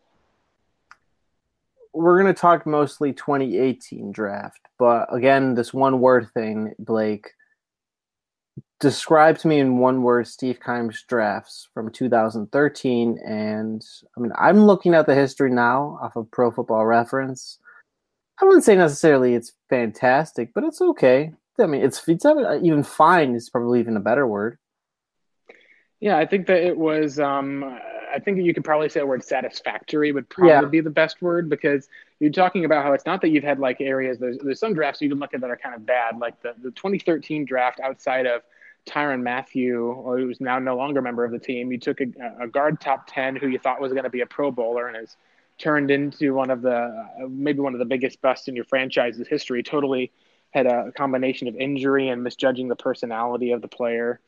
We're 1.92 2.20
going 2.22 2.32
to 2.32 2.40
talk 2.40 2.64
mostly 2.64 3.12
2018 3.12 4.12
draft, 4.12 4.60
but 4.78 5.14
again, 5.14 5.54
this 5.54 5.74
one 5.74 6.00
word 6.00 6.30
thing, 6.32 6.74
Blake. 6.78 7.32
Describe 8.80 9.38
to 9.38 9.48
me 9.48 9.60
in 9.60 9.78
one 9.78 10.02
word 10.02 10.26
Steve 10.26 10.58
Keim's 10.64 11.02
drafts 11.02 11.68
from 11.72 11.92
2013. 11.92 13.18
And 13.24 13.84
I 14.16 14.20
mean, 14.20 14.32
I'm 14.36 14.64
looking 14.64 14.94
at 14.94 15.06
the 15.06 15.14
history 15.14 15.52
now 15.52 16.00
off 16.02 16.16
of 16.16 16.30
Pro 16.30 16.50
Football 16.50 16.84
Reference. 16.86 17.58
I 18.40 18.44
wouldn't 18.44 18.64
say 18.64 18.76
necessarily 18.76 19.34
it's 19.34 19.52
fantastic, 19.68 20.52
but 20.54 20.64
it's 20.64 20.80
okay. 20.80 21.32
I 21.60 21.66
mean, 21.66 21.82
it's, 21.82 22.06
it's 22.08 22.24
even 22.24 22.82
fine 22.82 23.34
is 23.34 23.50
probably 23.50 23.80
even 23.80 23.96
a 23.96 24.00
better 24.00 24.26
word. 24.26 24.58
Yeah, 26.00 26.18
I 26.18 26.26
think 26.26 26.46
that 26.48 26.62
it 26.62 26.76
was. 26.76 27.20
Um, 27.20 27.78
I 28.12 28.18
think 28.18 28.36
that 28.36 28.42
you 28.42 28.52
could 28.52 28.64
probably 28.64 28.88
say 28.88 29.00
the 29.00 29.06
word 29.06 29.24
satisfactory 29.24 30.12
would 30.12 30.28
probably 30.28 30.50
yeah. 30.50 30.64
be 30.64 30.80
the 30.80 30.90
best 30.90 31.22
word 31.22 31.48
because 31.48 31.88
you're 32.20 32.32
talking 32.32 32.64
about 32.64 32.84
how 32.84 32.92
it's 32.92 33.06
not 33.06 33.20
that 33.22 33.28
you've 33.28 33.44
had 33.44 33.58
like 33.58 33.80
areas. 33.80 34.18
There's 34.18 34.38
there's 34.38 34.58
some 34.58 34.74
drafts 34.74 35.00
you 35.00 35.08
can 35.08 35.18
look 35.18 35.32
at 35.32 35.40
that 35.40 35.50
are 35.50 35.56
kind 35.56 35.74
of 35.74 35.86
bad, 35.86 36.18
like 36.18 36.40
the 36.42 36.54
the 36.62 36.72
2013 36.72 37.44
draft 37.44 37.78
outside 37.80 38.26
of 38.26 38.42
Tyrann 38.86 39.22
Mathieu, 39.22 40.02
who's 40.04 40.40
now 40.40 40.58
no 40.58 40.76
longer 40.76 41.00
a 41.00 41.02
member 41.02 41.24
of 41.24 41.30
the 41.30 41.38
team. 41.38 41.70
You 41.70 41.78
took 41.78 42.00
a, 42.00 42.06
a 42.40 42.48
guard 42.48 42.80
top 42.80 43.04
10 43.06 43.36
who 43.36 43.46
you 43.48 43.58
thought 43.58 43.80
was 43.80 43.92
going 43.92 44.04
to 44.04 44.10
be 44.10 44.22
a 44.22 44.26
Pro 44.26 44.50
Bowler 44.50 44.88
and 44.88 44.96
has 44.96 45.16
turned 45.58 45.90
into 45.90 46.34
one 46.34 46.50
of 46.50 46.62
the 46.62 47.08
maybe 47.28 47.60
one 47.60 47.74
of 47.74 47.78
the 47.78 47.84
biggest 47.84 48.20
busts 48.20 48.48
in 48.48 48.56
your 48.56 48.64
franchise's 48.64 49.28
history. 49.28 49.62
Totally 49.62 50.12
had 50.50 50.66
a 50.66 50.92
combination 50.92 51.48
of 51.48 51.56
injury 51.56 52.08
and 52.08 52.22
misjudging 52.22 52.68
the 52.68 52.76
personality 52.76 53.52
of 53.52 53.62
the 53.62 53.68
player 53.68 54.20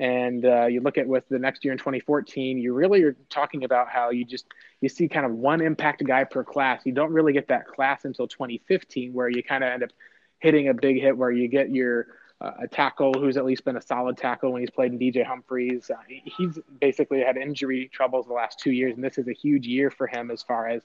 and 0.00 0.46
uh, 0.46 0.64
you 0.64 0.80
look 0.80 0.96
at 0.96 1.06
with 1.06 1.28
the 1.28 1.38
next 1.38 1.62
year 1.62 1.72
in 1.72 1.78
2014 1.78 2.58
you 2.58 2.72
really 2.72 3.02
are 3.02 3.14
talking 3.28 3.64
about 3.64 3.88
how 3.88 4.10
you 4.10 4.24
just 4.24 4.46
you 4.80 4.88
see 4.88 5.06
kind 5.06 5.26
of 5.26 5.32
one 5.32 5.60
impact 5.60 6.02
guy 6.04 6.24
per 6.24 6.42
class 6.42 6.80
you 6.84 6.92
don't 6.92 7.12
really 7.12 7.32
get 7.32 7.48
that 7.48 7.66
class 7.66 8.04
until 8.04 8.26
2015 8.26 9.12
where 9.12 9.28
you 9.28 9.42
kind 9.42 9.62
of 9.62 9.70
end 9.70 9.82
up 9.84 9.90
hitting 10.38 10.68
a 10.68 10.74
big 10.74 10.98
hit 11.00 11.16
where 11.16 11.30
you 11.30 11.46
get 11.46 11.70
your 11.70 12.06
uh, 12.40 12.52
a 12.62 12.68
tackle 12.68 13.12
who's 13.14 13.36
at 13.36 13.44
least 13.44 13.64
been 13.64 13.76
a 13.76 13.82
solid 13.82 14.16
tackle 14.16 14.52
when 14.52 14.62
he's 14.62 14.70
played 14.70 14.92
in 14.92 14.98
DJ 14.98 15.24
Humphries. 15.24 15.90
Uh, 15.90 15.96
he's 16.06 16.58
basically 16.80 17.20
had 17.20 17.36
injury 17.36 17.90
troubles 17.92 18.26
the 18.26 18.32
last 18.32 18.58
two 18.58 18.72
years, 18.72 18.94
and 18.94 19.04
this 19.04 19.18
is 19.18 19.28
a 19.28 19.32
huge 19.32 19.66
year 19.66 19.90
for 19.90 20.06
him 20.06 20.30
as 20.30 20.42
far 20.42 20.68
as 20.68 20.82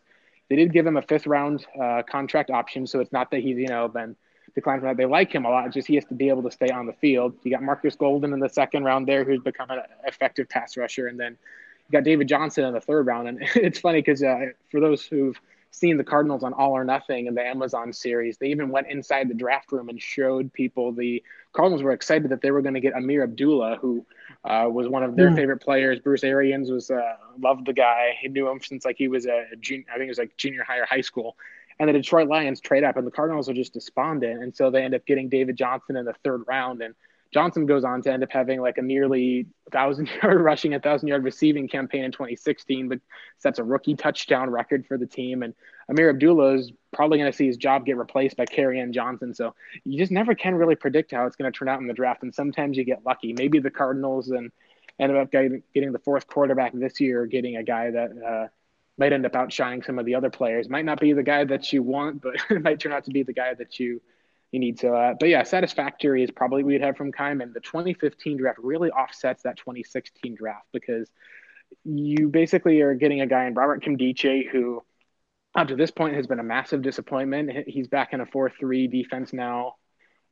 they 0.50 0.56
did 0.56 0.74
give 0.74 0.86
him 0.86 0.98
a 0.98 1.02
fifth 1.02 1.28
round 1.28 1.66
uh, 1.82 2.04
contract 2.10 2.50
option. 2.50 2.86
So 2.86 3.00
it's 3.00 3.12
not 3.12 3.32
that 3.32 3.42
he's 3.42 3.58
you 3.58 3.68
know 3.68 3.88
been 3.88 4.16
decline 4.54 4.80
from 4.80 4.90
that. 4.90 4.98
They 4.98 5.06
like 5.06 5.34
him 5.34 5.46
a 5.46 5.50
lot. 5.50 5.72
Just 5.72 5.88
he 5.88 5.96
has 5.96 6.06
to 6.06 6.14
be 6.14 6.30
able 6.30 6.44
to 6.44 6.52
stay 6.52 6.70
on 6.70 6.86
the 6.86 6.94
field. 6.94 7.36
You 7.44 7.52
got 7.52 7.64
Marcus 7.64 7.96
Golden 7.96 8.34
in 8.34 8.40
the 8.40 8.50
second 8.50 8.84
round 8.84 9.08
there, 9.08 9.24
who's 9.24 9.42
become 9.42 9.70
an 9.70 9.80
effective 10.06 10.50
pass 10.50 10.78
rusher, 10.78 11.08
and 11.08 11.20
then 11.20 11.38
you 11.88 11.92
got 11.92 12.04
David 12.04 12.28
Johnson 12.28 12.66
in 12.66 12.74
the 12.74 12.82
third 12.82 13.06
round. 13.06 13.28
And 13.28 13.40
it's 13.56 13.80
funny 13.80 14.00
because 14.00 14.24
uh, 14.24 14.48
for 14.72 14.80
those 14.80 15.06
who've 15.06 15.40
seen 15.76 15.98
the 15.98 16.04
Cardinals 16.04 16.44
on 16.44 16.54
All 16.54 16.72
or 16.72 16.84
Nothing 16.84 17.28
and 17.28 17.36
the 17.36 17.46
Amazon 17.46 17.94
series, 17.94 18.38
they 18.38 18.48
even 18.48 18.70
went 18.70 18.88
inside 18.88 19.30
the 19.30 19.34
draft 19.34 19.72
room 19.72 19.90
and 19.90 20.02
showed 20.02 20.52
people 20.54 20.92
the 20.92 21.24
Cardinals 21.54 21.84
were 21.84 21.92
excited 21.92 22.30
that 22.30 22.42
they 22.42 22.52
were 22.52 22.62
going 22.62 22.74
to 22.74 22.80
get 22.80 22.94
Ameer 22.94 23.24
Abdullah, 23.24 23.78
who 23.82 24.06
uh, 24.44 24.68
was 24.72 24.88
one 24.88 25.04
of 25.04 25.16
their 25.16 25.30
mm. 25.30 25.36
favorite 25.36 25.62
players. 25.62 26.00
Bruce 26.00 26.24
Arians 26.24 26.72
was 26.72 26.92
uh, 26.92 27.16
loved 27.40 27.66
the 27.66 27.74
guy. 27.74 28.16
He 28.20 28.28
knew 28.28 28.50
him 28.50 28.62
since 28.62 28.86
like 28.86 28.98
he 28.98 29.08
was 29.08 29.26
a 29.26 29.46
junior, 29.60 29.86
I 29.90 29.98
think 29.98 30.06
it 30.06 30.12
was 30.12 30.20
like 30.20 30.36
junior 30.38 30.64
high 30.64 30.78
or 30.78 30.86
high 30.86 31.02
school 31.02 31.36
and 31.80 31.90
the 31.90 31.94
Detroit 31.94 32.30
Lions 32.30 32.62
trade 32.62 32.84
up, 32.84 32.96
and 32.98 33.06
the 33.06 33.12
Cardinals 33.12 33.50
are 33.50 33.54
just 33.54 33.74
despondent, 33.74 34.42
and 34.42 34.56
so 34.56 34.70
they 34.70 34.84
end 34.84 34.96
up 34.96 35.06
getting 35.06 35.30
David 35.30 35.58
Johnson 35.58 35.98
in 35.98 36.06
the 36.06 36.16
third 36.24 36.44
round. 36.48 36.82
And 36.82 36.96
Johnson 37.34 37.66
goes 37.66 37.84
on 37.84 38.02
to 38.04 38.12
end 38.12 38.24
up 38.24 38.32
having 38.32 38.62
like 38.62 38.78
a 38.78 38.82
nearly 38.82 39.48
thousand 39.72 40.10
yard 40.24 40.42
rushing, 40.42 40.74
a 40.74 40.80
thousand 40.80 41.08
yard 41.08 41.24
receiving 41.24 41.68
campaign 41.68 42.04
in 42.04 42.12
2016, 42.12 42.88
but 42.88 43.00
sets 43.38 43.60
a 43.60 43.64
rookie 43.64 43.96
touchdown 43.96 44.50
record 44.50 44.86
for 44.88 44.98
the 44.98 45.06
team. 45.06 45.44
And 45.44 45.54
Ameer 45.90 46.10
Abdullah 46.10 46.56
is 46.56 46.72
probably 46.94 47.18
going 47.18 47.32
to 47.32 47.36
see 47.36 47.48
his 47.48 47.58
job 47.58 47.86
get 47.86 47.98
replaced 47.98 48.38
by 48.38 48.46
Kerryon 48.46 48.92
Johnson. 48.92 49.34
So 49.34 49.54
you 49.84 49.98
just 49.98 50.12
never 50.12 50.34
can 50.34 50.56
really 50.56 50.76
predict 50.76 51.12
how 51.12 51.26
it's 51.26 51.36
going 51.36 51.52
to 51.52 51.58
turn 51.58 51.68
out 51.68 51.82
in 51.82 51.88
the 51.88 51.94
draft. 51.94 52.24
And 52.24 52.34
sometimes 52.34 52.78
you 52.78 52.86
get 52.86 53.06
lucky. 53.06 53.34
Maybe 53.34 53.60
the 53.60 53.72
Cardinals 53.72 54.30
and 54.30 54.52
ended 55.00 55.18
up 55.18 55.32
getting, 55.32 55.62
getting 55.74 55.92
the 55.92 56.00
fourth 56.00 56.28
quarterback 56.28 56.72
this 56.74 57.02
year, 57.02 57.26
getting 57.26 57.58
a 57.58 57.64
guy 57.64 57.92
that 57.92 58.12
uh, 58.26 58.48
might 58.98 59.12
end 59.12 59.26
up 59.26 59.36
outshining 59.36 59.82
some 59.82 60.00
of 60.00 60.06
the 60.06 60.16
other 60.16 60.30
players. 60.30 60.70
Might 60.70 60.86
not 60.86 61.00
be 61.02 61.14
the 61.14 61.24
guy 61.24 61.44
that 61.44 61.74
you 61.74 61.84
want, 61.84 62.22
but 62.22 62.36
it 62.50 62.62
might 62.62 62.80
turn 62.80 62.94
out 62.94 63.04
to 63.06 63.12
be 63.12 63.24
the 63.24 63.34
guy 63.34 63.54
that 63.54 63.80
you 63.80 64.02
you 64.52 64.60
need 64.60 64.80
to. 64.80 64.94
Uh, 64.94 65.14
but 65.20 65.30
yeah, 65.30 65.44
satisfactory 65.44 66.24
is 66.24 66.32
probably 66.32 66.64
we'd 66.64 66.82
have 66.82 66.98
from 66.98 67.12
Keim, 67.12 67.42
and 67.42 67.54
the 67.54 67.60
2015 67.60 68.38
draft 68.38 68.60
really 68.60 68.90
offsets 68.92 69.44
that 69.44 69.58
2016 69.58 70.36
draft 70.36 70.68
because 70.72 71.10
you 71.84 72.30
basically 72.30 72.82
are 72.82 72.94
getting 72.94 73.22
a 73.22 73.28
guy 73.28 73.46
in 73.46 73.54
Robert 73.54 73.84
Nkemdiche 73.84 74.50
who 74.50 74.84
up 75.56 75.70
to 75.70 75.76
this 75.76 75.92
point 75.92 76.16
has 76.16 76.28
been 76.28 76.40
a 76.40 76.44
massive 76.44 76.82
disappointment. 76.82 77.68
He's 77.68 77.88
back 77.88 78.14
in 78.14 78.22
a 78.22 78.26
4-3 78.26 78.92
defense 78.92 79.34
now. 79.34 79.76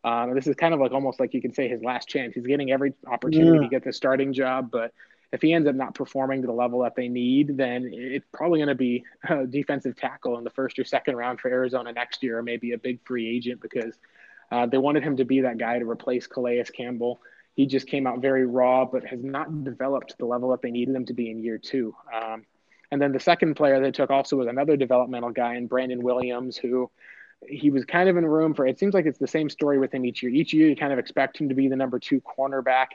Um, 0.04 0.36
this 0.36 0.48
is 0.48 0.56
kind 0.56 0.74
of 0.74 0.82
like 0.82 0.92
almost 0.92 1.20
like 1.20 1.34
you 1.34 1.42
could 1.42 1.56
say 1.56 1.70
his 1.70 1.82
last 1.82 2.10
chance. 2.10 2.36
He's 2.36 2.46
getting 2.46 2.72
every 2.72 2.94
opportunity 3.08 3.58
yeah. 3.58 3.64
to 3.64 3.70
get 3.70 3.86
the 3.86 3.94
starting 3.94 4.34
job, 4.34 4.70
but 4.70 4.92
if 5.34 5.42
he 5.42 5.52
ends 5.52 5.68
up 5.68 5.74
not 5.74 5.96
performing 5.96 6.42
to 6.42 6.48
the 6.48 6.54
level 6.54 6.84
that 6.84 6.96
they 6.96 7.10
need, 7.10 7.58
then 7.58 7.90
it's 7.92 8.26
probably 8.32 8.60
going 8.60 8.70
to 8.70 8.76
be 8.76 9.04
a 9.30 9.46
defensive 9.46 9.98
tackle 9.98 10.38
in 10.38 10.44
the 10.44 10.50
first 10.52 10.78
or 10.80 10.86
second 10.86 11.18
round 11.18 11.42
for 11.42 11.50
Arizona 11.50 11.92
next 11.92 12.24
year, 12.24 12.38
or 12.38 12.44
maybe 12.44 12.72
a 12.72 12.78
big 12.78 13.00
free 13.04 13.28
agent 13.28 13.60
because 13.60 13.96
uh, 14.52 14.68
they 14.68 14.78
wanted 14.78 15.04
him 15.04 15.18
to 15.18 15.26
be 15.26 15.42
that 15.42 15.58
guy 15.58 15.80
to 15.80 15.90
replace 15.90 16.28
Calais 16.28 16.64
Campbell. 16.72 17.20
He 17.56 17.66
just 17.66 17.88
came 17.88 18.06
out 18.06 18.22
very 18.22 18.46
raw, 18.46 18.86
but 18.86 19.06
has 19.06 19.24
not 19.24 19.64
developed 19.64 20.12
to 20.12 20.18
the 20.18 20.26
level 20.26 20.52
that 20.52 20.62
they 20.62 20.72
needed 20.72 20.96
him 20.96 21.06
to 21.08 21.14
be 21.14 21.32
in 21.32 21.44
year 21.44 21.58
two. 21.58 21.96
Um, 22.14 22.46
and 22.92 23.02
then 23.02 23.12
the 23.12 23.20
second 23.20 23.56
player 23.56 23.82
they 23.82 23.92
took 23.92 24.12
also 24.12 24.38
was 24.38 24.48
another 24.48 24.78
developmental 24.78 25.32
guy 25.32 25.56
in 25.56 25.66
Brandon 25.66 26.04
Williams, 26.04 26.58
who 26.58 26.92
he 27.48 27.72
was 27.72 27.86
kind 27.86 28.08
of 28.08 28.18
in 28.18 28.26
room 28.26 28.54
for. 28.54 28.68
It 28.68 28.78
seems 28.78 28.94
like 28.94 29.08
it's 29.08 29.18
the 29.18 29.28
same 29.28 29.50
story 29.50 29.80
with 29.80 29.92
him 29.92 30.06
each 30.06 30.22
year. 30.22 30.32
Each 30.32 30.54
year, 30.54 30.70
you 30.70 30.76
kind 30.76 30.94
of 30.94 31.00
expect 31.00 31.40
him 31.40 31.50
to 31.50 31.56
be 31.56 31.68
the 31.68 31.76
number 31.76 31.98
two 31.98 32.22
cornerback 32.22 32.88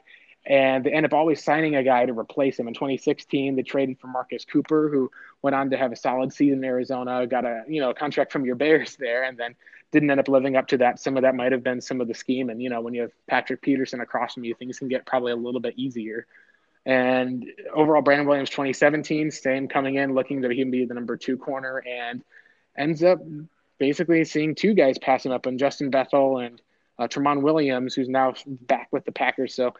and 0.48 0.82
they 0.82 0.92
end 0.92 1.04
up 1.04 1.12
always 1.12 1.44
signing 1.44 1.76
a 1.76 1.82
guy 1.82 2.06
to 2.06 2.18
replace 2.18 2.58
him. 2.58 2.68
In 2.68 2.74
2016, 2.74 3.54
they 3.54 3.62
traded 3.62 4.00
for 4.00 4.06
Marcus 4.06 4.46
Cooper, 4.46 4.88
who 4.88 5.10
went 5.42 5.54
on 5.54 5.68
to 5.70 5.76
have 5.76 5.92
a 5.92 5.96
solid 5.96 6.32
season 6.32 6.58
in 6.58 6.64
Arizona, 6.64 7.26
got 7.26 7.44
a 7.44 7.64
you 7.68 7.80
know 7.82 7.92
contract 7.92 8.32
from 8.32 8.46
your 8.46 8.56
Bears 8.56 8.96
there, 8.96 9.24
and 9.24 9.36
then 9.36 9.54
didn't 9.92 10.10
end 10.10 10.18
up 10.18 10.28
living 10.28 10.56
up 10.56 10.66
to 10.68 10.78
that. 10.78 10.98
Some 11.00 11.16
of 11.16 11.22
that 11.22 11.34
might 11.34 11.52
have 11.52 11.62
been 11.62 11.82
some 11.82 12.00
of 12.00 12.08
the 12.08 12.14
scheme, 12.14 12.48
and 12.48 12.62
you 12.62 12.70
know 12.70 12.80
when 12.80 12.94
you 12.94 13.02
have 13.02 13.12
Patrick 13.28 13.60
Peterson 13.60 14.00
across 14.00 14.34
from 14.34 14.44
you, 14.44 14.54
things 14.54 14.78
can 14.78 14.88
get 14.88 15.04
probably 15.04 15.32
a 15.32 15.36
little 15.36 15.60
bit 15.60 15.74
easier. 15.76 16.26
And 16.86 17.44
overall, 17.74 18.00
Brandon 18.00 18.26
Williams 18.26 18.48
2017, 18.48 19.30
same 19.30 19.68
coming 19.68 19.96
in, 19.96 20.14
looking 20.14 20.40
to 20.40 20.48
be 20.48 20.86
the 20.86 20.94
number 20.94 21.18
two 21.18 21.36
corner, 21.36 21.84
and 21.86 22.24
ends 22.74 23.02
up 23.02 23.18
basically 23.78 24.24
seeing 24.24 24.54
two 24.54 24.72
guys 24.72 24.96
pass 24.96 25.26
him 25.26 25.32
up, 25.32 25.44
and 25.44 25.58
Justin 25.58 25.90
Bethel 25.90 26.38
and 26.38 26.62
uh, 26.98 27.06
Tramon 27.06 27.42
Williams, 27.42 27.94
who's 27.94 28.08
now 28.08 28.34
back 28.46 28.88
with 28.90 29.04
the 29.04 29.12
Packers. 29.12 29.54
So 29.54 29.74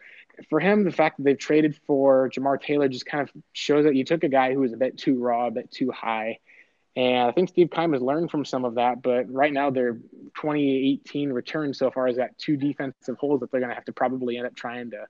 for 0.49 0.59
him, 0.59 0.83
the 0.83 0.91
fact 0.91 1.17
that 1.17 1.23
they've 1.23 1.37
traded 1.37 1.75
for 1.87 2.29
Jamar 2.29 2.61
Taylor 2.61 2.87
just 2.87 3.05
kind 3.05 3.21
of 3.21 3.31
shows 3.53 3.85
that 3.85 3.95
you 3.95 4.03
took 4.03 4.23
a 4.23 4.29
guy 4.29 4.53
who 4.53 4.61
was 4.61 4.73
a 4.73 4.77
bit 4.77 4.97
too 4.97 5.19
raw, 5.19 5.47
a 5.47 5.51
bit 5.51 5.71
too 5.71 5.91
high. 5.91 6.39
And 6.95 7.27
I 7.27 7.31
think 7.31 7.49
Steve 7.49 7.69
Keim 7.71 7.93
has 7.93 8.01
learned 8.01 8.31
from 8.31 8.43
some 8.43 8.65
of 8.65 8.75
that, 8.75 9.01
but 9.01 9.31
right 9.31 9.53
now 9.53 9.69
their 9.69 9.93
2018 9.93 11.31
return 11.31 11.73
so 11.73 11.91
far 11.91 12.07
is 12.07 12.17
got 12.17 12.37
two 12.37 12.57
defensive 12.57 13.17
holes 13.17 13.39
that 13.39 13.51
they're 13.51 13.61
going 13.61 13.69
to 13.69 13.75
have 13.75 13.85
to 13.85 13.93
probably 13.93 14.37
end 14.37 14.47
up 14.47 14.55
trying 14.55 14.91
to 14.91 15.05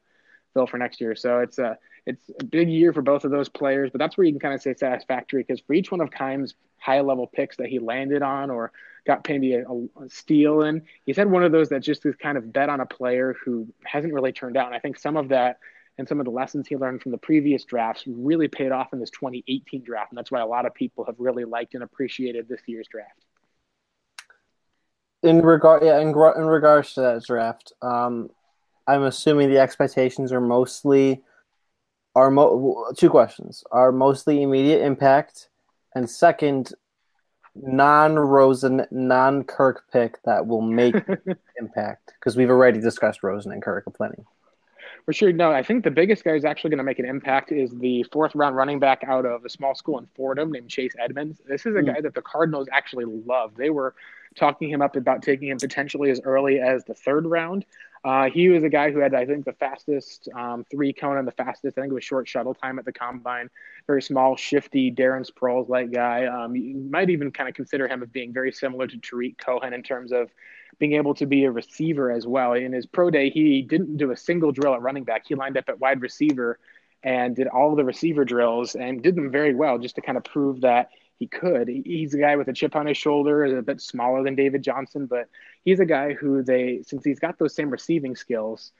fill 0.53 0.67
for 0.67 0.77
next 0.77 1.01
year. 1.01 1.15
So 1.15 1.39
it's 1.39 1.57
a 1.57 1.77
it's 2.09 2.31
a 2.39 2.43
big 2.43 2.69
year 2.69 2.91
for 2.91 3.03
both 3.03 3.23
of 3.23 3.29
those 3.29 3.49
players, 3.49 3.91
but 3.91 3.99
that's 3.99 4.17
where 4.17 4.25
you 4.25 4.33
can 4.33 4.39
kind 4.39 4.55
of 4.55 4.61
say 4.61 4.73
satisfactory 4.73 5.43
because 5.43 5.61
for 5.61 5.73
each 5.73 5.91
one 5.91 6.01
of 6.01 6.09
Keim's 6.09 6.55
high 6.79 7.01
level 7.01 7.27
picks 7.27 7.57
that 7.57 7.67
he 7.67 7.77
landed 7.77 8.23
on 8.23 8.49
or 8.49 8.71
got 9.05 9.27
maybe 9.29 9.53
a, 9.53 9.63
a 9.63 10.09
steal 10.09 10.63
in, 10.63 10.81
he's 11.05 11.17
had 11.17 11.29
one 11.29 11.43
of 11.43 11.51
those 11.51 11.69
that 11.69 11.81
just 11.81 12.03
is 12.07 12.15
kind 12.15 12.35
of 12.35 12.51
bet 12.51 12.67
on 12.67 12.79
a 12.79 12.85
player 12.85 13.35
who 13.45 13.67
hasn't 13.83 14.11
really 14.11 14.31
turned 14.31 14.57
out. 14.57 14.65
And 14.65 14.75
I 14.75 14.79
think 14.79 14.97
some 14.97 15.17
of 15.17 15.29
that 15.29 15.59
and 15.99 16.07
some 16.07 16.19
of 16.19 16.25
the 16.25 16.31
lessons 16.31 16.67
he 16.67 16.77
learned 16.77 17.03
from 17.03 17.11
the 17.11 17.17
previous 17.19 17.63
drafts 17.63 18.05
really 18.07 18.47
paid 18.47 18.71
off 18.71 18.91
in 18.91 18.99
this 18.99 19.11
2018 19.11 19.83
draft. 19.83 20.11
And 20.11 20.17
that's 20.17 20.31
why 20.31 20.39
a 20.39 20.47
lot 20.47 20.65
of 20.65 20.73
people 20.73 21.05
have 21.05 21.15
really 21.19 21.45
liked 21.45 21.75
and 21.75 21.83
appreciated 21.83 22.49
this 22.49 22.61
year's 22.65 22.87
draft. 22.89 23.23
In 25.21 25.41
regard, 25.41 25.83
yeah, 25.83 25.99
in, 25.99 26.07
in 26.07 26.13
regards 26.13 26.93
to 26.95 27.01
that 27.01 27.23
draft, 27.23 27.73
um, 27.83 28.29
I'm 28.87 29.03
assuming 29.03 29.51
the 29.51 29.59
expectations 29.59 30.31
are 30.31 30.41
mostly 30.41 31.21
are 32.15 32.31
mo- 32.31 32.85
two 32.97 33.09
questions 33.09 33.63
are 33.71 33.91
mostly 33.91 34.41
immediate 34.41 34.83
impact, 34.83 35.49
and 35.95 36.09
second, 36.09 36.73
non 37.55 38.17
Rosen, 38.17 38.85
non 38.91 39.43
Kirk 39.43 39.83
pick 39.91 40.21
that 40.23 40.47
will 40.47 40.61
make 40.61 40.95
impact 41.59 42.13
because 42.19 42.35
we've 42.35 42.49
already 42.49 42.79
discussed 42.79 43.23
Rosen 43.23 43.51
and 43.51 43.61
Kirk 43.61 43.85
plenty. 43.95 44.23
For 45.09 45.13
sure, 45.13 45.33
no. 45.33 45.51
I 45.51 45.63
think 45.63 45.83
the 45.83 45.89
biggest 45.89 46.23
guy 46.23 46.33
who's 46.33 46.45
actually 46.45 46.69
going 46.69 46.77
to 46.77 46.83
make 46.83 46.99
an 46.99 47.05
impact 47.05 47.51
is 47.51 47.71
the 47.71 48.03
fourth 48.11 48.35
round 48.35 48.55
running 48.55 48.77
back 48.77 49.03
out 49.07 49.25
of 49.25 49.43
a 49.43 49.49
small 49.49 49.73
school 49.73 49.97
in 49.97 50.05
Fordham 50.15 50.51
named 50.51 50.69
Chase 50.69 50.93
Edmonds. 50.99 51.41
This 51.47 51.65
is 51.65 51.75
a 51.75 51.79
mm. 51.79 51.87
guy 51.87 52.01
that 52.01 52.13
the 52.13 52.21
Cardinals 52.21 52.67
actually 52.71 53.05
love. 53.05 53.55
They 53.55 53.71
were 53.71 53.95
talking 54.35 54.69
him 54.69 54.83
up 54.83 54.95
about 54.95 55.23
taking 55.23 55.47
him 55.47 55.57
potentially 55.57 56.11
as 56.11 56.21
early 56.23 56.59
as 56.59 56.83
the 56.85 56.93
third 56.93 57.25
round. 57.25 57.65
Uh, 58.05 58.29
he 58.29 58.49
was 58.49 58.63
a 58.63 58.69
guy 58.69 58.91
who 58.91 58.99
had, 58.99 59.15
I 59.15 59.25
think, 59.25 59.45
the 59.45 59.53
fastest 59.53 60.29
um, 60.35 60.63
three 60.69 60.93
cone 60.93 61.17
and 61.17 61.27
the 61.27 61.31
fastest, 61.31 61.75
I 61.79 61.81
think 61.81 61.91
it 61.91 61.95
was 61.95 62.03
short 62.03 62.27
shuttle 62.27 62.53
time 62.53 62.77
at 62.77 62.85
the 62.85 62.93
combine. 62.93 63.49
Very 63.87 64.03
small, 64.03 64.35
shifty, 64.35 64.91
Darren 64.91 65.27
Sproles 65.27 65.69
like 65.69 65.91
guy. 65.91 66.27
Um, 66.27 66.55
you 66.55 66.77
might 66.77 67.09
even 67.09 67.31
kind 67.31 67.49
of 67.49 67.55
consider 67.55 67.87
him 67.87 68.03
as 68.03 68.09
being 68.09 68.31
very 68.31 68.51
similar 68.51 68.85
to 68.85 68.97
Tarik 68.99 69.39
Cohen 69.39 69.73
in 69.73 69.81
terms 69.81 70.11
of 70.11 70.29
being 70.77 70.93
able 70.93 71.13
to 71.15 71.25
be 71.25 71.45
a 71.45 71.51
receiver 71.51 72.11
as 72.11 72.27
well. 72.27 72.53
In 72.53 72.73
his 72.73 72.85
pro 72.85 73.09
day, 73.09 73.29
he 73.29 73.61
didn't 73.61 73.97
do 73.97 74.11
a 74.11 74.17
single 74.17 74.51
drill 74.51 74.73
at 74.73 74.81
running 74.81 75.03
back. 75.03 75.23
He 75.27 75.35
lined 75.35 75.57
up 75.57 75.69
at 75.69 75.79
wide 75.79 76.01
receiver 76.01 76.59
and 77.03 77.35
did 77.35 77.47
all 77.47 77.75
the 77.75 77.85
receiver 77.85 78.25
drills 78.25 78.75
and 78.75 79.01
did 79.01 79.15
them 79.15 79.31
very 79.31 79.55
well 79.55 79.77
just 79.77 79.95
to 79.95 80.01
kind 80.01 80.17
of 80.17 80.23
prove 80.23 80.61
that 80.61 80.89
he 81.17 81.27
could. 81.27 81.67
He's 81.67 82.13
a 82.13 82.17
guy 82.17 82.35
with 82.35 82.47
a 82.47 82.53
chip 82.53 82.75
on 82.75 82.85
his 82.85 82.97
shoulder, 82.97 83.57
a 83.57 83.61
bit 83.61 83.81
smaller 83.81 84.23
than 84.23 84.35
David 84.35 84.63
Johnson, 84.63 85.05
but 85.05 85.27
he's 85.65 85.79
a 85.79 85.85
guy 85.85 86.13
who 86.13 86.43
they, 86.43 86.81
since 86.85 87.03
he's 87.03 87.19
got 87.19 87.37
those 87.37 87.53
same 87.55 87.69
receiving 87.69 88.15
skills, 88.15 88.71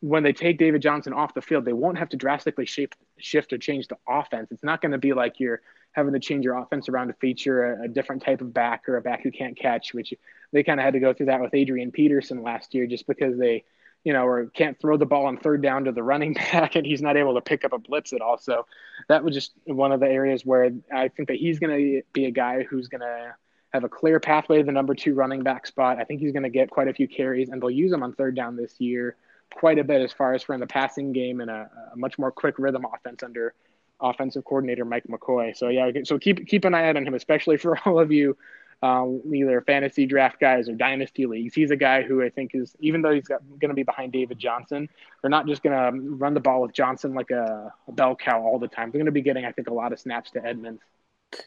when 0.00 0.22
they 0.22 0.32
take 0.32 0.58
David 0.58 0.82
Johnson 0.82 1.12
off 1.12 1.34
the 1.34 1.42
field, 1.42 1.64
they 1.64 1.72
won't 1.72 1.98
have 1.98 2.10
to 2.10 2.16
drastically 2.16 2.66
shape, 2.66 2.94
shift 3.18 3.52
or 3.52 3.58
change 3.58 3.88
the 3.88 3.96
offense. 4.08 4.52
It's 4.52 4.62
not 4.62 4.80
going 4.80 4.92
to 4.92 4.98
be 4.98 5.12
like 5.12 5.40
you're 5.40 5.60
having 5.92 6.12
to 6.12 6.20
change 6.20 6.44
your 6.44 6.56
offense 6.58 6.88
around 6.88 7.08
to 7.08 7.14
feature 7.14 7.74
a, 7.74 7.84
a 7.84 7.88
different 7.88 8.22
type 8.22 8.40
of 8.40 8.54
back 8.54 8.88
or 8.88 8.96
a 8.96 9.02
back 9.02 9.22
who 9.22 9.30
can't 9.30 9.56
catch, 9.56 9.94
which 9.94 10.14
they 10.52 10.62
kind 10.62 10.80
of 10.80 10.84
had 10.84 10.94
to 10.94 11.00
go 11.00 11.12
through 11.12 11.26
that 11.26 11.40
with 11.40 11.54
Adrian 11.54 11.90
Peterson 11.90 12.42
last 12.42 12.74
year 12.74 12.86
just 12.86 13.06
because 13.06 13.38
they– 13.38 13.64
you 14.04 14.12
know, 14.12 14.24
or 14.24 14.46
can't 14.46 14.78
throw 14.80 14.96
the 14.96 15.06
ball 15.06 15.26
on 15.26 15.36
third 15.36 15.62
down 15.62 15.84
to 15.84 15.92
the 15.92 16.02
running 16.02 16.32
back 16.52 16.76
and 16.76 16.86
he's 16.86 17.02
not 17.02 17.16
able 17.16 17.34
to 17.34 17.40
pick 17.40 17.64
up 17.64 17.72
a 17.72 17.78
blitz 17.78 18.12
at 18.12 18.20
all. 18.20 18.38
So 18.38 18.66
that 19.08 19.24
was 19.24 19.34
just 19.34 19.52
one 19.64 19.92
of 19.92 20.00
the 20.00 20.08
areas 20.08 20.44
where 20.44 20.70
I 20.94 21.08
think 21.08 21.28
that 21.28 21.36
he's 21.36 21.58
going 21.58 21.76
to 21.76 22.02
be 22.12 22.26
a 22.26 22.30
guy 22.30 22.62
who's 22.62 22.88
going 22.88 23.00
to 23.00 23.34
have 23.72 23.84
a 23.84 23.88
clear 23.88 24.18
pathway 24.18 24.58
to 24.58 24.64
the 24.64 24.72
number 24.72 24.94
two 24.94 25.14
running 25.14 25.42
back 25.42 25.66
spot. 25.66 25.98
I 25.98 26.04
think 26.04 26.20
he's 26.20 26.32
going 26.32 26.44
to 26.44 26.48
get 26.48 26.70
quite 26.70 26.88
a 26.88 26.94
few 26.94 27.06
carries 27.06 27.50
and 27.50 27.60
they'll 27.60 27.70
use 27.70 27.92
him 27.92 28.02
on 28.02 28.14
third 28.14 28.34
down 28.34 28.56
this 28.56 28.80
year 28.80 29.16
quite 29.54 29.78
a 29.78 29.84
bit 29.84 30.02
as 30.02 30.12
far 30.12 30.34
as 30.34 30.42
for 30.42 30.54
in 30.54 30.60
the 30.60 30.66
passing 30.66 31.12
game 31.12 31.40
and 31.40 31.50
a, 31.50 31.70
a 31.92 31.96
much 31.96 32.18
more 32.18 32.30
quick 32.30 32.58
rhythm 32.58 32.84
offense 32.94 33.22
under 33.22 33.54
offensive 34.00 34.44
coordinator 34.44 34.84
Mike 34.84 35.04
McCoy. 35.08 35.56
So 35.56 35.68
yeah, 35.68 35.90
so 36.04 36.18
keep 36.18 36.46
keep 36.46 36.64
an 36.64 36.74
eye 36.74 36.88
out 36.88 36.96
on 36.96 37.06
him, 37.06 37.14
especially 37.14 37.56
for 37.56 37.78
all 37.86 37.98
of 37.98 38.12
you 38.12 38.36
um, 38.82 39.20
either 39.34 39.60
fantasy 39.62 40.06
draft 40.06 40.40
guys 40.40 40.68
or 40.68 40.74
dynasty 40.74 41.26
leagues. 41.26 41.54
He's 41.54 41.70
a 41.70 41.76
guy 41.76 42.02
who 42.02 42.22
I 42.22 42.30
think 42.30 42.52
is, 42.54 42.76
even 42.80 43.02
though 43.02 43.12
he's 43.12 43.26
going 43.26 43.68
to 43.68 43.74
be 43.74 43.82
behind 43.82 44.12
David 44.12 44.38
Johnson, 44.38 44.88
they're 45.20 45.30
not 45.30 45.46
just 45.46 45.62
going 45.62 45.76
to 45.76 46.00
run 46.14 46.34
the 46.34 46.40
ball 46.40 46.62
with 46.62 46.72
Johnson 46.72 47.14
like 47.14 47.30
a, 47.30 47.72
a 47.88 47.92
bell 47.92 48.14
cow 48.14 48.40
all 48.40 48.58
the 48.58 48.68
time. 48.68 48.90
They're 48.90 49.00
going 49.00 49.06
to 49.06 49.12
be 49.12 49.22
getting, 49.22 49.44
I 49.44 49.52
think, 49.52 49.68
a 49.68 49.74
lot 49.74 49.92
of 49.92 49.98
snaps 49.98 50.30
to 50.32 50.44
Edmonds. 50.44 50.80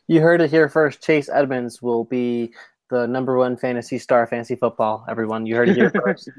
You 0.07 0.21
heard 0.21 0.41
it 0.41 0.49
here 0.49 0.67
first. 0.69 1.01
Chase 1.01 1.29
Edmonds 1.29 1.81
will 1.81 2.03
be 2.03 2.53
the 2.89 3.07
number 3.07 3.37
one 3.37 3.55
fantasy 3.55 3.97
star, 3.97 4.27
fantasy 4.27 4.55
football. 4.55 5.05
Everyone, 5.09 5.45
you 5.45 5.55
heard 5.55 5.69
it 5.69 5.77
here 5.77 5.89
first. 6.05 6.29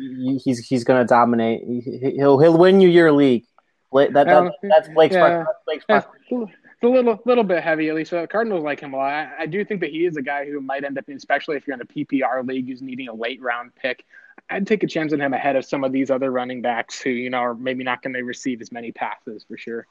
he's 0.44 0.58
he's 0.58 0.84
going 0.84 1.02
to 1.02 1.06
dominate. 1.06 1.62
He'll 2.14 2.38
he'll 2.38 2.58
win 2.58 2.80
you 2.80 2.88
your 2.88 3.10
league. 3.10 3.46
That, 3.92 4.12
that, 4.12 4.26
that 4.26 4.52
that's 4.62 4.88
Blake's. 4.88 5.14
Yeah. 5.14 5.44
Blake's 5.66 5.84
a 6.82 6.88
little 6.88 7.20
little 7.24 7.44
bit 7.44 7.62
heavy, 7.62 7.88
at 7.88 7.94
least. 7.94 8.10
So 8.10 8.26
Cardinals 8.26 8.64
like 8.64 8.80
him 8.80 8.92
a 8.92 8.96
lot. 8.96 9.12
I, 9.12 9.30
I, 9.40 9.46
do 9.46 9.64
think 9.64 9.80
that 9.80 9.90
he 9.90 10.04
is 10.04 10.16
a 10.16 10.22
guy 10.22 10.46
who 10.46 10.60
might 10.60 10.84
end 10.84 10.98
up, 10.98 11.08
especially 11.08 11.56
if 11.56 11.66
you're 11.66 11.74
in 11.74 11.80
a 11.80 11.84
PPR 11.84 12.46
league, 12.46 12.66
who's 12.66 12.82
needing 12.82 13.08
a 13.08 13.14
late 13.14 13.40
round 13.40 13.74
pick. 13.74 14.04
I'd 14.50 14.66
take 14.66 14.82
a 14.82 14.86
chance 14.86 15.12
on 15.12 15.20
him 15.20 15.32
ahead 15.32 15.56
of 15.56 15.64
some 15.64 15.84
of 15.84 15.92
these 15.92 16.10
other 16.10 16.30
running 16.30 16.62
backs 16.62 17.00
who, 17.00 17.10
you 17.10 17.30
know, 17.30 17.38
are 17.38 17.54
maybe 17.54 17.84
not 17.84 18.02
going 18.02 18.14
to 18.14 18.22
receive 18.22 18.60
as 18.60 18.72
many 18.72 18.90
passes 18.92 19.44
for 19.44 19.56
sure. 19.56 19.86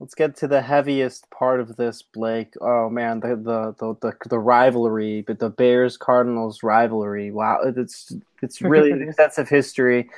Let's 0.00 0.14
get 0.14 0.36
to 0.36 0.48
the 0.48 0.62
heaviest 0.62 1.30
part 1.30 1.60
of 1.60 1.76
this, 1.76 2.00
Blake. 2.02 2.54
Oh 2.60 2.88
man, 2.88 3.20
the 3.20 3.36
the 3.36 3.74
the 3.78 3.96
the, 4.00 4.28
the 4.30 4.38
rivalry, 4.38 5.20
but 5.20 5.38
the 5.38 5.50
Bears 5.50 5.98
Cardinals 5.98 6.62
rivalry. 6.62 7.30
Wow, 7.30 7.60
it's 7.64 8.12
it's 8.42 8.62
really 8.62 8.92
extensive 9.08 9.48
history. 9.48 10.08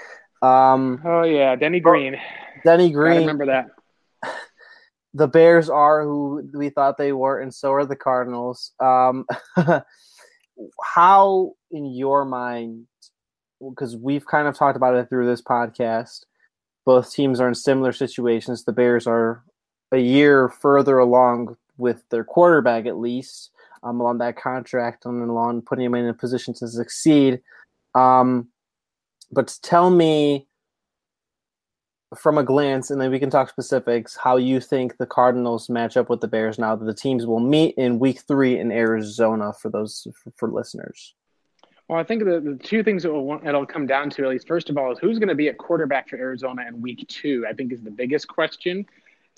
Um, 0.43 1.01
oh 1.05 1.23
yeah, 1.23 1.55
Denny 1.57 1.81
Green. 1.81 2.17
Denny 2.65 2.91
Green. 2.91 3.13
I 3.13 3.21
remember 3.21 3.47
that. 3.47 3.71
The 5.15 5.29
Bears 5.29 5.69
are 5.69 6.05
who 6.05 6.49
we 6.55 6.71
thought 6.71 6.97
they 6.97 7.13
were, 7.13 7.39
and 7.39 7.53
so 7.53 7.71
are 7.73 7.85
the 7.85 7.95
Cardinals. 7.95 8.73
Um, 8.81 9.27
how, 10.83 11.53
in 11.71 11.85
your 11.93 12.25
mind, 12.25 12.87
because 13.61 13.95
we've 13.95 14.25
kind 14.25 14.49
of 14.49 14.57
talked 14.57 14.77
about 14.77 14.95
it 14.95 15.11
through 15.11 15.27
this 15.27 15.43
podcast, 15.43 16.25
both 16.87 17.13
teams 17.13 17.41
are 17.41 17.49
in 17.49 17.55
similar 17.55 17.93
situations. 17.93 18.65
The 18.65 18.73
Bears 18.73 19.07
are 19.07 19.45
a 19.93 19.99
year 19.99 20.49
further 20.49 20.99
along 20.99 21.57
with 21.77 22.03
their 22.11 22.25
quarterback, 22.25 22.87
at 22.87 22.99
least, 22.99 23.51
um, 23.83 24.01
on 24.01 24.19
that 24.19 24.37
contract 24.37 25.05
and 25.05 25.29
along 25.29 25.63
putting 25.63 25.85
him 25.85 25.95
in 25.95 26.09
a 26.09 26.15
position 26.15 26.55
to 26.55 26.69
succeed. 26.69 27.41
Um, 27.95 28.49
but 29.33 29.59
tell 29.63 29.91
me 29.91 30.47
from 32.17 32.37
a 32.37 32.43
glance, 32.43 32.91
and 32.91 33.01
then 33.01 33.11
we 33.11 33.19
can 33.19 33.31
talk 33.31 33.49
specifics, 33.49 34.17
how 34.17 34.37
you 34.37 34.61
think 34.61 34.99
the 34.99 35.07
Cardinals 35.07 35.71
match 35.71 35.97
up 35.97 36.11
with 36.11 36.21
the 36.21 36.29
Bears 36.29 36.59
now 36.59 36.77
that 36.77 36.85
the 36.85 36.95
teams 36.95 37.27
will 37.27 37.41
meet 37.41 37.75
in 37.77 37.99
week 37.99 38.21
three 38.29 38.59
in 38.59 38.71
Arizona 38.71 39.53
for 39.55 39.71
those 39.71 40.07
for, 40.23 40.33
for 40.37 40.51
listeners. 40.51 41.15
Well, 41.89 41.99
I 41.99 42.05
think 42.05 42.25
the, 42.25 42.41
the 42.41 42.59
two 42.63 42.83
things 42.83 43.03
that 43.03 43.13
will, 43.13 43.41
it'll 43.45 43.67
come 43.67 43.87
down 43.87 44.11
to, 44.11 44.25
at 44.25 44.29
least 44.29 44.47
first 44.47 44.71
of 44.71 44.77
all, 44.77 44.93
is 44.93 44.99
who's 44.99 45.19
going 45.19 45.29
to 45.29 45.35
be 45.35 45.49
at 45.49 45.59
quarterback 45.59 46.09
for 46.09 46.17
Arizona 46.17 46.65
in 46.69 46.81
week 46.81 47.07
two, 47.09 47.45
I 47.49 47.55
think 47.55 47.73
is 47.73 47.83
the 47.83 47.91
biggest 47.91 48.29
question 48.29 48.87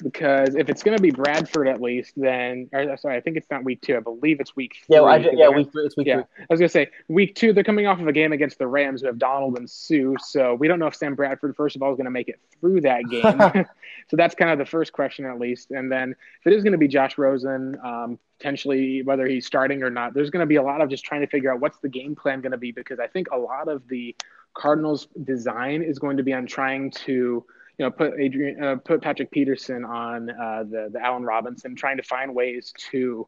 because 0.03 0.55
if 0.55 0.69
it's 0.69 0.83
going 0.83 0.97
to 0.97 1.03
be 1.03 1.11
Bradford 1.11 1.69
at 1.69 1.81
least, 1.81 2.15
then 2.17 2.69
or, 2.73 2.97
sorry, 2.97 3.17
I 3.17 3.21
think 3.21 3.37
it's 3.37 3.51
not 3.51 3.65
week 3.65 3.81
two. 3.81 3.97
I 3.97 4.01
believe 4.01 4.41
it's 4.41 4.57
week 4.57 4.75
three. 4.87 4.97
Yeah, 4.97 5.03
well, 5.03 5.13
I, 5.13 5.17
yeah, 5.19 5.49
week 5.49 5.71
three. 5.71 5.85
It's 5.85 5.97
week 5.97 6.09
yeah. 6.09 6.17
three. 6.17 6.25
I 6.41 6.47
was 6.51 6.59
going 6.59 6.69
to 6.69 6.73
say 6.73 6.89
week 7.09 7.35
two. 7.37 7.53
They're 7.53 7.65
coming 7.65 7.87
off 7.87 8.01
of 8.01 8.09
a 8.09 8.13
game 8.13 8.33
against 8.33 8.59
the 8.59 8.67
Rams 8.67 9.03
who 9.03 9.07
have 9.07 9.19
Donald 9.19 9.57
and 9.57 9.71
Suh. 9.71 10.15
so 10.19 10.55
we 10.55 10.67
don't 10.67 10.79
know 10.79 10.87
if 10.87 10.97
Sam 10.97 11.15
Bradford 11.15 11.55
first 11.55 11.77
of 11.77 11.83
all 11.83 11.93
is 11.93 11.97
going 11.97 12.07
to 12.07 12.11
make 12.11 12.29
it 12.29 12.41
through 12.61 12.81
that 12.83 13.05
game. 13.11 13.65
so 14.09 14.17
that's 14.17 14.35
kind 14.35 14.51
of 14.51 14.59
the 14.59 14.67
first 14.67 14.93
question 14.93 15.27
at 15.27 15.39
least. 15.39 15.71
And 15.71 15.91
then 15.91 16.15
if 16.41 16.47
it 16.47 16.53
is 16.53 16.63
going 16.65 16.73
to 16.73 16.79
be 16.79 16.89
Josh 16.89 17.17
Rosen, 17.17 17.79
um, 17.85 18.19
potentially 18.39 19.03
whether 19.03 19.27
he's 19.27 19.47
starting 19.47 19.83
or 19.83 19.91
not, 19.91 20.13
there's 20.13 20.31
going 20.31 20.43
to 20.43 20.47
be 20.47 20.57
a 20.57 20.63
lot 20.63 20.81
of 20.81 20.91
just 20.91 21.05
trying 21.05 21.21
to 21.21 21.29
figure 21.29 21.53
out 21.53 21.61
what's 21.61 21.79
the 21.79 21.89
game 21.89 22.17
plan 22.17 22.41
going 22.41 22.53
to 22.53 22.59
be 22.59 22.73
because 22.73 22.99
I 22.99 23.07
think 23.07 23.29
a 23.31 23.39
lot 23.39 23.69
of 23.69 23.87
the 23.89 24.15
Cardinals' 24.55 25.09
design 25.25 25.83
is 25.83 25.99
going 25.99 26.17
to 26.17 26.23
be 26.23 26.33
on 26.33 26.47
trying 26.47 26.91
to 26.91 27.45
you 27.79 27.85
know, 27.85 27.91
put 27.91 28.19
Adrian, 28.19 28.63
uh, 28.63 28.77
put 28.77 29.03
Patrick 29.03 29.31
Peterson 29.31 29.85
on 29.85 30.31
uh, 30.31 30.65
the 30.65 30.91
the 30.93 31.01
Allen 31.01 31.25
Robinson, 31.25 31.75
trying 31.75 31.97
to 31.97 32.03
find 32.03 32.35
ways 32.35 32.73
to, 32.91 33.27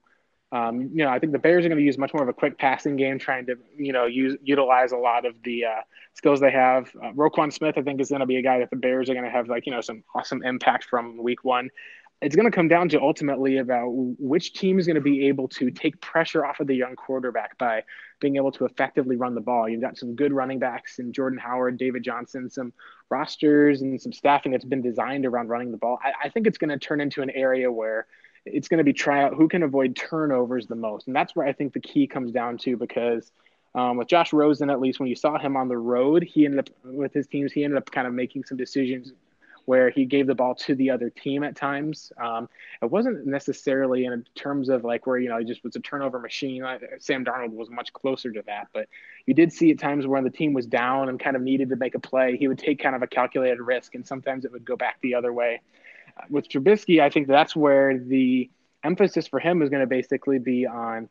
um, 0.53 0.91
you 0.95 1.05
know, 1.05 1.09
I 1.09 1.19
think 1.19 1.33
the 1.33 1.39
Bears 1.39 1.65
are 1.65 1.69
going 1.69 1.79
to 1.79 1.85
use 1.85 1.99
much 1.99 2.15
more 2.15 2.23
of 2.23 2.29
a 2.29 2.33
quick 2.33 2.59
passing 2.59 2.97
game, 2.97 3.19
trying 3.19 3.47
to, 3.47 3.57
you 3.77 3.93
know, 3.93 4.07
use 4.07 4.37
utilize 4.43 4.93
a 4.93 4.97
lot 4.97 5.27
of 5.27 5.35
the 5.43 5.65
uh, 5.65 5.81
skills 6.15 6.41
they 6.41 6.53
have. 6.53 6.91
Uh, 6.97 7.13
Roquan 7.13 7.53
Smith, 7.53 7.77
I 7.77 7.83
think, 7.83 8.01
is 8.01 8.09
going 8.09 8.21
to 8.21 8.27
be 8.27 8.37
a 8.37 8.43
guy 8.43 8.61
that 8.61 8.71
the 8.71 8.77
Bears 8.77 9.11
are 9.11 9.15
going 9.15 9.25
to 9.25 9.31
have 9.31 9.49
like 9.49 9.67
you 9.67 9.73
know 9.73 9.81
some 9.81 10.05
awesome 10.15 10.43
impact 10.45 10.85
from 10.85 11.23
week 11.23 11.43
one 11.45 11.71
it's 12.23 12.35
going 12.35 12.51
to 12.51 12.55
come 12.55 12.69
down 12.69 12.89
to 12.89 13.01
ultimately 13.01 13.59
about 13.59 13.91
which 13.91 14.55
team 14.55 14.79
is 14.79 14.87
going 14.87 14.95
to 14.95 15.03
be 15.03 15.29
able 15.29 15.49
to 15.49 15.71
take 15.71 16.01
pressure 16.01 16.47
off 16.47 16.61
of 16.61 16.67
the 16.67 16.75
young 16.75 16.97
quarterback 16.97 17.59
by 17.59 17.83
being 18.21 18.37
able 18.37 18.51
to 18.53 18.64
effectively 18.64 19.17
run 19.17 19.35
the 19.35 19.41
ball. 19.41 19.69
You've 19.69 19.83
got 19.83 19.99
some 19.99 20.14
good 20.14 20.33
running 20.33 20.59
backs 20.59 20.99
in 20.99 21.12
Jordan 21.12 21.39
Howard, 21.39 21.77
David 21.77 22.03
Johnson, 22.03 22.49
some 22.49 22.73
rosters 23.11 23.83
and 23.83 24.01
some 24.01 24.12
staffing 24.12 24.53
that's 24.53 24.64
been 24.64 24.81
designed 24.81 25.27
around 25.27 25.49
running 25.49 25.71
the 25.71 25.77
ball. 25.77 25.99
I, 26.03 26.27
I 26.27 26.29
think 26.31 26.47
it's 26.47 26.57
going 26.57 26.71
to 26.71 26.79
turn 26.79 27.03
into 27.03 27.21
an 27.21 27.31
area 27.31 27.71
where 27.71 28.07
it's 28.47 28.69
going 28.69 28.79
to 28.79 28.85
be 28.85 28.95
try 28.95 29.23
out 29.23 29.35
who 29.35 29.47
can 29.47 29.62
avoid 29.62 29.95
turnovers 29.95 30.67
the 30.67 30.75
most. 30.75 31.09
And 31.09 31.14
that's 31.14 31.37
where 31.37 31.47
I 31.47 31.53
think 31.53 31.75
the 31.75 31.81
key 31.81 32.07
comes 32.07 32.33
down 32.33 32.57
to 32.59 32.79
because 32.79 33.31
um, 33.75 33.99
with 33.99 34.09
Josh 34.09 34.33
Rosen, 34.33 34.71
at 34.71 34.81
least 34.81 35.01
when 35.01 35.09
you 35.09 35.17
saw 35.17 35.39
him 35.39 35.55
on 35.55 35.69
the 35.69 35.77
road, 35.77 36.23
he 36.23 36.47
ended 36.47 36.61
up 36.61 36.71
with 36.83 37.12
his 37.12 37.27
teams, 37.27 37.53
he 37.53 37.62
ended 37.62 37.77
up 37.77 37.91
kind 37.91 38.07
of 38.07 38.14
making 38.14 38.45
some 38.45 38.57
decisions 38.57 39.12
where 39.67 39.91
he 39.91 40.05
gave 40.05 40.27
the 40.27 40.35
ball 40.35 40.55
to 40.55 40.75
the 40.75 40.91
other 40.91 41.11
team 41.11 41.45
at 41.45 41.55
times. 41.55 42.12
Um, 42.21 42.49
it 42.81 42.91
wasn't 42.91 43.27
necessarily 43.27 44.07
in 44.07 44.25
terms 44.35 44.69
of 44.69 44.85
like 44.85 45.07
where 45.07 45.19
you 45.19 45.29
know 45.29 45.39
he 45.39 45.45
just 45.45 45.62
was 45.62 45.77
a 45.77 45.81
turnover 45.81 46.19
machine. 46.19 46.64
Sam 46.99 47.25
Darnold 47.25 47.51
was 47.51 47.69
much 47.69 47.93
closer 47.93 48.33
to 48.33 48.43
that, 48.47 48.69
but 48.73 48.89
you 49.27 49.35
did 49.35 49.53
see 49.53 49.71
at 49.71 49.79
times 49.79 50.07
when 50.07 50.25
the 50.25 50.31
team 50.31 50.55
was 50.55 50.67
down 50.67 51.09
and 51.09 51.21
kind 51.21 51.37
of 51.37 51.43
needed 51.43 51.69
to 51.69 51.77
make 51.77 51.95
a 51.95 52.01
play, 52.01 52.37
he 52.37 52.49
would 52.49 52.59
take 52.59 52.81
kind 52.81 52.97
of 52.97 53.03
a 53.03 53.07
calculated 53.07 53.61
risk, 53.61 53.95
and 53.95 54.07
sometimes 54.07 54.45
it 54.45 54.53
would 54.53 54.64
go 54.64 54.77
back 54.77 54.99
the 55.03 55.14
other 55.14 55.33
way. 55.33 55.61
Uh, 56.17 56.23
with 56.31 56.49
Trubisky, 56.49 57.03
I 57.03 57.11
think 57.11 57.27
that's 57.27 57.55
where 57.55 57.99
the 57.99 58.49
emphasis 58.85 59.27
for 59.27 59.41
him 59.41 59.62
is 59.62 59.69
going 59.69 59.83
to 59.83 59.87
basically 59.87 60.39
be 60.39 60.67
on 60.67 61.09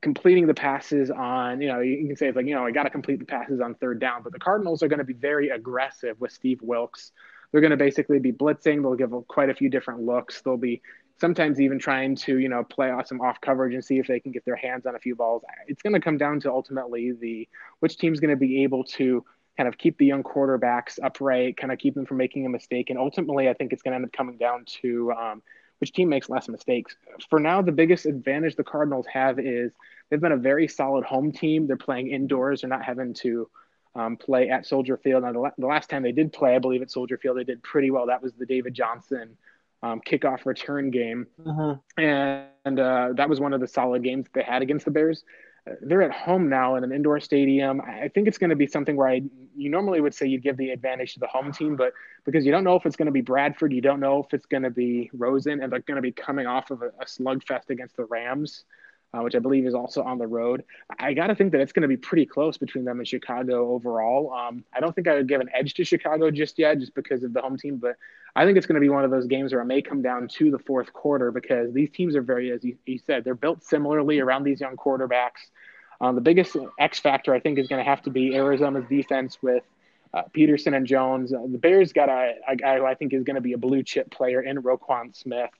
completing 0.00 0.46
the 0.46 0.54
passes 0.54 1.10
on, 1.10 1.60
you 1.60 1.68
know, 1.68 1.80
you 1.80 2.06
can 2.06 2.16
say 2.16 2.28
it's 2.28 2.36
like, 2.36 2.46
you 2.46 2.54
know, 2.54 2.64
I 2.64 2.70
got 2.70 2.84
to 2.84 2.90
complete 2.90 3.18
the 3.18 3.24
passes 3.24 3.60
on 3.60 3.74
third 3.74 3.98
down, 3.98 4.22
but 4.22 4.32
the 4.32 4.38
Cardinals 4.38 4.82
are 4.82 4.88
going 4.88 4.98
to 4.98 5.04
be 5.04 5.14
very 5.14 5.48
aggressive 5.48 6.20
with 6.20 6.32
Steve 6.32 6.60
Wilks 6.62 7.12
they're 7.50 7.60
going 7.60 7.70
to 7.70 7.76
basically 7.76 8.18
be 8.18 8.32
blitzing. 8.32 8.82
They'll 8.82 8.94
give 8.94 9.12
quite 9.28 9.50
a 9.50 9.54
few 9.54 9.70
different 9.70 10.02
looks. 10.02 10.42
They'll 10.42 10.56
be 10.56 10.82
sometimes 11.20 11.60
even 11.60 11.78
trying 11.78 12.14
to, 12.14 12.38
you 12.38 12.48
know, 12.48 12.62
play 12.64 12.90
off 12.90 13.08
some 13.08 13.20
off 13.20 13.40
coverage 13.40 13.74
and 13.74 13.84
see 13.84 13.98
if 13.98 14.06
they 14.06 14.20
can 14.20 14.32
get 14.32 14.44
their 14.44 14.56
hands 14.56 14.86
on 14.86 14.94
a 14.94 14.98
few 14.98 15.16
balls. 15.16 15.42
It's 15.66 15.82
going 15.82 15.94
to 15.94 16.00
come 16.00 16.18
down 16.18 16.40
to 16.40 16.50
ultimately 16.50 17.12
the 17.12 17.48
which 17.80 17.96
team's 17.98 18.20
going 18.20 18.30
to 18.30 18.36
be 18.36 18.62
able 18.62 18.84
to 18.84 19.24
kind 19.56 19.68
of 19.68 19.76
keep 19.76 19.98
the 19.98 20.06
young 20.06 20.22
quarterbacks 20.22 20.98
upright, 21.02 21.56
kind 21.56 21.72
of 21.72 21.78
keep 21.78 21.94
them 21.94 22.06
from 22.06 22.18
making 22.18 22.46
a 22.46 22.48
mistake. 22.48 22.90
And 22.90 22.98
ultimately, 22.98 23.48
I 23.48 23.54
think 23.54 23.72
it's 23.72 23.82
going 23.82 23.92
to 23.92 23.96
end 23.96 24.04
up 24.04 24.12
coming 24.12 24.36
down 24.36 24.64
to 24.82 25.12
um, 25.12 25.42
which 25.80 25.92
team 25.92 26.08
makes 26.08 26.28
less 26.28 26.48
mistakes. 26.48 26.96
For 27.28 27.40
now, 27.40 27.62
the 27.62 27.72
biggest 27.72 28.06
advantage 28.06 28.54
the 28.54 28.62
Cardinals 28.62 29.06
have 29.12 29.40
is 29.40 29.72
they've 30.08 30.20
been 30.20 30.32
a 30.32 30.36
very 30.36 30.68
solid 30.68 31.04
home 31.04 31.32
team. 31.32 31.66
They're 31.66 31.76
playing 31.76 32.08
indoors. 32.08 32.60
They're 32.60 32.70
not 32.70 32.84
having 32.84 33.14
to 33.14 33.50
um, 33.98 34.16
play 34.16 34.48
at 34.48 34.64
Soldier 34.64 34.96
Field. 34.96 35.24
Now, 35.24 35.32
the, 35.32 35.50
the, 35.58 35.66
last 35.66 35.90
time 35.90 36.02
they 36.02 36.12
did 36.12 36.32
play, 36.32 36.54
I 36.54 36.58
believe 36.60 36.82
at 36.82 36.90
Soldier 36.90 37.18
Field, 37.18 37.36
they 37.36 37.44
did 37.44 37.62
pretty 37.62 37.90
well. 37.90 38.06
That 38.06 38.22
was 38.22 38.32
the 38.32 38.46
David 38.46 38.72
Johnson 38.72 39.36
um, 39.82 40.00
kickoff 40.00 40.46
return 40.46 40.90
game, 40.90 41.26
mm-hmm. 41.44 42.00
and 42.00 42.80
uh, 42.80 43.08
that 43.14 43.28
was 43.28 43.40
one 43.40 43.52
of 43.52 43.60
the 43.60 43.66
solid 43.66 44.04
games 44.04 44.24
that 44.24 44.32
they 44.34 44.42
had 44.42 44.62
against 44.62 44.84
the 44.84 44.92
Bears. 44.92 45.24
Uh, 45.68 45.74
they're 45.82 46.02
at 46.02 46.12
home 46.12 46.48
now 46.48 46.76
in 46.76 46.84
an 46.84 46.92
indoor 46.92 47.18
stadium. 47.18 47.80
I 47.80 48.08
think 48.08 48.28
it's 48.28 48.38
going 48.38 48.50
to 48.50 48.56
be 48.56 48.68
something 48.68 48.96
where 48.96 49.08
I, 49.08 49.22
you 49.56 49.68
normally 49.68 50.00
would 50.00 50.14
say 50.14 50.26
you'd 50.26 50.42
give 50.44 50.56
the 50.56 50.70
advantage 50.70 51.14
to 51.14 51.20
the 51.20 51.26
home 51.26 51.52
team, 51.52 51.74
but 51.74 51.92
because 52.24 52.46
you 52.46 52.52
don't 52.52 52.64
know 52.64 52.76
if 52.76 52.86
it's 52.86 52.96
going 52.96 53.06
to 53.06 53.12
be 53.12 53.20
Bradford, 53.20 53.72
you 53.72 53.80
don't 53.80 54.00
know 54.00 54.22
if 54.22 54.32
it's 54.32 54.46
going 54.46 54.62
to 54.62 54.70
be 54.70 55.10
Rosen, 55.12 55.60
and 55.60 55.72
they're 55.72 55.80
going 55.80 55.96
to 55.96 56.02
be 56.02 56.12
coming 56.12 56.46
off 56.46 56.70
of 56.70 56.82
a, 56.82 56.88
a 57.00 57.04
slugfest 57.04 57.70
against 57.70 57.96
the 57.96 58.04
Rams 58.04 58.64
uh, 59.14 59.20
which 59.20 59.34
I 59.34 59.38
believe 59.38 59.66
is 59.66 59.74
also 59.74 60.02
on 60.02 60.18
the 60.18 60.26
road. 60.26 60.64
I 60.98 61.14
got 61.14 61.28
to 61.28 61.34
think 61.34 61.52
that 61.52 61.60
it's 61.60 61.72
going 61.72 61.82
to 61.82 61.88
be 61.88 61.96
pretty 61.96 62.26
close 62.26 62.58
between 62.58 62.84
them 62.84 62.98
and 62.98 63.08
Chicago 63.08 63.72
overall. 63.72 64.32
Um, 64.32 64.64
I 64.74 64.80
don't 64.80 64.94
think 64.94 65.08
I 65.08 65.14
would 65.14 65.28
give 65.28 65.40
an 65.40 65.48
edge 65.54 65.74
to 65.74 65.84
Chicago 65.84 66.30
just 66.30 66.58
yet, 66.58 66.78
just 66.78 66.94
because 66.94 67.22
of 67.22 67.32
the 67.32 67.40
home 67.40 67.56
team, 67.56 67.76
but 67.76 67.96
I 68.36 68.44
think 68.44 68.58
it's 68.58 68.66
going 68.66 68.74
to 68.74 68.80
be 68.80 68.90
one 68.90 69.04
of 69.04 69.10
those 69.10 69.26
games 69.26 69.52
where 69.52 69.62
it 69.62 69.66
may 69.66 69.82
come 69.82 70.02
down 70.02 70.28
to 70.28 70.50
the 70.50 70.58
fourth 70.58 70.92
quarter 70.92 71.32
because 71.32 71.72
these 71.72 71.90
teams 71.90 72.14
are 72.14 72.22
very, 72.22 72.52
as 72.52 72.62
you, 72.62 72.76
you 72.86 72.98
said, 72.98 73.24
they're 73.24 73.34
built 73.34 73.64
similarly 73.64 74.20
around 74.20 74.44
these 74.44 74.60
young 74.60 74.76
quarterbacks. 74.76 75.48
Um, 76.00 76.14
the 76.14 76.20
biggest 76.20 76.56
X 76.78 77.00
factor, 77.00 77.34
I 77.34 77.40
think, 77.40 77.58
is 77.58 77.66
going 77.66 77.84
to 77.84 77.88
have 77.90 78.02
to 78.02 78.10
be 78.10 78.36
Arizona's 78.36 78.84
defense 78.88 79.38
with 79.42 79.64
uh, 80.14 80.22
Peterson 80.32 80.74
and 80.74 80.86
Jones. 80.86 81.32
Uh, 81.32 81.42
the 81.50 81.58
Bears 81.58 81.92
got 81.92 82.08
a, 82.08 82.34
a 82.46 82.56
guy 82.56 82.78
who 82.78 82.86
I 82.86 82.94
think 82.94 83.12
is 83.12 83.24
going 83.24 83.34
to 83.34 83.42
be 83.42 83.54
a 83.54 83.58
blue 83.58 83.82
chip 83.82 84.10
player 84.10 84.40
in 84.40 84.58
Roquan 84.62 85.16
Smith 85.16 85.50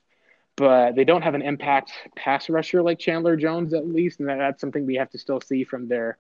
but 0.59 0.97
they 0.97 1.05
don't 1.05 1.23
have 1.23 1.35
an 1.35 1.43
impact 1.43 1.93
pass 2.17 2.51
rusher 2.51 2.83
like 2.83 2.99
Chandler 2.99 3.37
Jones, 3.37 3.73
at 3.73 3.87
least, 3.87 4.19
and 4.19 4.29
that's 4.29 4.61
something 4.61 4.85
we 4.85 4.97
have 4.97 5.09
to 5.11 5.19
still 5.19 5.41
see 5.41 5.65
from 5.65 5.89
their. 5.89 6.19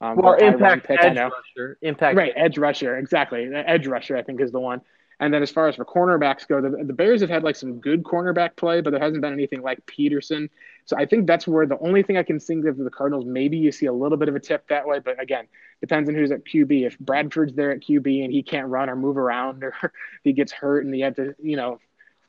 Um, 0.00 0.16
well, 0.16 0.38
their 0.38 0.48
impact 0.48 0.86
pick, 0.86 1.02
edge 1.02 1.18
rusher, 1.18 1.76
impact 1.82 2.16
right 2.16 2.32
edge 2.36 2.56
rusher, 2.56 2.96
exactly. 2.96 3.50
Edge 3.52 3.86
rusher, 3.86 4.16
I 4.16 4.22
think, 4.22 4.40
is 4.40 4.52
the 4.52 4.60
one. 4.60 4.80
And 5.18 5.34
then 5.34 5.42
as 5.42 5.50
far 5.50 5.68
as 5.68 5.76
for 5.76 5.84
cornerbacks 5.84 6.48
go, 6.48 6.62
the, 6.62 6.82
the 6.82 6.94
Bears 6.94 7.20
have 7.20 7.28
had 7.28 7.42
like 7.42 7.54
some 7.54 7.78
good 7.78 8.04
cornerback 8.04 8.56
play, 8.56 8.80
but 8.80 8.90
there 8.90 9.00
hasn't 9.00 9.20
been 9.20 9.34
anything 9.34 9.60
like 9.60 9.84
Peterson. 9.84 10.48
So 10.86 10.96
I 10.96 11.04
think 11.04 11.26
that's 11.26 11.46
where 11.46 11.66
the 11.66 11.78
only 11.80 12.02
thing 12.02 12.16
I 12.16 12.22
can 12.22 12.40
think 12.40 12.64
of 12.64 12.78
the 12.78 12.88
Cardinals, 12.88 13.26
maybe 13.26 13.58
you 13.58 13.70
see 13.70 13.84
a 13.84 13.92
little 13.92 14.16
bit 14.16 14.30
of 14.30 14.34
a 14.34 14.40
tip 14.40 14.66
that 14.68 14.86
way. 14.86 14.98
But 14.98 15.20
again, 15.20 15.46
depends 15.82 16.08
on 16.08 16.14
who's 16.14 16.30
at 16.30 16.46
QB. 16.46 16.86
If 16.86 16.98
Bradford's 16.98 17.52
there 17.54 17.70
at 17.70 17.80
QB 17.80 18.24
and 18.24 18.32
he 18.32 18.42
can't 18.42 18.68
run 18.68 18.88
or 18.88 18.96
move 18.96 19.18
around, 19.18 19.62
or 19.62 19.74
he 20.24 20.32
gets 20.32 20.52
hurt 20.52 20.86
and 20.86 20.94
he 20.94 21.02
had 21.02 21.16
to, 21.16 21.34
you 21.42 21.56
know, 21.56 21.80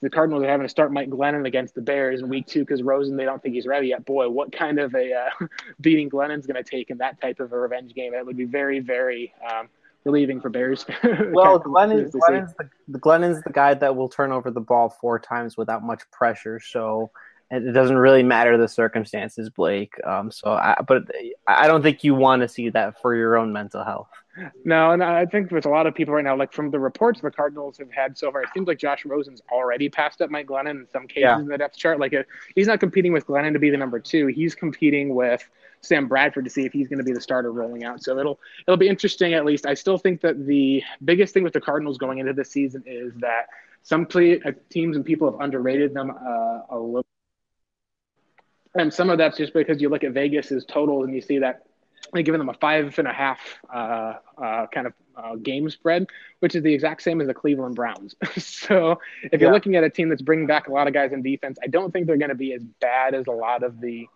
the 0.02 0.10
Cardinals 0.10 0.44
are 0.44 0.48
having 0.48 0.66
to 0.66 0.70
start 0.70 0.92
Mike 0.92 1.10
Glennon 1.10 1.46
against 1.46 1.76
the 1.76 1.82
Bears 1.82 2.22
in 2.22 2.30
week 2.30 2.48
two 2.48 2.62
because 2.62 2.82
Rosen, 2.82 3.16
they 3.18 3.26
don't 3.26 3.42
think 3.42 3.54
he's 3.54 3.68
ready 3.68 3.90
yet. 3.90 4.04
Boy, 4.04 4.30
what 4.30 4.52
kind 4.52 4.80
of 4.80 4.96
a 4.96 5.14
uh, 5.14 5.48
beating 5.82 6.10
Glennon's 6.10 6.48
going 6.48 6.62
to 6.62 6.70
take 6.70 6.90
in 6.90 6.98
that 6.98 7.22
type 7.22 7.40
of 7.40 7.54
a 7.54 7.58
revenge 7.58 7.94
game? 7.94 8.14
That 8.14 8.26
would 8.26 8.38
be 8.38 8.46
very, 8.46 8.80
very 8.80 9.34
um, 9.48 9.70
relieving 10.04 10.42
for 10.42 10.50
Bears. 10.50 10.86
well, 11.32 11.60
Glennon, 11.60 12.12
Glennon's, 12.12 12.54
the, 12.88 13.00
Glennon's 13.00 13.44
the 13.44 13.52
guy 13.52 13.76
that 13.76 13.96
will 13.96 14.10
turn 14.10 14.32
over 14.32 14.50
the 14.50 14.60
ball 14.60 14.90
four 14.90 15.20
times 15.20 15.56
without 15.56 15.84
much 15.84 16.02
pressure. 16.12 16.60
So 16.60 17.12
it 17.52 17.74
doesn't 17.74 17.98
really 17.98 18.24
matter 18.24 18.58
the 18.58 18.68
circumstances, 18.68 19.50
Blake. 19.50 19.94
Um, 20.06 20.32
so, 20.32 20.52
I, 20.52 20.76
but 20.88 21.04
I 21.48 21.68
don't 21.68 21.82
think 21.82 22.04
you 22.04 22.16
want 22.16 22.42
to 22.42 22.48
see 22.48 22.70
that 22.70 23.02
for 23.02 23.14
your 23.14 23.38
own 23.38 23.52
mental 23.52 23.84
health. 23.84 24.08
No, 24.64 24.92
and 24.92 25.04
I 25.04 25.26
think 25.26 25.52
with 25.52 25.66
a 25.66 25.70
lot 25.70 25.86
of 25.86 25.94
people 25.94 26.14
right 26.14 26.24
now, 26.24 26.38
like 26.38 26.54
from 26.54 26.72
the 26.72 26.80
reports 26.80 27.20
the 27.20 27.30
Cardinals 27.30 27.78
have 27.78 27.92
had 27.92 28.18
so 28.18 28.32
far, 28.32 28.44
it 28.44 28.50
seems 28.54 28.68
like 28.68 28.78
Josh 28.78 29.06
Rosen's 29.06 29.42
already 29.52 29.90
passed 29.90 30.22
up 30.22 30.30
Mike 30.30 30.48
Glennon 30.48 30.70
in 30.72 30.88
some 30.94 31.06
cases 31.06 31.24
yeah. 31.24 31.40
in 31.40 31.48
the 31.48 31.58
depth 31.58 31.76
chart. 31.76 32.00
Like 32.00 32.14
a, 32.14 32.22
uh, 32.22 32.24
he's 32.56 32.68
not 32.68 32.80
competing 32.80 33.12
with 33.12 33.28
Glennon 33.28 33.52
to 33.52 33.60
be 33.60 33.70
the 33.70 33.76
number 33.76 34.00
two; 34.00 34.28
he's 34.28 34.56
competing 34.56 35.14
with 35.14 35.46
Sam 35.82 36.08
Bradford 36.08 36.46
to 36.46 36.50
see 36.50 36.66
if 36.66 36.72
he's 36.72 36.88
going 36.88 37.00
to 37.00 37.04
be 37.04 37.12
the 37.12 37.20
starter 37.20 37.52
rolling 37.52 37.84
out. 37.84 38.02
So 38.02 38.18
it'll 38.18 38.40
it'll 38.66 38.78
be 38.78 38.88
interesting. 38.88 39.34
At 39.34 39.44
least 39.44 39.66
I 39.66 39.74
still 39.74 39.98
think 39.98 40.22
that 40.22 40.48
the 40.48 40.82
biggest 41.04 41.34
thing 41.34 41.44
with 41.44 41.54
the 41.54 41.62
Cardinals 41.62 41.98
going 41.98 42.20
into 42.20 42.32
this 42.32 42.52
season 42.52 42.84
is 42.86 43.14
that 43.18 43.48
some 43.84 44.06
play, 44.06 44.40
uh, 44.42 44.52
teams 44.70 44.96
and 44.96 45.06
people 45.06 45.30
have 45.30 45.42
underrated 45.42 45.94
them 45.94 46.12
uh, 46.12 46.60
a 46.70 46.80
little. 46.80 47.06
And 48.76 48.94
some 48.94 49.10
of 49.10 49.18
that's 49.18 49.38
just 49.38 49.54
because 49.54 49.82
you 49.82 49.90
look 49.90 50.04
at 50.04 50.14
Vegas's 50.14 50.66
totals 50.66 51.06
and 51.06 51.16
you 51.16 51.22
see 51.22 51.40
that 51.40 51.64
they're 52.14 52.24
giving 52.24 52.40
them 52.40 52.50
a 52.50 52.54
five 52.54 52.98
and 53.00 53.08
a 53.08 53.14
half 53.14 53.40
uh, 53.74 54.14
uh, 54.38 54.68
kind 54.68 54.88
of 54.88 54.94
uh, 55.16 55.36
game 55.36 55.70
spread, 55.70 56.08
which 56.40 56.56
is 56.56 56.64
the 56.64 56.74
exact 56.74 57.02
same 57.02 57.22
as 57.22 57.28
the 57.28 57.34
Cleveland 57.34 57.76
Browns. 57.76 58.16
so 58.38 59.00
if 59.24 59.42
you're 59.42 59.52
looking 59.52 59.76
at 59.76 59.84
a 59.84 59.90
team 59.90 60.10
that's 60.10 60.22
bringing 60.22 60.48
back 60.48 60.68
a 60.68 60.72
lot 60.72 60.88
of 60.88 60.94
guys 60.94 61.12
in 61.12 61.22
defense, 61.22 61.58
I 61.64 61.68
don't 61.68 61.92
think 61.92 62.08
they're 62.08 62.18
going 62.18 62.30
to 62.30 62.36
be 62.36 62.54
as 62.54 62.64
bad 62.64 63.14
as 63.14 63.28
a 63.28 63.32
lot 63.32 63.64
of 63.64 63.80
the 63.80 64.08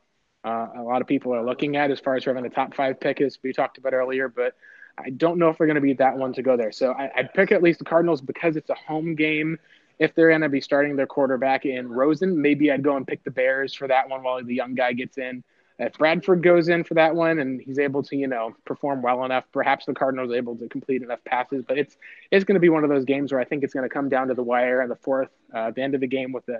uh, 0.43 0.67
a 0.77 0.83
lot 0.83 1.01
of 1.01 1.07
people 1.07 1.33
are 1.33 1.43
looking 1.43 1.75
at 1.75 1.89
as 1.89 1.99
far 1.99 2.15
as 2.15 2.23
having 2.23 2.43
the 2.43 2.49
top 2.49 2.75
five 2.75 2.99
pick 2.99 3.19
as 3.19 3.39
we 3.43 3.51
talked 3.51 3.79
about 3.79 3.93
earlier. 3.93 4.29
But 4.29 4.53
I 4.97 5.09
don't 5.09 5.39
know 5.39 5.49
if 5.49 5.57
they're 5.57 5.67
going 5.67 5.75
to 5.75 5.81
be 5.81 5.93
that 5.93 6.17
one 6.17 6.33
to 6.33 6.43
go 6.43 6.55
there. 6.55 6.71
So 6.71 6.91
I, 6.91 7.09
would 7.17 7.33
pick 7.33 7.51
at 7.51 7.63
least 7.63 7.79
the 7.79 7.85
Cardinals 7.85 8.21
because 8.21 8.55
it's 8.55 8.69
a 8.69 8.75
home 8.75 9.15
game. 9.15 9.57
If 9.99 10.13
they're 10.13 10.29
going 10.29 10.41
to 10.41 10.49
be 10.49 10.61
starting 10.61 10.95
their 10.95 11.07
quarterback 11.07 11.65
in 11.65 11.87
Rosen, 11.87 12.41
maybe 12.41 12.71
I'd 12.71 12.83
go 12.83 12.97
and 12.97 13.07
pick 13.07 13.23
the 13.23 13.31
Bears 13.31 13.73
for 13.73 13.87
that 13.87 14.09
one 14.09 14.23
while 14.23 14.43
the 14.43 14.55
young 14.55 14.75
guy 14.75 14.93
gets 14.93 15.17
in 15.17 15.43
if 15.77 15.97
Bradford 15.97 16.41
goes 16.41 16.69
in 16.69 16.83
for 16.83 16.93
that 16.93 17.15
one 17.15 17.39
and 17.39 17.61
he's 17.61 17.79
able 17.79 18.01
to, 18.03 18.15
you 18.15 18.27
know, 18.27 18.55
perform 18.65 19.01
well 19.01 19.25
enough, 19.25 19.43
perhaps 19.51 19.85
the 19.85 19.93
Cardinals 19.93 20.31
able 20.33 20.55
to 20.55 20.69
complete 20.69 21.01
enough 21.01 21.23
passes. 21.25 21.63
But 21.67 21.77
it's 21.77 21.97
it's 22.31 22.45
going 22.45 22.55
to 22.55 22.61
be 22.61 22.69
one 22.69 22.83
of 22.83 22.89
those 22.89 23.03
games 23.03 23.31
where 23.31 23.41
I 23.41 23.45
think 23.45 23.63
it's 23.63 23.73
going 23.73 23.87
to 23.87 23.93
come 23.93 24.07
down 24.07 24.29
to 24.29 24.33
the 24.33 24.43
wire 24.43 24.81
and 24.81 24.89
the 24.89 24.95
fourth, 24.95 25.29
uh, 25.53 25.71
the 25.71 25.81
end 25.81 25.93
of 25.93 26.01
the 26.01 26.07
game 26.07 26.31
with 26.31 26.45
the 26.45 26.53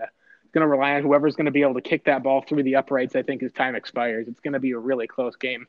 it's 0.44 0.52
going 0.52 0.64
to 0.64 0.68
rely 0.68 0.96
on 0.96 1.04
whoever's 1.04 1.36
going 1.36 1.46
to 1.46 1.52
be 1.52 1.62
able 1.62 1.76
to 1.76 1.82
kick 1.82 2.06
that 2.06 2.24
ball 2.24 2.42
through 2.42 2.64
the 2.64 2.76
uprights. 2.76 3.16
I 3.16 3.24
think 3.24 3.42
as 3.42 3.54
time 3.54 3.76
expires, 3.76 4.28
it's 4.28 4.40
going 4.42 4.54
to 4.54 4.60
be 4.60 4.72
a 4.72 4.78
really 4.80 5.08
close 5.08 5.36
game. 5.36 5.68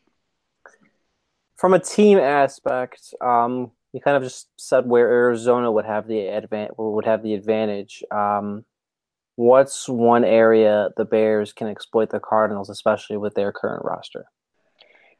From 1.56 1.72
a 1.72 1.78
team 1.78 2.18
aspect, 2.18 3.14
um, 3.20 3.70
you 3.96 4.02
kind 4.02 4.18
of 4.18 4.22
just 4.22 4.48
said 4.58 4.86
where 4.86 5.08
Arizona 5.08 5.72
would 5.72 5.86
have 5.86 6.06
the 6.06 6.26
advantage, 6.26 6.74
would 6.76 7.06
have 7.06 7.22
the 7.22 7.32
advantage. 7.32 8.04
Um, 8.10 8.66
what's 9.36 9.88
one 9.88 10.22
area 10.22 10.90
the 10.98 11.06
Bears 11.06 11.54
can 11.54 11.68
exploit 11.68 12.10
the 12.10 12.20
Cardinals, 12.20 12.68
especially 12.68 13.16
with 13.16 13.32
their 13.32 13.52
current 13.52 13.86
roster? 13.86 14.26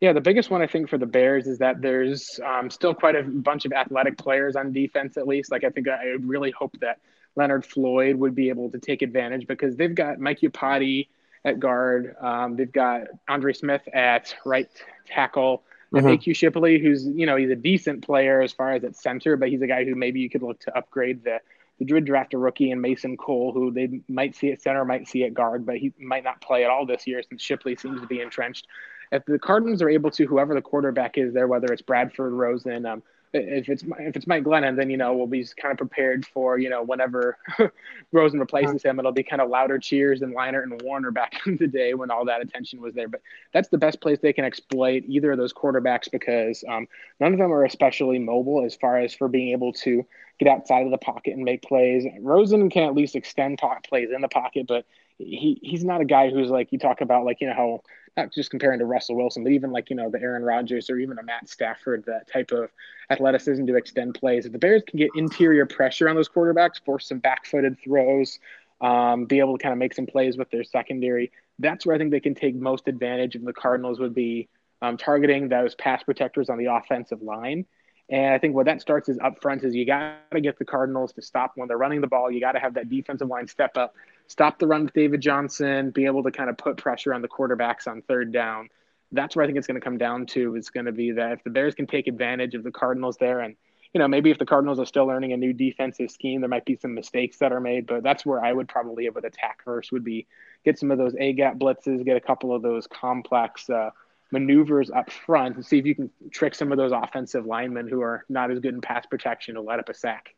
Yeah, 0.02 0.12
the 0.12 0.20
biggest 0.20 0.50
one 0.50 0.60
I 0.60 0.66
think 0.66 0.90
for 0.90 0.98
the 0.98 1.06
Bears 1.06 1.46
is 1.46 1.56
that 1.60 1.80
there's 1.80 2.38
um, 2.44 2.68
still 2.68 2.92
quite 2.92 3.16
a 3.16 3.22
bunch 3.22 3.64
of 3.64 3.72
athletic 3.72 4.18
players 4.18 4.56
on 4.56 4.72
defense, 4.72 5.16
at 5.16 5.26
least. 5.26 5.50
Like, 5.50 5.64
I 5.64 5.70
think 5.70 5.88
I 5.88 6.16
really 6.20 6.50
hope 6.50 6.78
that 6.80 6.98
Leonard 7.34 7.64
Floyd 7.64 8.16
would 8.16 8.34
be 8.34 8.50
able 8.50 8.70
to 8.72 8.78
take 8.78 9.00
advantage 9.00 9.46
because 9.46 9.74
they've 9.76 9.94
got 9.94 10.18
Mike 10.18 10.40
Iupati 10.40 11.08
at 11.46 11.58
guard. 11.60 12.14
Um, 12.20 12.56
they've 12.56 12.70
got 12.70 13.04
Andre 13.26 13.54
Smith 13.54 13.88
at 13.94 14.36
right 14.44 14.68
tackle. 15.06 15.62
Mm-hmm. 15.94 16.06
AQ 16.06 16.36
Shipley, 16.36 16.78
who's, 16.78 17.06
you 17.06 17.26
know, 17.26 17.36
he's 17.36 17.50
a 17.50 17.56
decent 17.56 18.04
player 18.04 18.40
as 18.40 18.52
far 18.52 18.72
as 18.72 18.84
at 18.84 18.96
center, 18.96 19.36
but 19.36 19.48
he's 19.48 19.62
a 19.62 19.66
guy 19.66 19.84
who 19.84 19.94
maybe 19.94 20.20
you 20.20 20.28
could 20.28 20.42
look 20.42 20.58
to 20.60 20.76
upgrade 20.76 21.24
the 21.24 21.40
the 21.78 21.84
Druid 21.84 22.06
draft 22.06 22.32
a 22.34 22.38
rookie 22.38 22.70
and 22.70 22.80
Mason 22.80 23.16
Cole, 23.16 23.52
who 23.52 23.70
they 23.70 24.00
might 24.08 24.34
see 24.34 24.50
at 24.50 24.62
center, 24.62 24.84
might 24.84 25.06
see 25.06 25.24
at 25.24 25.34
guard, 25.34 25.66
but 25.66 25.76
he 25.76 25.92
might 25.98 26.24
not 26.24 26.40
play 26.40 26.64
at 26.64 26.70
all 26.70 26.86
this 26.86 27.06
year 27.06 27.22
since 27.22 27.42
Shipley 27.42 27.76
seems 27.76 28.00
to 28.00 28.06
be 28.06 28.20
entrenched. 28.20 28.66
If 29.12 29.24
the 29.26 29.38
Cardinals 29.38 29.82
are 29.82 29.90
able 29.90 30.10
to, 30.12 30.26
whoever 30.26 30.54
the 30.54 30.62
quarterback 30.62 31.18
is 31.18 31.34
there, 31.34 31.46
whether 31.46 31.66
it's 31.72 31.82
Bradford, 31.82 32.32
Rosen, 32.32 32.86
um, 32.86 33.02
if 33.36 33.68
it's 33.68 33.82
if 33.98 34.16
it's 34.16 34.26
Mike 34.26 34.44
Glennon, 34.44 34.76
then 34.76 34.90
you 34.90 34.96
know 34.96 35.14
we'll 35.14 35.26
be 35.26 35.46
kind 35.60 35.72
of 35.72 35.78
prepared 35.78 36.26
for 36.26 36.58
you 36.58 36.68
know 36.68 36.82
whenever 36.82 37.38
Rosen 38.12 38.40
replaces 38.40 38.82
him, 38.82 38.98
it'll 38.98 39.12
be 39.12 39.22
kind 39.22 39.42
of 39.42 39.48
louder 39.48 39.78
cheers 39.78 40.20
than 40.20 40.34
Leinart 40.34 40.64
and 40.64 40.80
Warner 40.82 41.10
back 41.10 41.40
in 41.46 41.56
the 41.56 41.66
day 41.66 41.94
when 41.94 42.10
all 42.10 42.24
that 42.24 42.40
attention 42.40 42.80
was 42.80 42.94
there. 42.94 43.08
But 43.08 43.22
that's 43.52 43.68
the 43.68 43.78
best 43.78 44.00
place 44.00 44.18
they 44.20 44.32
can 44.32 44.44
exploit 44.44 45.04
either 45.06 45.32
of 45.32 45.38
those 45.38 45.52
quarterbacks 45.52 46.10
because 46.10 46.64
um, 46.68 46.88
none 47.20 47.32
of 47.32 47.38
them 47.38 47.52
are 47.52 47.64
especially 47.64 48.18
mobile 48.18 48.64
as 48.64 48.74
far 48.74 48.98
as 48.98 49.14
for 49.14 49.28
being 49.28 49.52
able 49.52 49.72
to 49.74 50.04
get 50.38 50.48
outside 50.48 50.84
of 50.84 50.90
the 50.90 50.98
pocket 50.98 51.34
and 51.34 51.44
make 51.44 51.62
plays. 51.62 52.04
Rosen 52.20 52.68
can 52.70 52.82
at 52.82 52.94
least 52.94 53.16
extend 53.16 53.58
plays 53.88 54.10
in 54.14 54.20
the 54.20 54.28
pocket, 54.28 54.66
but 54.66 54.84
he 55.18 55.58
he's 55.62 55.84
not 55.84 56.00
a 56.00 56.04
guy 56.04 56.30
who's 56.30 56.50
like 56.50 56.72
you 56.72 56.78
talk 56.78 57.00
about 57.00 57.24
like 57.24 57.40
you 57.40 57.48
know 57.48 57.54
how 57.54 57.82
not 58.16 58.32
just 58.32 58.50
comparing 58.50 58.78
to 58.78 58.86
Russell 58.86 59.16
Wilson, 59.16 59.44
but 59.44 59.52
even 59.52 59.72
like, 59.72 59.90
you 59.90 59.96
know, 59.96 60.10
the 60.10 60.20
Aaron 60.20 60.42
Rodgers 60.42 60.88
or 60.88 60.98
even 60.98 61.18
a 61.18 61.22
Matt 61.22 61.48
Stafford, 61.48 62.04
that 62.06 62.26
type 62.26 62.50
of 62.50 62.70
athleticism 63.10 63.66
to 63.66 63.76
extend 63.76 64.14
plays. 64.14 64.46
If 64.46 64.52
the 64.52 64.58
Bears 64.58 64.82
can 64.86 64.98
get 64.98 65.10
interior 65.16 65.66
pressure 65.66 66.08
on 66.08 66.16
those 66.16 66.28
quarterbacks, 66.28 66.82
force 66.82 67.08
some 67.08 67.18
back 67.18 67.44
footed 67.44 67.78
throws, 67.78 68.38
um, 68.80 69.26
be 69.26 69.38
able 69.38 69.58
to 69.58 69.62
kind 69.62 69.72
of 69.72 69.78
make 69.78 69.94
some 69.94 70.06
plays 70.06 70.38
with 70.38 70.50
their 70.50 70.64
secondary, 70.64 71.30
that's 71.58 71.84
where 71.84 71.94
I 71.94 71.98
think 71.98 72.10
they 72.10 72.20
can 72.20 72.34
take 72.34 72.54
most 72.54 72.88
advantage. 72.88 73.34
And 73.34 73.46
the 73.46 73.52
Cardinals 73.52 74.00
would 74.00 74.14
be 74.14 74.48
um, 74.80 74.96
targeting 74.96 75.48
those 75.48 75.74
pass 75.74 76.02
protectors 76.02 76.48
on 76.48 76.56
the 76.56 76.66
offensive 76.66 77.20
line. 77.20 77.66
And 78.08 78.32
I 78.32 78.38
think 78.38 78.54
what 78.54 78.66
that 78.66 78.80
starts 78.80 79.08
is 79.08 79.18
up 79.18 79.42
front 79.42 79.64
is 79.64 79.74
you 79.74 79.84
got 79.84 80.30
to 80.30 80.40
get 80.40 80.58
the 80.58 80.64
Cardinals 80.64 81.12
to 81.14 81.22
stop 81.22 81.52
when 81.56 81.68
they're 81.68 81.76
running 81.76 82.00
the 82.00 82.06
ball. 82.06 82.30
You 82.30 82.40
got 82.40 82.52
to 82.52 82.60
have 82.60 82.74
that 82.74 82.88
defensive 82.88 83.28
line 83.28 83.48
step 83.48 83.76
up 83.76 83.94
stop 84.28 84.58
the 84.58 84.66
run 84.66 84.84
with 84.84 84.92
David 84.92 85.20
Johnson, 85.20 85.90
be 85.90 86.06
able 86.06 86.22
to 86.22 86.30
kind 86.30 86.50
of 86.50 86.56
put 86.56 86.76
pressure 86.76 87.14
on 87.14 87.22
the 87.22 87.28
quarterbacks 87.28 87.86
on 87.86 88.02
third 88.02 88.32
down. 88.32 88.68
That's 89.12 89.36
where 89.36 89.44
I 89.44 89.46
think 89.46 89.58
it's 89.58 89.66
going 89.66 89.80
to 89.80 89.84
come 89.84 89.98
down 89.98 90.26
to. 90.26 90.56
Is 90.56 90.70
going 90.70 90.86
to 90.86 90.92
be 90.92 91.12
that 91.12 91.32
if 91.32 91.44
the 91.44 91.50
Bears 91.50 91.74
can 91.74 91.86
take 91.86 92.08
advantage 92.08 92.54
of 92.54 92.64
the 92.64 92.70
Cardinals 92.70 93.16
there, 93.18 93.40
and 93.40 93.56
you 93.92 93.98
know 93.98 94.08
maybe 94.08 94.30
if 94.30 94.38
the 94.38 94.46
Cardinals 94.46 94.80
are 94.80 94.86
still 94.86 95.06
learning 95.06 95.32
a 95.32 95.36
new 95.36 95.52
defensive 95.52 96.10
scheme, 96.10 96.40
there 96.40 96.48
might 96.48 96.64
be 96.64 96.76
some 96.76 96.94
mistakes 96.94 97.38
that 97.38 97.52
are 97.52 97.60
made. 97.60 97.86
But 97.86 98.02
that's 98.02 98.26
where 98.26 98.44
I 98.44 98.52
would 98.52 98.68
probably 98.68 99.08
with 99.10 99.24
attack 99.24 99.62
first 99.64 99.92
would 99.92 100.04
be 100.04 100.26
get 100.64 100.78
some 100.78 100.90
of 100.90 100.98
those 100.98 101.14
A 101.18 101.32
gap 101.32 101.56
blitzes, 101.56 102.04
get 102.04 102.16
a 102.16 102.20
couple 102.20 102.54
of 102.54 102.62
those 102.62 102.86
complex. 102.86 103.70
Uh, 103.70 103.90
maneuvers 104.32 104.90
up 104.90 105.10
front 105.10 105.56
and 105.56 105.64
see 105.64 105.78
if 105.78 105.86
you 105.86 105.94
can 105.94 106.10
trick 106.32 106.54
some 106.54 106.72
of 106.72 106.78
those 106.78 106.92
offensive 106.92 107.46
linemen 107.46 107.88
who 107.88 108.00
are 108.00 108.24
not 108.28 108.50
as 108.50 108.58
good 108.58 108.74
in 108.74 108.80
pass 108.80 109.06
protection 109.06 109.54
to 109.54 109.60
let 109.60 109.78
up 109.78 109.88
a 109.88 109.94
sack. 109.94 110.34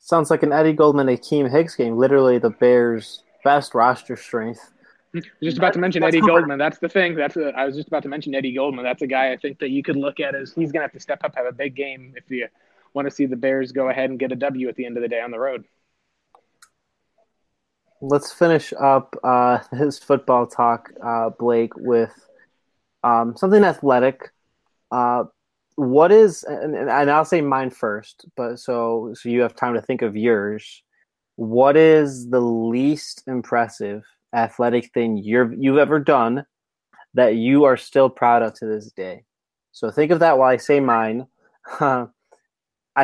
Sounds 0.00 0.30
like 0.30 0.42
an 0.42 0.52
Eddie 0.52 0.72
Goldman, 0.72 1.06
Akiem 1.06 1.50
Hicks 1.50 1.76
game. 1.76 1.96
Literally 1.96 2.38
the 2.38 2.50
Bears' 2.50 3.22
best 3.44 3.74
roster 3.74 4.16
strength. 4.16 4.72
just 5.42 5.58
about 5.58 5.74
to 5.74 5.78
mention 5.78 6.02
Eddie 6.02 6.22
Goldman. 6.22 6.58
That's 6.58 6.78
the 6.78 6.88
thing. 6.88 7.14
That's 7.14 7.36
a, 7.36 7.52
I 7.56 7.66
was 7.66 7.76
just 7.76 7.88
about 7.88 8.02
to 8.04 8.08
mention 8.08 8.34
Eddie 8.34 8.54
Goldman. 8.54 8.84
That's 8.84 9.02
a 9.02 9.06
guy 9.06 9.30
I 9.30 9.36
think 9.36 9.58
that 9.58 9.70
you 9.70 9.82
could 9.82 9.96
look 9.96 10.18
at 10.18 10.34
as 10.34 10.52
he's 10.54 10.72
going 10.72 10.80
to 10.80 10.84
have 10.84 10.92
to 10.92 11.00
step 11.00 11.22
up, 11.22 11.36
have 11.36 11.46
a 11.46 11.52
big 11.52 11.76
game 11.76 12.14
if 12.16 12.30
you 12.30 12.48
want 12.94 13.06
to 13.06 13.14
see 13.14 13.26
the 13.26 13.36
Bears 13.36 13.72
go 13.72 13.90
ahead 13.90 14.10
and 14.10 14.18
get 14.18 14.32
a 14.32 14.36
W 14.36 14.68
at 14.68 14.76
the 14.76 14.86
end 14.86 14.96
of 14.96 15.02
the 15.02 15.08
day 15.08 15.20
on 15.20 15.30
the 15.30 15.38
road. 15.38 15.64
Let's 18.00 18.32
finish 18.32 18.72
up 18.72 19.16
uh, 19.22 19.58
his 19.76 19.98
football 19.98 20.46
talk, 20.46 20.90
uh, 21.04 21.30
Blake, 21.38 21.76
with 21.76 22.14
um, 23.04 23.36
something 23.36 23.62
athletic. 23.64 24.32
Uh, 24.90 25.24
what 25.80 26.12
is 26.12 26.42
and, 26.44 26.74
and 26.76 27.10
I'll 27.10 27.24
say 27.24 27.40
mine 27.40 27.70
first, 27.70 28.26
but 28.36 28.58
so 28.58 29.14
so 29.14 29.28
you 29.30 29.40
have 29.40 29.54
time 29.54 29.72
to 29.74 29.80
think 29.80 30.02
of 30.02 30.14
yours. 30.14 30.82
What 31.36 31.76
is 31.76 32.28
the 32.28 32.40
least 32.40 33.22
impressive 33.26 34.02
athletic 34.34 34.92
thing 34.92 35.16
you've 35.16 35.54
you've 35.56 35.78
ever 35.78 35.98
done 35.98 36.44
that 37.14 37.36
you 37.36 37.64
are 37.64 37.78
still 37.78 38.10
proud 38.10 38.42
of 38.42 38.52
to 38.54 38.66
this 38.66 38.92
day? 38.92 39.24
So 39.72 39.90
think 39.90 40.12
of 40.12 40.18
that 40.20 40.36
while 40.36 40.50
I 40.50 40.58
say 40.58 40.80
mine. 40.80 41.26
I 41.80 42.08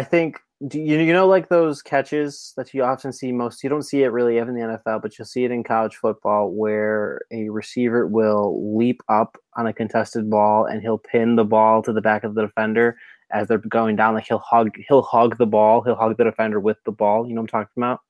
think 0.02 0.38
do 0.66 0.80
you, 0.80 0.98
you 0.98 1.12
know 1.12 1.26
like 1.26 1.48
those 1.48 1.82
catches 1.82 2.54
that 2.56 2.72
you 2.72 2.82
often 2.82 3.12
see 3.12 3.30
most? 3.30 3.62
You 3.62 3.68
don't 3.68 3.82
see 3.82 4.02
it 4.04 4.08
really 4.08 4.38
in 4.38 4.54
the 4.54 4.60
NFL 4.60 5.02
but 5.02 5.18
you'll 5.18 5.26
see 5.26 5.44
it 5.44 5.50
in 5.50 5.62
college 5.62 5.96
football 5.96 6.50
where 6.50 7.20
a 7.30 7.50
receiver 7.50 8.06
will 8.06 8.76
leap 8.76 9.02
up 9.08 9.36
on 9.56 9.66
a 9.66 9.72
contested 9.72 10.30
ball 10.30 10.64
and 10.64 10.80
he'll 10.80 10.98
pin 10.98 11.36
the 11.36 11.44
ball 11.44 11.82
to 11.82 11.92
the 11.92 12.00
back 12.00 12.24
of 12.24 12.34
the 12.34 12.46
defender 12.46 12.96
as 13.30 13.48
they're 13.48 13.58
going 13.58 13.96
down. 13.96 14.14
Like 14.14 14.26
he'll 14.26 14.38
hug 14.38 14.70
he'll 14.88 15.02
hug 15.02 15.36
the 15.36 15.46
ball 15.46 15.82
he'll 15.82 15.94
hug 15.94 16.16
the 16.16 16.24
defender 16.24 16.58
with 16.58 16.78
the 16.84 16.92
ball. 16.92 17.26
You 17.26 17.34
know 17.34 17.42
what 17.42 17.52
I'm 17.52 17.60
talking 17.60 17.82
about? 17.82 18.00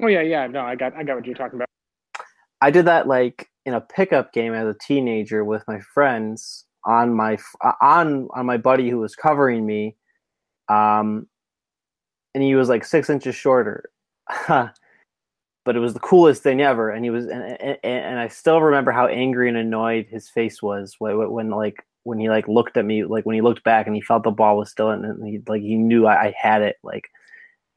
Oh 0.00 0.08
yeah 0.08 0.22
yeah. 0.22 0.46
No 0.48 0.62
I 0.62 0.74
got 0.74 0.94
I 0.94 1.04
got 1.04 1.16
what 1.16 1.26
you're 1.26 1.36
talking 1.36 1.58
about. 1.58 1.68
I 2.60 2.72
did 2.72 2.86
that 2.86 3.06
like 3.06 3.48
in 3.64 3.74
a 3.74 3.80
pickup 3.80 4.32
game 4.32 4.54
as 4.54 4.66
a 4.66 4.76
teenager 4.80 5.44
with 5.44 5.62
my 5.68 5.78
friends 5.94 6.64
on 6.84 7.14
my 7.14 7.38
on 7.80 8.26
on 8.34 8.44
my 8.44 8.56
buddy 8.56 8.90
who 8.90 8.98
was 8.98 9.14
covering 9.14 9.64
me 9.64 9.94
um, 10.68 11.26
and 12.34 12.42
he 12.42 12.54
was 12.54 12.68
like 12.68 12.84
six 12.84 13.10
inches 13.10 13.34
shorter. 13.34 13.90
but 14.48 15.76
it 15.76 15.80
was 15.80 15.94
the 15.94 16.00
coolest 16.00 16.42
thing 16.42 16.60
ever. 16.60 16.90
And 16.90 17.04
he 17.04 17.10
was, 17.10 17.26
and, 17.26 17.42
and, 17.60 17.78
and, 17.82 18.18
I 18.18 18.28
still 18.28 18.60
remember 18.60 18.90
how 18.90 19.06
angry 19.06 19.48
and 19.48 19.56
annoyed 19.56 20.06
his 20.06 20.28
face 20.28 20.62
was 20.62 20.96
when, 20.98 21.30
when, 21.30 21.50
like, 21.50 21.84
when 22.04 22.18
he 22.18 22.30
like 22.30 22.48
looked 22.48 22.76
at 22.76 22.86
me, 22.86 23.04
like 23.04 23.26
when 23.26 23.34
he 23.34 23.42
looked 23.42 23.62
back 23.64 23.86
and 23.86 23.94
he 23.94 24.00
felt 24.00 24.22
the 24.22 24.30
ball 24.30 24.56
was 24.56 24.70
still 24.70 24.90
in, 24.90 25.04
and 25.04 25.26
he 25.26 25.40
like 25.46 25.60
he 25.60 25.76
knew 25.76 26.06
I, 26.06 26.28
I 26.28 26.34
had 26.36 26.62
it. 26.62 26.76
Like, 26.82 27.08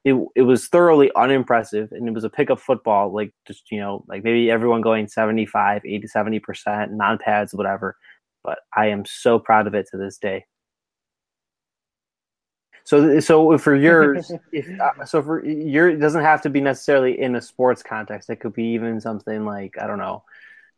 it 0.05 0.15
it 0.35 0.43
was 0.43 0.67
thoroughly 0.67 1.11
unimpressive, 1.15 1.91
and 1.91 2.07
it 2.07 2.13
was 2.13 2.23
a 2.23 2.29
pickup 2.29 2.59
football, 2.59 3.13
like 3.13 3.33
just 3.45 3.69
you 3.71 3.79
know, 3.79 4.05
like 4.07 4.23
maybe 4.23 4.49
everyone 4.49 4.81
going 4.81 5.07
75, 5.07 5.81
80, 5.85 6.07
70 6.07 6.39
percent 6.39 6.93
non 6.93 7.17
pads, 7.17 7.53
whatever. 7.53 7.97
But 8.43 8.59
I 8.75 8.87
am 8.87 9.05
so 9.05 9.37
proud 9.37 9.67
of 9.67 9.75
it 9.75 9.87
to 9.91 9.97
this 9.97 10.17
day. 10.17 10.45
So, 12.83 13.19
so 13.19 13.57
for 13.57 13.75
yours, 13.87 14.31
if 14.51 14.67
uh, 14.79 15.05
so 15.05 15.21
for 15.21 15.45
your, 15.45 15.89
it 15.89 15.97
doesn't 15.97 16.23
have 16.23 16.41
to 16.43 16.49
be 16.49 16.61
necessarily 16.61 17.19
in 17.19 17.35
a 17.35 17.41
sports 17.41 17.83
context. 17.83 18.29
It 18.29 18.37
could 18.37 18.53
be 18.53 18.73
even 18.73 19.01
something 19.01 19.45
like 19.45 19.75
I 19.81 19.87
don't 19.87 19.99
know, 19.99 20.23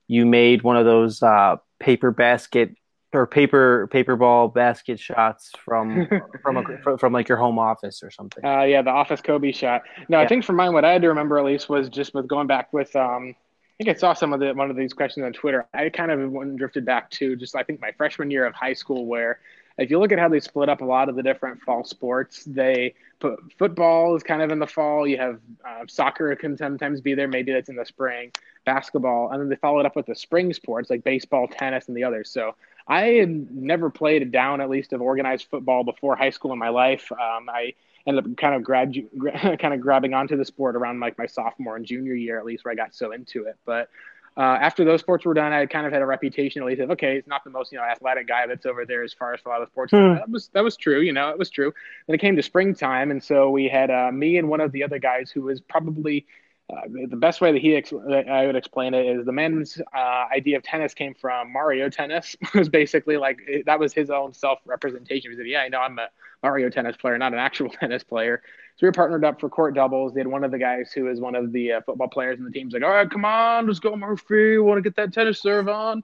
you 0.08 0.26
made 0.26 0.64
one 0.64 0.78
of 0.78 0.86
those 0.86 1.22
uh, 1.24 1.58
paper 1.80 2.12
basket 2.12 2.76
or 3.14 3.28
paper 3.28 3.88
paper 3.88 4.16
ball 4.16 4.48
basket 4.48 5.00
shots 5.00 5.52
from 5.64 6.08
from 6.42 6.58
a, 6.58 6.98
from 6.98 7.14
like 7.14 7.30
your 7.30 7.38
home 7.38 7.60
office 7.60 8.02
or 8.04 8.12
something. 8.12 8.44
Uh, 8.44 8.64
yeah, 8.64 8.82
the 8.82 8.90
office 8.90 9.22
Kobe 9.22 9.52
shot. 9.52 9.84
No, 10.10 10.18
yeah. 10.18 10.26
I 10.26 10.28
think 10.28 10.44
for 10.44 10.54
mine, 10.54 10.74
what 10.74 10.84
I 10.84 10.92
had 10.92 11.02
to 11.04 11.10
remember 11.10 11.38
at 11.38 11.46
least 11.46 11.70
was 11.70 11.90
just 11.90 12.14
with 12.14 12.28
going 12.28 12.48
back 12.48 12.74
with. 12.74 12.96
Um, 12.96 13.36
I 13.80 13.84
think 13.84 13.98
I 13.98 14.00
saw 14.00 14.14
some 14.14 14.34
of 14.34 14.40
the 14.40 14.54
one 14.54 14.70
of 14.70 14.76
these 14.76 14.94
questions 14.94 15.26
on 15.26 15.34
Twitter. 15.34 15.66
I 15.74 15.90
kind 15.90 16.12
of 16.12 16.58
drifted 16.58 16.86
back 16.86 17.10
to 17.12 17.36
just 17.36 17.56
I 17.56 17.64
think 17.64 17.82
my 17.82 17.92
freshman 17.92 18.30
year 18.30 18.46
of 18.46 18.54
high 18.54 18.74
school 18.74 19.06
where 19.06 19.40
if 19.78 19.90
you 19.90 20.00
look 20.00 20.12
at 20.12 20.20
how 20.20 20.30
they 20.30 20.40
split 20.40 20.70
up 20.70 20.82
a 20.82 20.86
lot 20.86 21.10
of 21.10 21.16
the 21.16 21.24
different 21.24 21.62
fall 21.62 21.84
sports, 21.84 22.44
they 22.46 22.94
put 23.20 23.40
football 23.58 24.16
is 24.16 24.24
kind 24.24 24.42
of 24.42 24.52
in 24.52 24.60
the 24.60 24.68
fall. 24.68 25.08
You 25.08 25.18
have 25.18 25.40
uh, 25.68 25.86
soccer 25.88 26.36
can 26.36 26.58
sometimes 26.58 27.02
be 27.02 27.16
there. 27.16 27.28
Maybe 27.28 27.52
that's 27.52 27.70
in 27.70 27.76
the 27.76 27.86
spring. 27.86 28.32
Basketball, 28.66 29.32
and 29.32 29.42
then 29.42 29.50
they 29.50 29.58
followed 29.58 29.86
up 29.86 29.96
with 29.96 30.06
the 30.06 30.16
spring 30.16 30.54
sports 30.54 30.90
like 30.90 31.04
baseball, 31.04 31.48
tennis, 31.48 31.88
and 31.88 31.98
the 31.98 32.04
others. 32.06 32.30
So 32.30 32.56
I 32.88 33.02
had 33.02 33.52
never 33.54 33.90
played 33.90 34.22
a 34.22 34.26
down 34.26 34.62
at 34.62 34.70
least 34.70 34.94
of 34.94 35.02
organized 35.02 35.48
football 35.50 35.84
before 35.84 36.16
high 36.16 36.30
school 36.30 36.54
in 36.54 36.60
my 36.60 36.70
life. 36.70 37.12
Um, 37.12 37.50
I 37.50 37.74
ended 38.06 38.26
up 38.26 38.38
kind 38.38 38.56
of 38.56 38.64
grad, 38.64 38.96
kind 39.60 39.74
of 39.74 39.82
grabbing 39.82 40.14
onto 40.14 40.38
the 40.38 40.46
sport 40.46 40.76
around 40.76 41.00
like 41.00 41.18
my 41.18 41.26
sophomore 41.26 41.76
and 41.76 41.86
junior 41.86 42.14
year 42.14 42.40
at 42.40 42.46
least, 42.46 42.64
where 42.64 42.72
I 42.72 42.76
got 42.76 42.94
so 42.94 43.12
into 43.12 43.46
it. 43.46 43.58
But 43.66 43.90
uh, 44.36 44.42
after 44.42 44.84
those 44.84 45.00
sports 45.00 45.26
were 45.26 45.34
done, 45.34 45.54
I 45.54 45.66
kind 45.66 45.86
of 45.86 45.94
had 45.94 46.02
a 46.02 46.06
reputation 46.06 46.62
at 46.62 46.68
least 46.68 46.82
of 46.82 46.92
okay, 46.92 47.16
he's 47.16 47.28
not 47.28 47.44
the 47.44 47.50
most 47.50 47.72
you 47.72 47.78
know 47.78 47.84
athletic 47.84 48.28
guy 48.28 48.48
that's 48.48 48.66
over 48.66 48.86
there 48.86 49.04
as 49.04 49.14
far 49.14 49.34
as 49.34 49.42
a 49.46 49.50
lot 49.50 49.62
of 49.62 49.70
sports. 49.70 49.92
Hmm. 49.92 50.16
That 50.16 50.30
was 50.30 50.50
that 50.54 50.64
was 50.64 50.76
true, 50.76 51.02
you 51.02 51.14
know, 51.14 51.30
it 51.30 51.38
was 51.38 51.50
true. 51.50 51.74
Then 52.08 52.16
it 52.16 52.20
came 52.20 52.36
to 52.36 52.44
springtime, 52.44 53.12
and 53.12 53.24
so 53.24 53.50
we 53.52 53.68
had 53.68 53.92
uh, 53.92 54.12
me 54.12 54.38
and 54.38 54.50
one 54.50 54.62
of 54.62 54.72
the 54.72 54.84
other 54.84 54.98
guys 54.98 55.30
who 55.30 55.42
was 55.42 55.62
probably 55.62 56.26
uh, 56.70 56.82
the 57.10 57.18
best 57.18 57.42
way 57.42 57.52
that 57.52 57.62
he 57.62 57.76
ex- 57.76 57.92
I 57.92 58.46
would 58.46 58.56
explain 58.56 58.94
it 58.94 59.06
is 59.06 59.26
the 59.26 59.34
man's 59.34 59.82
uh, 59.94 60.26
idea 60.34 60.56
of 60.56 60.64
tennis 60.64 60.94
came 60.94 61.14
from 61.14 61.52
Mario 61.52 61.90
Tennis. 61.90 62.36
it 62.42 62.54
was 62.54 62.70
basically 62.70 63.18
like 63.18 63.40
that 63.66 63.80
was 63.80 63.94
his 63.94 64.10
own 64.10 64.34
self 64.34 64.60
representation. 64.66 65.32
He 65.32 65.38
said, 65.38 65.48
"Yeah, 65.48 65.60
I 65.60 65.68
know 65.68 65.80
I'm 65.80 66.00
a 66.00 66.08
Mario 66.42 66.70
tennis 66.70 66.96
player, 66.96 67.18
not 67.18 67.34
an 67.34 67.40
actual 67.40 67.70
tennis 67.80 68.04
player." 68.04 68.42
So 68.78 68.86
we 68.86 68.88
were 68.88 68.94
partnered 68.94 69.26
up 69.26 69.42
for 69.42 69.50
court 69.50 69.76
doubles. 69.76 70.14
They 70.14 70.22
had 70.22 70.28
one 70.28 70.46
of 70.46 70.52
the 70.52 70.58
guys 70.58 70.92
who 70.94 71.10
is 71.10 71.20
one 71.20 71.36
of 71.36 71.52
the 71.52 71.74
uh, 71.74 71.82
football 71.82 72.08
players 72.08 72.40
in 72.40 72.46
the 72.46 72.52
team's 72.52 72.74
like, 72.74 72.84
"All 72.84 72.90
right, 72.90 73.10
come 73.10 73.26
on, 73.26 73.68
let's 73.68 73.80
go, 73.80 73.96
Murphy. 73.96 74.58
Want 74.58 74.78
to 74.78 74.82
get 74.82 74.96
that 74.96 75.14
tennis 75.14 75.42
serve 75.42 75.68
on?" 75.68 76.02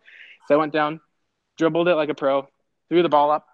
So 0.48 0.56
I 0.56 0.58
went 0.58 0.74
down, 0.74 1.00
dribbled 1.58 1.88
it 1.88 1.96
like 1.96 2.10
a 2.10 2.16
pro, 2.16 2.48
threw 2.90 3.02
the 3.02 3.10
ball 3.10 3.32
up, 3.32 3.48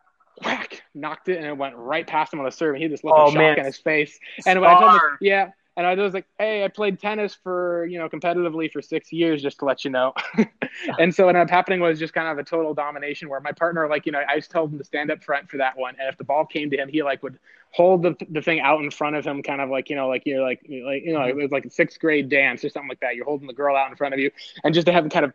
whack, 0.44 0.82
knocked 0.96 1.30
it, 1.30 1.38
and 1.38 1.46
it 1.46 1.56
went 1.56 1.76
right 1.76 2.08
past 2.08 2.34
him 2.34 2.40
on 2.40 2.46
the 2.46 2.52
serve. 2.52 2.74
And 2.74 2.84
he 2.84 2.90
just 2.90 3.04
looked 3.04 3.20
oh, 3.20 3.32
shock 3.32 3.60
in 3.60 3.66
his 3.66 3.78
face. 3.78 4.20
And 4.48 4.60
when 4.60 4.70
I 4.70 4.80
told 4.80 4.94
him, 4.94 5.18
yeah, 5.22 5.50
and 5.78 5.86
I 5.86 5.94
was 5.96 6.14
like, 6.14 6.26
"Hey, 6.40 6.64
I 6.64 6.68
played 6.68 7.00
tennis 7.00 7.36
for 7.36 7.86
you 7.86 8.00
know 8.00 8.08
competitively 8.08 8.72
for 8.72 8.82
six 8.82 9.12
years, 9.12 9.42
just 9.42 9.60
to 9.60 9.66
let 9.66 9.84
you 9.84 9.92
know." 9.92 10.14
and 11.00 11.14
so 11.14 11.26
what 11.26 11.36
ended 11.36 11.44
up 11.44 11.50
happening 11.50 11.80
was 11.80 12.00
just 12.00 12.14
kind 12.14 12.28
of 12.28 12.38
a 12.38 12.44
total 12.44 12.74
domination 12.74 13.30
where 13.30 13.40
my 13.40 13.52
partner, 13.52 13.88
like 13.88 14.06
you 14.06 14.12
know, 14.12 14.22
I 14.28 14.38
just 14.38 14.52
told 14.52 14.72
him 14.72 14.78
to 14.78 14.84
stand 14.84 15.12
up 15.12 15.24
front 15.24 15.50
for 15.50 15.58
that 15.58 15.78
one, 15.78 15.96
and 16.00 16.08
if 16.08 16.18
the 16.18 16.24
ball 16.24 16.46
came 16.46 16.70
to 16.72 16.78
him, 16.78 16.88
he 16.90 17.04
like 17.04 17.24
would 17.24 17.40
hold 17.72 18.04
the, 18.04 18.16
the 18.30 18.42
thing 18.42 18.62
out 18.62 18.82
in 18.82 18.90
front 18.90 19.18
of 19.18 19.26
him, 19.26 19.44
kind 19.44 19.60
of 19.60 19.70
like 19.70 19.90
you 19.90 19.96
know, 19.96 20.08
like 20.08 20.24
you're 20.26 20.42
like 20.42 20.62
like 20.64 21.04
you 21.04 21.14
know, 21.14 21.22
it 21.24 21.32
mm-hmm. 21.32 21.42
was 21.42 21.52
like 21.52 21.66
a 21.66 21.70
sixth 21.70 22.00
grade 22.00 22.30
dance 22.30 22.64
or 22.64 22.70
something 22.70 22.90
like 22.90 23.02
that. 23.02 23.16
You're 23.16 23.26
holding 23.26 23.48
the 23.48 23.54
girl 23.54 23.76
out 23.76 23.90
in 23.90 23.98
front 23.98 24.14
of 24.14 24.20
you, 24.20 24.32
and 24.64 24.74
just 24.74 24.88
to 24.88 24.94
have 24.94 25.04
him 25.04 25.10
kind 25.10 25.26
of 25.26 25.34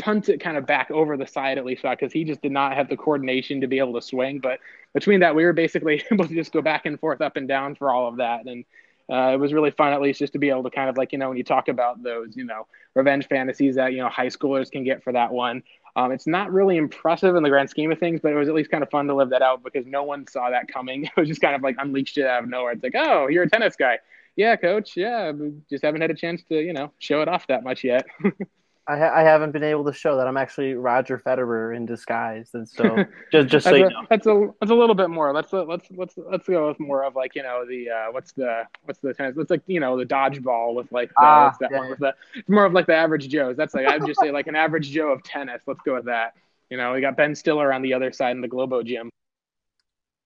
punt 0.00 0.28
it 0.28 0.40
kind 0.40 0.56
of 0.56 0.64
back 0.66 0.90
over 0.90 1.16
the 1.16 1.26
side 1.26 1.58
at 1.58 1.66
least 1.66 1.82
because 1.82 2.12
he 2.12 2.24
just 2.24 2.40
did 2.40 2.52
not 2.52 2.74
have 2.74 2.88
the 2.88 2.96
coordination 2.96 3.60
to 3.60 3.66
be 3.66 3.78
able 3.78 3.94
to 3.94 4.02
swing. 4.02 4.38
But 4.38 4.60
between 4.94 5.20
that, 5.20 5.34
we 5.34 5.44
were 5.44 5.52
basically 5.52 6.02
able 6.12 6.26
to 6.26 6.34
just 6.34 6.52
go 6.52 6.62
back 6.62 6.86
and 6.86 6.98
forth, 6.98 7.20
up 7.20 7.36
and 7.36 7.48
down 7.48 7.74
for 7.74 7.90
all 7.90 8.08
of 8.08 8.16
that, 8.16 8.46
and 8.46 8.64
uh, 9.12 9.30
it 9.34 9.36
was 9.38 9.52
really 9.52 9.70
fun, 9.70 9.92
at 9.92 10.00
least, 10.00 10.18
just 10.20 10.32
to 10.32 10.38
be 10.38 10.48
able 10.48 10.62
to 10.62 10.70
kind 10.70 10.88
of 10.88 10.96
like, 10.96 11.12
you 11.12 11.18
know, 11.18 11.28
when 11.28 11.36
you 11.36 11.44
talk 11.44 11.68
about 11.68 12.02
those, 12.02 12.34
you 12.34 12.44
know, 12.44 12.66
revenge 12.94 13.26
fantasies 13.28 13.74
that, 13.74 13.92
you 13.92 13.98
know, 13.98 14.08
high 14.08 14.28
schoolers 14.28 14.70
can 14.70 14.84
get 14.84 15.04
for 15.04 15.12
that 15.12 15.30
one. 15.30 15.62
Um, 15.96 16.12
it's 16.12 16.26
not 16.26 16.50
really 16.50 16.78
impressive 16.78 17.36
in 17.36 17.42
the 17.42 17.50
grand 17.50 17.68
scheme 17.68 17.92
of 17.92 17.98
things, 17.98 18.20
but 18.22 18.32
it 18.32 18.36
was 18.36 18.48
at 18.48 18.54
least 18.54 18.70
kind 18.70 18.82
of 18.82 18.88
fun 18.88 19.06
to 19.08 19.14
live 19.14 19.28
that 19.28 19.42
out 19.42 19.62
because 19.62 19.84
no 19.86 20.02
one 20.02 20.26
saw 20.26 20.48
that 20.48 20.66
coming. 20.68 21.04
It 21.14 21.20
was 21.20 21.28
just 21.28 21.42
kind 21.42 21.54
of 21.54 21.62
like 21.62 21.76
unleashed 21.78 22.16
it 22.16 22.26
out 22.26 22.44
of 22.44 22.48
nowhere. 22.48 22.72
It's 22.72 22.82
like, 22.82 22.94
oh, 22.96 23.28
you're 23.28 23.42
a 23.42 23.50
tennis 23.50 23.76
guy. 23.76 23.98
Yeah, 24.34 24.56
coach. 24.56 24.96
Yeah, 24.96 25.32
just 25.68 25.84
haven't 25.84 26.00
had 26.00 26.10
a 26.10 26.14
chance 26.14 26.42
to, 26.44 26.58
you 26.58 26.72
know, 26.72 26.90
show 26.98 27.20
it 27.20 27.28
off 27.28 27.46
that 27.48 27.64
much 27.64 27.84
yet. 27.84 28.06
I, 28.88 28.98
ha- 28.98 29.12
I 29.14 29.22
haven't 29.22 29.52
been 29.52 29.62
able 29.62 29.84
to 29.84 29.92
show 29.92 30.16
that 30.16 30.26
I'm 30.26 30.36
actually 30.36 30.74
Roger 30.74 31.16
Federer 31.16 31.76
in 31.76 31.86
disguise, 31.86 32.50
and 32.54 32.68
so 32.68 33.04
just 33.32 33.48
just 33.48 33.66
so 33.66 33.74
you 33.74 33.88
know, 33.88 34.06
that's 34.10 34.26
a 34.26 34.48
that's 34.60 34.72
a 34.72 34.74
little 34.74 34.96
bit 34.96 35.08
more. 35.08 35.32
Let's 35.32 35.52
let's 35.52 35.86
let's 35.92 36.14
let's 36.16 36.48
go 36.48 36.68
with 36.68 36.80
more 36.80 37.04
of 37.04 37.14
like 37.14 37.36
you 37.36 37.44
know 37.44 37.64
the 37.64 37.90
uh, 37.90 38.06
what's 38.10 38.32
the 38.32 38.64
what's 38.84 38.98
the 38.98 39.14
tennis? 39.14 39.36
It's 39.38 39.50
like 39.50 39.62
you 39.66 39.78
know 39.78 39.96
the 39.96 40.04
dodgeball 40.04 40.74
with 40.74 40.90
like 40.90 41.10
the, 41.10 41.14
ah, 41.18 41.56
that 41.60 41.70
yeah, 41.70 41.78
one 41.78 41.90
with 41.90 42.00
the 42.00 42.14
it's 42.34 42.48
more 42.48 42.64
of 42.64 42.72
like 42.72 42.86
the 42.86 42.94
average 42.94 43.28
Joe's. 43.28 43.56
That's 43.56 43.72
like 43.72 43.86
I'd 43.86 44.04
just 44.04 44.18
say 44.20 44.32
like 44.32 44.48
an 44.48 44.56
average 44.56 44.90
Joe 44.90 45.12
of 45.12 45.22
tennis. 45.22 45.62
Let's 45.66 45.80
go 45.82 45.94
with 45.94 46.06
that. 46.06 46.34
You 46.68 46.76
know, 46.76 46.92
we 46.92 47.00
got 47.00 47.16
Ben 47.16 47.36
Stiller 47.36 47.72
on 47.72 47.82
the 47.82 47.94
other 47.94 48.10
side 48.10 48.32
in 48.32 48.40
the 48.40 48.48
Globo 48.48 48.82
gym. 48.82 49.10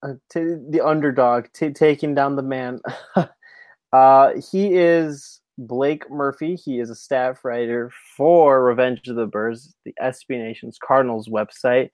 Uh, 0.01 0.13
t- 0.31 0.55
the 0.69 0.81
underdog 0.83 1.45
t- 1.53 1.71
taking 1.71 2.15
down 2.15 2.35
the 2.35 2.41
man. 2.41 2.79
uh, 3.93 4.31
he 4.51 4.73
is 4.73 5.41
Blake 5.57 6.09
Murphy. 6.09 6.55
He 6.55 6.79
is 6.79 6.89
a 6.89 6.95
staff 6.95 7.43
writer 7.43 7.91
for 8.15 8.63
Revenge 8.63 9.07
of 9.07 9.15
the 9.15 9.25
Birds, 9.25 9.75
the 9.85 9.93
SB 10.01 10.29
Nation's 10.29 10.77
Cardinals 10.81 11.27
website. 11.27 11.89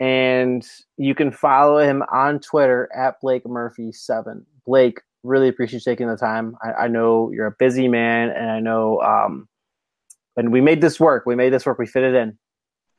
And 0.00 0.66
you 0.96 1.14
can 1.14 1.30
follow 1.30 1.78
him 1.78 2.02
on 2.12 2.40
Twitter 2.40 2.88
at 2.94 3.20
Blake 3.20 3.44
Murphy7. 3.44 4.44
Blake, 4.66 5.00
really 5.22 5.48
appreciate 5.48 5.80
you 5.86 5.92
taking 5.92 6.08
the 6.08 6.16
time. 6.16 6.56
I, 6.62 6.84
I 6.84 6.88
know 6.88 7.30
you're 7.30 7.46
a 7.46 7.56
busy 7.58 7.88
man, 7.88 8.30
and 8.30 8.50
I 8.50 8.60
know, 8.60 9.00
um, 9.02 9.48
and 10.36 10.50
we 10.52 10.60
made 10.60 10.80
this 10.80 10.98
work. 10.98 11.26
We 11.26 11.36
made 11.36 11.52
this 11.52 11.64
work. 11.64 11.78
We 11.78 11.86
fit 11.86 12.02
it 12.02 12.14
in. 12.14 12.38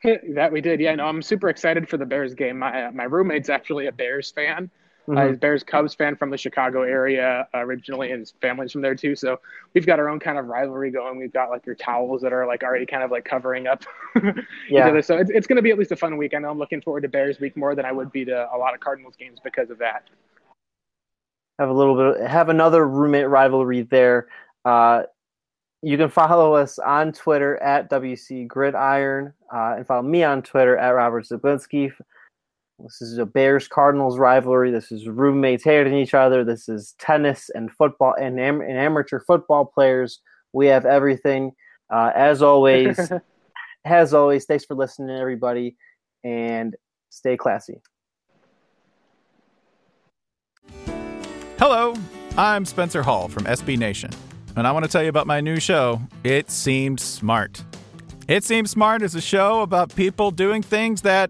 that 0.36 0.51
we 0.51 0.62
did. 0.62 0.80
Yeah, 0.80 0.95
no, 0.95 1.06
I'm 1.06 1.22
super 1.22 1.49
excited 1.49 1.89
for 1.89 1.97
the 1.97 2.06
Bears 2.06 2.34
game. 2.34 2.60
My 2.60 2.86
uh, 2.86 2.91
my 2.91 3.06
roommate's 3.06 3.49
actually 3.49 3.88
a 3.88 3.91
Bears 3.91 4.32
fan. 4.32 4.70
Mm-hmm. 5.08 5.18
Uh, 5.18 5.28
he's 5.28 5.38
Bears 5.38 5.64
Cubs 5.64 5.93
fan 5.93 6.16
from 6.16 6.32
the 6.32 6.38
Chicago 6.38 6.82
area 6.82 7.47
uh, 7.53 7.60
originally, 7.60 8.12
and 8.12 8.22
his 8.22 8.34
family's 8.41 8.72
from 8.72 8.82
there 8.82 8.95
too. 8.95 9.16
So 9.16 9.39
we've 9.74 9.86
got 9.86 9.99
our 9.99 10.10
own 10.10 10.20
kind 10.20 10.39
of 10.39 10.47
rivalry 10.47 10.89
going. 10.89 11.20
We've 11.20 11.34
got 11.34 11.49
like 11.49 11.66
your 11.66 11.76
towels 11.76 12.22
that 12.22 12.34
are 12.34 12.47
like 12.47 12.64
already 12.64 12.88
kind 12.88 13.03
of 13.03 13.12
like 13.12 13.24
covering 13.24 13.68
up 13.68 13.84
yeah. 14.70 14.99
So 15.01 15.18
it's, 15.18 15.30
it's 15.30 15.45
going 15.45 15.58
to 15.58 15.62
be 15.62 15.72
at 15.72 15.78
least 15.78 15.91
a 15.91 15.95
fun 15.95 16.18
week. 16.18 16.34
I 16.34 16.39
know 16.39 16.49
I'm 16.49 16.58
looking 16.58 16.82
forward 16.82 17.01
to 17.01 17.10
Bears 17.10 17.39
week 17.39 17.56
more 17.56 17.76
than 17.76 17.86
I 17.86 17.91
would 17.91 18.12
be 18.12 18.26
to 18.26 18.49
a 18.53 18.58
lot 18.58 18.74
of 18.74 18.80
Cardinals 18.80 19.16
games 19.16 19.39
because 19.43 19.70
of 19.70 19.78
that. 19.80 20.10
Have 21.60 21.70
a 21.70 21.74
little 21.74 22.14
bit, 22.14 22.28
have 22.28 22.49
another 22.49 22.88
roommate 22.88 23.30
rivalry 23.30 23.84
there. 23.84 24.28
Uh, 24.66 25.03
you 25.82 25.97
can 25.97 26.10
follow 26.10 26.56
us 26.56 26.80
on 26.80 27.12
Twitter 27.12 27.62
at 27.62 27.91
WC 27.91 28.47
Gridiron 28.47 29.34
uh, 29.53 29.76
and 29.78 29.86
follow 29.86 30.01
me 30.01 30.24
on 30.24 30.41
Twitter 30.41 30.76
at 30.78 30.89
Robert 30.89 31.26
Zeglinski. 31.26 31.93
This 32.80 33.01
is 33.01 33.17
a 33.17 33.26
Bears 33.26 33.69
Cardinals 33.69 34.17
rivalry. 34.17 34.69
This 34.69 34.91
is 34.91 35.07
roommates 35.07 35.63
hating 35.63 35.95
each 35.95 36.13
other. 36.13 36.43
This 36.43 36.67
is 36.67 36.93
tennis 36.99 37.49
and 37.55 37.71
football 37.71 38.13
and, 38.19 38.38
am- 38.39 38.59
and 38.59 38.78
amateur 38.78 39.21
football 39.21 39.65
players. 39.65 40.19
We 40.51 40.67
have 40.67 40.86
everything. 40.86 41.53
Uh, 41.89 42.11
as 42.13 42.41
always, 42.41 42.99
as 43.86 44.13
always, 44.13 44.45
thanks 44.45 44.65
for 44.65 44.76
listening, 44.76 45.15
everybody, 45.15 45.78
and 46.26 46.76
stay 47.11 47.38
classy. 47.38 47.82
Hello, 51.57 51.95
I'm 52.38 52.65
Spencer 52.65 53.03
Hall 53.03 53.30
from 53.30 53.45
SB 53.45 53.78
Nation, 53.78 54.11
and 54.57 54.67
I 54.67 54.73
want 54.73 54.84
to 54.84 54.91
tell 54.91 55.01
you 55.01 55.09
about 55.09 55.28
my 55.28 55.39
new 55.39 55.61
show, 55.61 56.01
It 56.26 56.51
Seemed 56.51 56.99
Smart. 56.99 57.63
It 58.28 58.43
Seems 58.43 58.71
Smart 58.71 59.01
is 59.01 59.15
a 59.15 59.21
show 59.21 59.61
about 59.61 59.95
people 59.95 60.32
doing 60.32 60.61
things 60.61 61.03
that 61.03 61.30